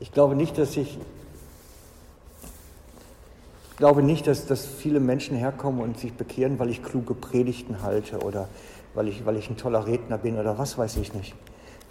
Ich 0.00 0.12
glaube 0.12 0.34
nicht, 0.34 0.56
dass 0.58 0.76
ich, 0.76 0.98
ich 3.70 3.76
glaube 3.76 4.02
nicht, 4.02 4.26
dass, 4.26 4.46
dass 4.46 4.66
viele 4.66 4.98
Menschen 4.98 5.36
herkommen 5.36 5.80
und 5.80 5.98
sich 5.98 6.14
bekehren, 6.14 6.58
weil 6.58 6.70
ich 6.70 6.82
kluge 6.82 7.14
Predigten 7.14 7.82
halte 7.82 8.20
oder 8.20 8.48
weil 8.94 9.08
ich, 9.08 9.26
weil 9.26 9.36
ich 9.36 9.50
ein 9.50 9.56
toller 9.56 9.86
Redner 9.86 10.16
bin 10.18 10.38
oder 10.38 10.58
was 10.58 10.78
weiß 10.78 10.96
ich 10.96 11.12
nicht. 11.12 11.34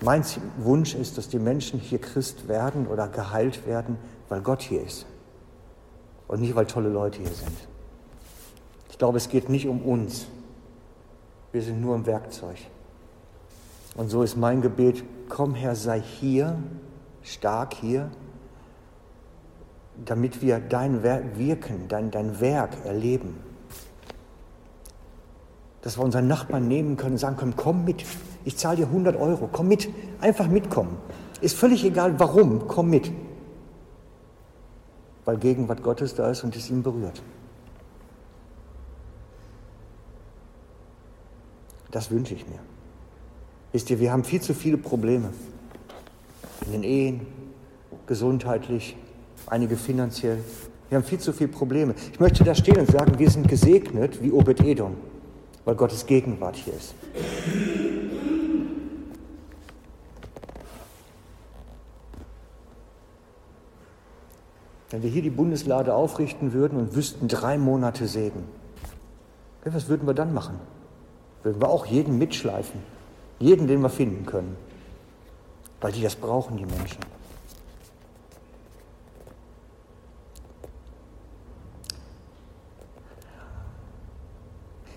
Mein 0.01 0.23
Wunsch 0.57 0.95
ist, 0.95 1.17
dass 1.17 1.29
die 1.29 1.39
Menschen 1.39 1.79
hier 1.79 1.99
Christ 1.99 2.47
werden 2.47 2.87
oder 2.87 3.07
geheilt 3.07 3.65
werden, 3.65 3.97
weil 4.27 4.41
Gott 4.41 4.61
hier 4.61 4.81
ist 4.81 5.05
und 6.27 6.41
nicht, 6.41 6.55
weil 6.55 6.65
tolle 6.65 6.89
Leute 6.89 7.19
hier 7.19 7.29
sind. 7.29 7.74
Ich 8.95 8.99
glaube, 8.99 9.17
es 9.17 9.27
geht 9.27 9.49
nicht 9.49 9.67
um 9.67 9.81
uns. 9.81 10.25
Wir 11.51 11.61
sind 11.61 11.81
nur 11.81 11.95
ein 11.95 12.05
Werkzeug. 12.05 12.55
Und 13.97 14.07
so 14.07 14.23
ist 14.23 14.37
mein 14.37 14.61
Gebet, 14.61 15.03
komm 15.27 15.53
Herr, 15.53 15.75
sei 15.75 15.99
hier, 15.99 16.57
stark 17.21 17.73
hier, 17.73 18.09
damit 20.05 20.41
wir 20.41 20.59
dein 20.59 21.03
Wirken, 21.03 21.89
dein, 21.89 22.09
dein 22.09 22.39
Werk 22.39 22.85
erleben. 22.85 23.35
Dass 25.81 25.97
wir 25.97 26.03
unseren 26.05 26.29
Nachbarn 26.29 26.69
nehmen 26.69 26.95
können 26.95 27.15
und 27.15 27.17
sagen 27.17 27.35
können, 27.35 27.57
komm 27.57 27.83
mit, 27.83 28.05
ich 28.45 28.55
zahle 28.55 28.77
dir 28.77 28.87
100 28.87 29.17
Euro, 29.17 29.49
komm 29.51 29.67
mit, 29.67 29.89
einfach 30.21 30.47
mitkommen. 30.47 30.95
Ist 31.41 31.57
völlig 31.57 31.83
egal 31.83 32.17
warum, 32.17 32.69
komm 32.69 32.91
mit. 32.91 33.11
Weil 35.25 35.35
Gegenwart 35.35 35.83
Gottes 35.83 36.15
da 36.15 36.31
ist 36.31 36.45
und 36.45 36.55
es 36.55 36.69
ihn 36.69 36.81
berührt. 36.81 37.21
Das 41.95 42.11
wünsche 42.11 42.33
ich 42.33 42.45
mir. 42.45 42.59
Wisst 43.71 43.89
ihr, 43.89 44.01
wir 44.01 44.11
haben 44.11 44.25
viel 44.25 44.41
zu 44.41 44.53
viele 44.53 44.75
Probleme. 44.75 45.29
In 46.65 46.73
den 46.73 46.83
Ehen, 46.83 47.21
gesundheitlich, 48.05 48.97
einige 49.47 49.77
finanziell. 49.77 50.39
Wir 50.89 50.97
haben 50.97 51.05
viel 51.05 51.19
zu 51.19 51.31
viele 51.31 51.47
Probleme. 51.47 51.95
Ich 52.11 52.19
möchte 52.19 52.43
da 52.43 52.53
stehen 52.53 52.79
und 52.79 52.91
sagen, 52.91 53.17
wir 53.17 53.29
sind 53.29 53.47
gesegnet 53.47 54.21
wie 54.21 54.29
Obed 54.29 54.59
Edom, 54.59 54.97
weil 55.63 55.75
Gottes 55.75 56.05
Gegenwart 56.05 56.57
hier 56.57 56.73
ist. 56.73 56.95
Wenn 64.89 65.01
wir 65.01 65.09
hier 65.09 65.21
die 65.21 65.29
Bundeslade 65.29 65.93
aufrichten 65.93 66.51
würden 66.51 66.77
und 66.77 66.93
wüssten 66.93 67.29
drei 67.29 67.57
Monate 67.57 68.05
Segen, 68.05 68.43
was 69.63 69.87
würden 69.87 70.05
wir 70.05 70.13
dann 70.13 70.33
machen? 70.33 70.59
Würden 71.45 71.61
wir 71.61 71.69
auch 71.69 71.85
jeden 71.85 72.17
mitschleifen, 72.17 72.81
jeden, 73.37 73.67
den 73.67 73.79
wir 73.83 73.89
finden 73.89 74.25
können, 74.25 74.57
weil 75.79 75.91
die 75.91 76.01
das 76.01 76.15
brauchen, 76.15 76.57
die 76.57 76.65
Menschen. 76.65 76.97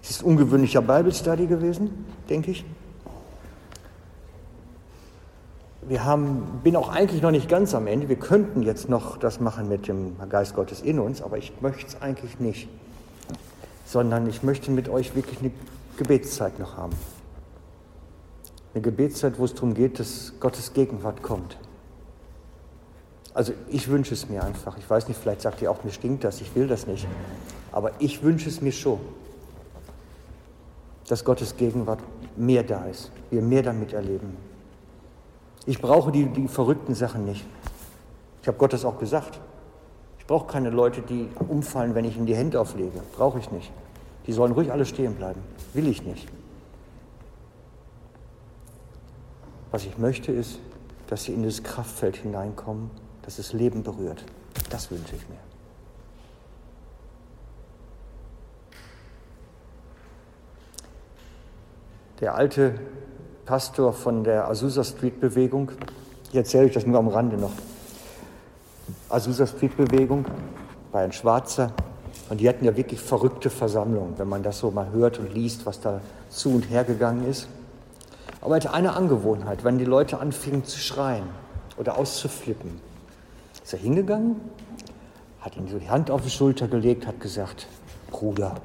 Es 0.02 0.08
ist 0.08 0.22
ungewöhnlicher 0.22 0.80
Bible 0.80 1.12
Study 1.12 1.46
gewesen, 1.46 2.06
denke 2.30 2.52
ich. 2.52 2.64
Wir 5.82 6.02
haben, 6.06 6.60
bin 6.64 6.76
auch 6.76 6.88
eigentlich 6.88 7.20
noch 7.20 7.30
nicht 7.30 7.50
ganz 7.50 7.74
am 7.74 7.86
Ende. 7.86 8.08
Wir 8.08 8.16
könnten 8.16 8.62
jetzt 8.62 8.88
noch 8.88 9.18
das 9.18 9.38
machen 9.38 9.68
mit 9.68 9.86
dem 9.86 10.16
Geist 10.30 10.54
Gottes 10.54 10.80
in 10.80 10.98
uns, 10.98 11.20
aber 11.20 11.36
ich 11.36 11.52
möchte 11.60 11.88
es 11.88 12.00
eigentlich 12.00 12.40
nicht. 12.40 12.70
Sondern 13.88 14.28
ich 14.28 14.42
möchte 14.42 14.70
mit 14.70 14.90
euch 14.90 15.14
wirklich 15.16 15.40
eine 15.40 15.50
Gebetszeit 15.96 16.58
noch 16.58 16.76
haben. 16.76 16.92
Eine 18.74 18.82
Gebetszeit, 18.82 19.38
wo 19.38 19.46
es 19.46 19.54
darum 19.54 19.72
geht, 19.72 19.98
dass 19.98 20.34
Gottes 20.40 20.74
Gegenwart 20.74 21.22
kommt. 21.22 21.56
Also 23.32 23.54
ich 23.70 23.88
wünsche 23.88 24.12
es 24.12 24.28
mir 24.28 24.44
einfach. 24.44 24.76
Ich 24.76 24.90
weiß 24.90 25.08
nicht, 25.08 25.18
vielleicht 25.18 25.40
sagt 25.40 25.62
ihr 25.62 25.70
auch, 25.70 25.84
mir 25.84 25.90
stinkt 25.90 26.22
das, 26.22 26.42
ich 26.42 26.54
will 26.54 26.66
das 26.66 26.86
nicht. 26.86 27.06
Aber 27.72 27.92
ich 27.98 28.22
wünsche 28.22 28.50
es 28.50 28.60
mir 28.60 28.72
schon, 28.72 29.00
dass 31.08 31.24
Gottes 31.24 31.56
Gegenwart 31.56 32.00
mehr 32.36 32.64
da 32.64 32.84
ist, 32.84 33.10
wir 33.30 33.40
mehr 33.40 33.62
damit 33.62 33.94
erleben. 33.94 34.36
Ich 35.64 35.80
brauche 35.80 36.12
die, 36.12 36.26
die 36.26 36.46
verrückten 36.46 36.94
Sachen 36.94 37.24
nicht. 37.24 37.46
Ich 38.42 38.48
habe 38.48 38.58
Gott 38.58 38.74
das 38.74 38.84
auch 38.84 38.98
gesagt. 38.98 39.40
Brauche 40.28 40.46
keine 40.46 40.68
Leute, 40.68 41.00
die 41.00 41.26
umfallen, 41.48 41.94
wenn 41.94 42.04
ich 42.04 42.16
ihnen 42.16 42.26
die 42.26 42.36
Hände 42.36 42.60
auflege. 42.60 43.00
Brauche 43.16 43.38
ich 43.38 43.50
nicht. 43.50 43.72
Die 44.26 44.32
sollen 44.34 44.52
ruhig 44.52 44.70
alle 44.70 44.84
stehen 44.84 45.14
bleiben. 45.14 45.40
Will 45.72 45.88
ich 45.88 46.02
nicht. 46.02 46.28
Was 49.70 49.86
ich 49.86 49.96
möchte 49.96 50.30
ist, 50.30 50.60
dass 51.08 51.24
sie 51.24 51.32
in 51.32 51.42
dieses 51.42 51.62
Kraftfeld 51.62 52.16
hineinkommen, 52.16 52.90
dass 53.22 53.38
es 53.38 53.54
Leben 53.54 53.82
berührt. 53.82 54.22
Das 54.68 54.90
wünsche 54.90 55.16
ich 55.16 55.26
mir. 55.30 55.38
Der 62.20 62.34
alte 62.34 62.74
Pastor 63.46 63.94
von 63.94 64.24
der 64.24 64.46
Azusa 64.48 64.84
Street 64.84 65.20
Bewegung, 65.20 65.72
ich 66.28 66.36
erzähle 66.36 66.66
euch 66.66 66.74
das 66.74 66.84
nur 66.84 66.98
am 66.98 67.08
Rande 67.08 67.38
noch. 67.38 67.52
Azusa 69.08 69.46
Street 69.46 69.76
Bewegung 69.76 70.24
war 70.92 71.02
ein 71.02 71.12
Schwarzer, 71.12 71.72
und 72.28 72.40
die 72.40 72.48
hatten 72.48 72.64
ja 72.64 72.76
wirklich 72.76 73.00
verrückte 73.00 73.48
Versammlungen, 73.48 74.18
wenn 74.18 74.28
man 74.28 74.42
das 74.42 74.58
so 74.58 74.70
mal 74.70 74.90
hört 74.90 75.18
und 75.18 75.32
liest, 75.32 75.64
was 75.64 75.80
da 75.80 76.00
zu 76.28 76.50
und 76.50 76.68
her 76.68 76.84
gegangen 76.84 77.26
ist. 77.26 77.48
Aber 78.40 78.54
er 78.54 78.56
hatte 78.56 78.72
eine 78.72 78.94
Angewohnheit, 78.94 79.64
wenn 79.64 79.78
die 79.78 79.84
Leute 79.84 80.20
anfingen 80.20 80.64
zu 80.64 80.78
schreien 80.78 81.24
oder 81.78 81.98
auszuflippen. 81.98 82.80
Ist 83.62 83.72
er 83.72 83.78
hingegangen, 83.78 84.36
hat 85.40 85.56
ihm 85.56 85.68
so 85.68 85.78
die 85.78 85.88
Hand 85.88 86.10
auf 86.10 86.22
die 86.22 86.30
Schulter 86.30 86.68
gelegt, 86.68 87.06
hat 87.06 87.20
gesagt, 87.20 87.66
Bruder, 88.10 88.56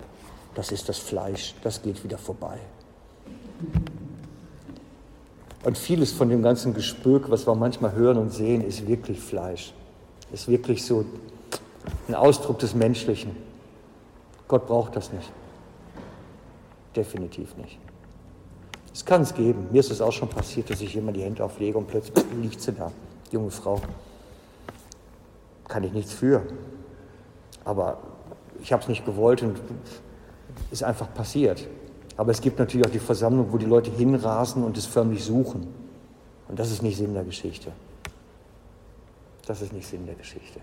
das 0.56 0.72
ist 0.72 0.90
das 0.90 0.98
Fleisch, 0.98 1.56
das 1.64 1.82
geht 1.82 2.04
wieder 2.04 2.18
vorbei. 2.18 2.58
Und 5.64 5.78
vieles 5.78 6.12
von 6.12 6.30
dem 6.30 6.44
ganzen 6.44 6.74
Gespök, 6.74 7.30
was 7.30 7.48
wir 7.48 7.56
manchmal 7.56 7.94
hören 7.94 8.18
und 8.18 8.32
sehen, 8.32 8.62
ist 8.62 8.86
wirklich 8.88 9.20
Fleisch. 9.22 9.74
Ist 10.34 10.48
wirklich 10.48 10.84
so 10.84 11.06
ein 12.08 12.16
Ausdruck 12.16 12.60
des 12.60 12.74
Menschlichen. 12.74 13.36
Gott 14.48 14.68
braucht 14.68 14.96
das 14.96 15.14
nicht. 15.14 15.32
Definitiv 16.96 17.56
nicht. 17.56 17.78
Es 18.94 19.06
kann 19.06 19.22
es 19.22 19.34
geben. 19.34 19.68
Mir 19.72 19.80
ist 19.80 19.92
es 19.92 20.02
auch 20.02 20.12
schon 20.12 20.30
passiert, 20.30 20.70
dass 20.70 20.82
ich 20.82 20.94
jemand 20.94 21.18
die 21.18 21.22
Hände 21.22 21.44
auflege 21.44 21.78
und 21.78 21.88
plötzlich 21.88 22.26
liegt 22.42 22.62
sie 22.62 22.74
da. 22.74 22.92
Junge 23.32 23.52
Frau. 23.52 23.80
Kann 25.68 25.84
ich 25.84 25.94
nichts 25.94 26.14
für. 26.14 26.44
Aber 27.64 27.98
ich 28.62 28.74
habe 28.74 28.82
es 28.82 28.90
nicht 28.90 29.06
gewollt 29.06 29.42
und 29.44 29.60
ist 30.72 30.84
einfach 30.84 31.14
passiert. 31.14 31.68
Aber 32.18 32.32
es 32.32 32.42
gibt 32.42 32.60
natürlich 32.60 32.86
auch 32.86 32.92
die 32.92 33.00
Versammlung, 33.00 33.52
wo 33.52 33.58
die 33.58 33.66
Leute 33.66 33.92
hinrasen 33.92 34.64
und 34.64 34.78
es 34.78 34.86
förmlich 34.86 35.24
suchen. 35.24 35.68
Und 36.48 36.60
das 36.60 36.72
ist 36.72 36.82
nicht 36.84 36.98
Sinn 36.98 37.14
der 37.14 37.24
Geschichte. 37.24 37.72
Das 39.46 39.62
ist 39.62 39.74
nicht 39.74 39.88
Sinn 39.88 40.06
der 40.06 40.16
Geschichte. 40.16 40.60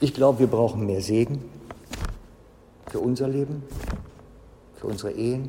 Ich 0.00 0.12
glaube, 0.12 0.40
wir 0.40 0.46
brauchen 0.48 0.84
mehr 0.84 1.00
Segen 1.00 1.42
für 2.90 2.98
unser 3.00 3.28
Leben, 3.28 3.62
für 4.76 4.88
unsere 4.88 5.12
Ehen, 5.12 5.48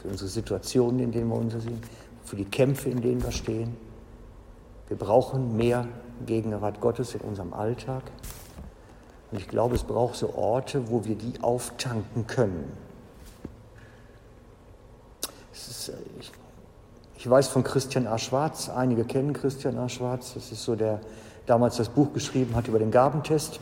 für 0.00 0.08
unsere 0.08 0.28
Situationen, 0.28 1.00
in 1.00 1.12
denen 1.12 1.28
wir 1.28 1.36
uns 1.36 1.52
sehen, 1.54 1.80
für 2.24 2.36
die 2.36 2.44
Kämpfe, 2.44 2.90
in 2.90 3.00
denen 3.00 3.22
wir 3.22 3.32
stehen. 3.32 3.76
Wir 4.88 4.96
brauchen 4.96 5.56
mehr 5.56 5.88
Gegenwart 6.26 6.80
Gottes 6.80 7.14
in 7.14 7.22
unserem 7.22 7.52
Alltag. 7.52 8.02
Und 9.30 9.38
ich 9.38 9.48
glaube, 9.48 9.74
es 9.74 9.84
braucht 9.84 10.16
so 10.16 10.34
Orte, 10.34 10.90
wo 10.90 11.04
wir 11.04 11.14
die 11.14 11.42
auftanken 11.42 12.26
können. 12.26 12.72
Ist, 15.52 15.88
äh, 15.88 15.92
ich, 16.20 16.30
ich, 17.18 17.28
weiß 17.28 17.48
von 17.48 17.64
Christian 17.64 18.06
A. 18.06 18.16
Schwarz, 18.16 18.68
einige 18.68 19.04
kennen 19.04 19.32
Christian 19.32 19.76
A. 19.76 19.88
Schwarz, 19.88 20.34
das 20.34 20.52
ist 20.52 20.62
so 20.62 20.76
der, 20.76 21.00
damals 21.46 21.76
das 21.76 21.88
Buch 21.88 22.12
geschrieben 22.12 22.54
hat 22.54 22.68
über 22.68 22.78
den 22.78 22.92
Gabentest. 22.92 23.58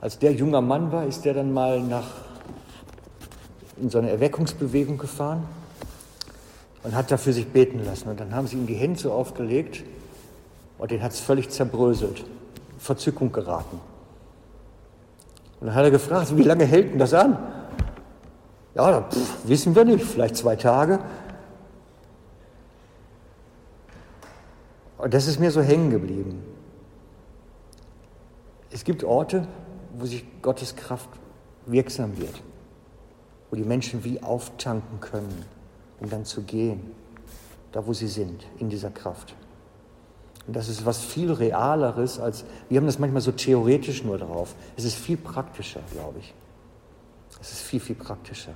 Als 0.00 0.18
der 0.18 0.32
junger 0.32 0.62
Mann 0.62 0.90
war, 0.90 1.04
ist 1.04 1.26
der 1.26 1.34
dann 1.34 1.52
mal 1.52 1.80
nach, 1.80 2.06
in 3.76 3.90
so 3.90 3.98
eine 3.98 4.08
Erweckungsbewegung 4.08 4.96
gefahren 4.96 5.44
und 6.82 6.94
hat 6.94 7.10
da 7.10 7.18
für 7.18 7.34
sich 7.34 7.46
beten 7.46 7.84
lassen. 7.84 8.08
Und 8.08 8.18
dann 8.18 8.34
haben 8.34 8.46
sie 8.46 8.56
ihm 8.56 8.66
die 8.66 8.74
Hände 8.74 8.98
so 8.98 9.12
aufgelegt 9.12 9.84
und 10.78 10.90
den 10.90 11.02
hat 11.02 11.12
es 11.12 11.20
völlig 11.20 11.50
zerbröselt, 11.50 12.24
Verzückung 12.78 13.32
geraten. 13.32 13.78
Und 15.60 15.66
dann 15.66 15.76
hat 15.76 15.84
er 15.84 15.90
gefragt, 15.90 16.34
wie 16.34 16.42
lange 16.42 16.64
hält 16.64 16.92
denn 16.92 16.98
das 16.98 17.12
an? 17.12 17.36
Ja, 18.74 19.02
pff, 19.02 19.46
wissen 19.46 19.74
wir 19.74 19.84
nicht, 19.84 20.04
vielleicht 20.04 20.36
zwei 20.36 20.56
Tage. 20.56 21.00
Und 25.00 25.14
das 25.14 25.26
ist 25.26 25.40
mir 25.40 25.50
so 25.50 25.62
hängen 25.62 25.90
geblieben. 25.90 26.42
Es 28.70 28.84
gibt 28.84 29.02
Orte, 29.02 29.48
wo 29.96 30.04
sich 30.04 30.24
Gottes 30.42 30.76
Kraft 30.76 31.08
wirksam 31.66 32.18
wird, 32.18 32.42
wo 33.50 33.56
die 33.56 33.64
Menschen 33.64 34.04
wie 34.04 34.22
auftanken 34.22 35.00
können, 35.00 35.44
um 36.00 36.10
dann 36.10 36.24
zu 36.24 36.42
gehen, 36.42 36.90
da 37.72 37.86
wo 37.86 37.92
sie 37.94 38.08
sind, 38.08 38.44
in 38.58 38.68
dieser 38.68 38.90
Kraft. 38.90 39.34
Und 40.46 40.54
das 40.54 40.68
ist 40.68 40.84
was 40.84 40.98
viel 40.98 41.32
Realeres 41.32 42.20
als, 42.20 42.44
wir 42.68 42.78
haben 42.78 42.86
das 42.86 42.98
manchmal 42.98 43.22
so 43.22 43.32
theoretisch 43.32 44.04
nur 44.04 44.18
drauf. 44.18 44.54
Es 44.76 44.84
ist 44.84 44.96
viel 44.96 45.16
praktischer, 45.16 45.80
glaube 45.92 46.18
ich. 46.18 46.34
Es 47.40 47.52
ist 47.52 47.62
viel, 47.62 47.80
viel 47.80 47.96
praktischer. 47.96 48.52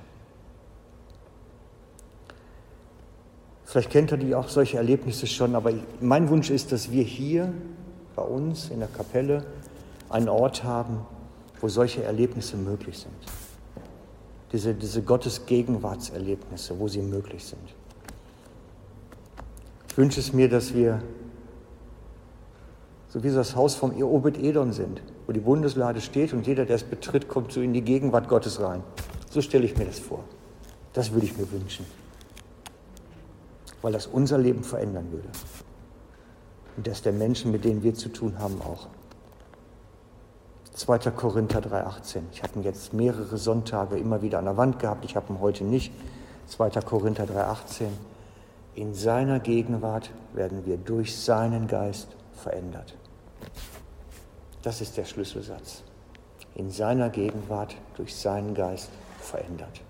Vielleicht 3.75 3.91
kennt 3.91 4.11
ihr 4.13 4.17
die 4.17 4.33
auch 4.33 4.47
solche 4.47 4.77
Erlebnisse 4.77 5.27
schon, 5.27 5.53
aber 5.53 5.73
mein 5.99 6.29
Wunsch 6.29 6.49
ist, 6.49 6.71
dass 6.71 6.93
wir 6.93 7.03
hier 7.03 7.51
bei 8.15 8.21
uns 8.21 8.69
in 8.69 8.79
der 8.79 8.87
Kapelle 8.87 9.45
einen 10.07 10.29
Ort 10.29 10.63
haben, 10.63 11.05
wo 11.59 11.67
solche 11.67 12.01
Erlebnisse 12.01 12.55
möglich 12.55 12.99
sind. 12.99 13.13
Diese, 14.53 14.73
diese 14.73 15.01
Gottes-Gegenwartserlebnisse, 15.01 16.79
wo 16.79 16.87
sie 16.87 17.01
möglich 17.01 17.43
sind. 17.43 17.75
Ich 19.89 19.97
wünsche 19.97 20.21
es 20.21 20.31
mir, 20.31 20.47
dass 20.47 20.73
wir 20.73 21.01
so 23.09 23.21
wie 23.25 23.29
das 23.29 23.57
Haus 23.57 23.75
vom 23.75 23.91
Obed 24.01 24.37
Edom 24.37 24.71
sind, 24.71 25.01
wo 25.27 25.33
die 25.33 25.41
Bundeslade 25.41 25.99
steht 25.99 26.31
und 26.31 26.47
jeder, 26.47 26.63
der 26.63 26.77
es 26.77 26.83
betritt, 26.83 27.27
kommt 27.27 27.51
so 27.51 27.59
in 27.59 27.73
die 27.73 27.81
Gegenwart 27.81 28.29
Gottes 28.29 28.61
rein. 28.61 28.83
So 29.29 29.41
stelle 29.41 29.65
ich 29.65 29.77
mir 29.77 29.83
das 29.83 29.99
vor. 29.99 30.23
Das 30.93 31.11
würde 31.11 31.25
ich 31.25 31.37
mir 31.37 31.51
wünschen, 31.51 31.85
weil 33.85 33.93
das 33.93 34.07
unser 34.07 34.39
Leben 34.39 34.63
verändern 34.63 35.11
würde. 35.11 35.29
Und 36.75 36.87
das 36.87 37.03
der 37.03 37.13
Menschen, 37.13 37.51
mit 37.51 37.65
denen 37.65 37.83
wir 37.83 37.93
zu 37.93 38.09
tun 38.09 38.39
haben, 38.39 38.59
auch. 38.63 38.87
2. 40.73 41.11
Korinther 41.11 41.59
3,18. 41.59 42.21
Ich 42.31 42.41
habe 42.41 42.53
ihn 42.55 42.63
jetzt 42.63 42.93
mehrere 42.93 43.37
Sonntage 43.37 43.99
immer 43.99 44.23
wieder 44.23 44.39
an 44.39 44.45
der 44.45 44.57
Wand 44.57 44.79
gehabt. 44.79 45.05
Ich 45.05 45.15
habe 45.15 45.31
ihn 45.31 45.39
heute 45.39 45.65
nicht. 45.65 45.93
2. 46.47 46.71
Korinther 46.81 47.25
3,18. 47.25 47.85
In 48.73 48.95
seiner 48.95 49.39
Gegenwart 49.39 50.09
werden 50.33 50.65
wir 50.65 50.77
durch 50.77 51.15
seinen 51.15 51.67
Geist 51.67 52.07
verändert. 52.33 52.95
Das 54.63 54.81
ist 54.81 54.97
der 54.97 55.05
Schlüsselsatz. 55.05 55.83
In 56.55 56.71
seiner 56.71 57.11
Gegenwart 57.11 57.75
durch 57.97 58.15
seinen 58.15 58.55
Geist 58.55 58.89
verändert. 59.19 59.81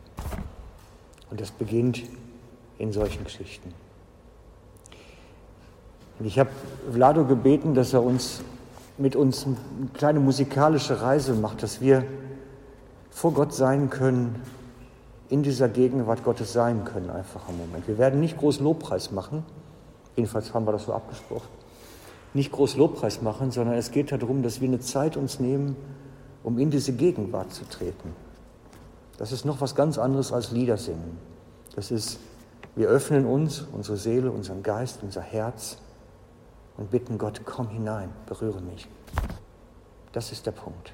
Und 1.31 1.39
das 1.39 1.51
beginnt 1.51 2.03
in 2.77 2.91
solchen 2.91 3.23
Geschichten. 3.23 3.73
Und 6.19 6.25
ich 6.25 6.39
habe 6.39 6.49
Vlado 6.91 7.25
gebeten, 7.25 7.73
dass 7.73 7.93
er 7.93 8.03
uns 8.03 8.41
mit 8.97 9.15
uns 9.15 9.45
eine 9.45 9.55
kleine 9.93 10.19
musikalische 10.19 11.01
Reise 11.01 11.33
macht, 11.33 11.63
dass 11.63 11.81
wir 11.81 12.05
vor 13.09 13.33
Gott 13.33 13.53
sein 13.53 13.89
können, 13.89 14.41
in 15.27 15.43
dieser 15.43 15.67
Gegenwart 15.67 16.23
Gottes 16.23 16.53
sein 16.53 16.85
können, 16.85 17.09
einfach 17.09 17.49
im 17.49 17.57
Moment. 17.57 17.87
Wir 17.87 17.97
werden 17.97 18.19
nicht 18.19 18.37
groß 18.37 18.59
Lobpreis 18.59 19.11
machen, 19.11 19.43
jedenfalls 20.15 20.53
haben 20.53 20.65
wir 20.65 20.71
das 20.71 20.85
so 20.85 20.93
abgesprochen 20.93 21.47
nicht 22.35 22.51
groß 22.51 22.75
Lobpreis 22.75 23.21
machen, 23.21 23.51
sondern 23.51 23.75
es 23.75 23.91
geht 23.91 24.11
darum, 24.11 24.43
dass 24.43 24.59
wir 24.59 24.67
eine 24.67 24.79
Zeit 24.79 25.15
uns 25.15 25.39
nehmen, 25.39 25.75
um 26.43 26.59
in 26.59 26.69
diese 26.69 26.91
Gegenwart 26.91 27.53
zu 27.53 27.63
treten. 27.67 28.13
Das 29.17 29.31
ist 29.31 29.45
noch 29.45 29.61
was 29.61 29.73
ganz 29.73 29.97
anderes 29.97 30.33
als 30.33 30.51
Lieder 30.51 30.77
singen. 30.77 31.17
Das 31.75 31.91
ist, 31.91 32.19
wir 32.75 32.89
öffnen 32.89 33.25
uns, 33.25 33.65
unsere 33.71 33.97
Seele, 33.97 34.31
unseren 34.31 34.61
Geist, 34.61 34.99
unser 35.01 35.21
Herz 35.21 35.77
und 36.77 36.91
bitten 36.91 37.17
Gott, 37.17 37.41
komm 37.45 37.69
hinein, 37.69 38.11
berühre 38.25 38.61
mich. 38.61 38.87
Das 40.11 40.31
ist 40.31 40.45
der 40.45 40.51
Punkt. 40.51 40.93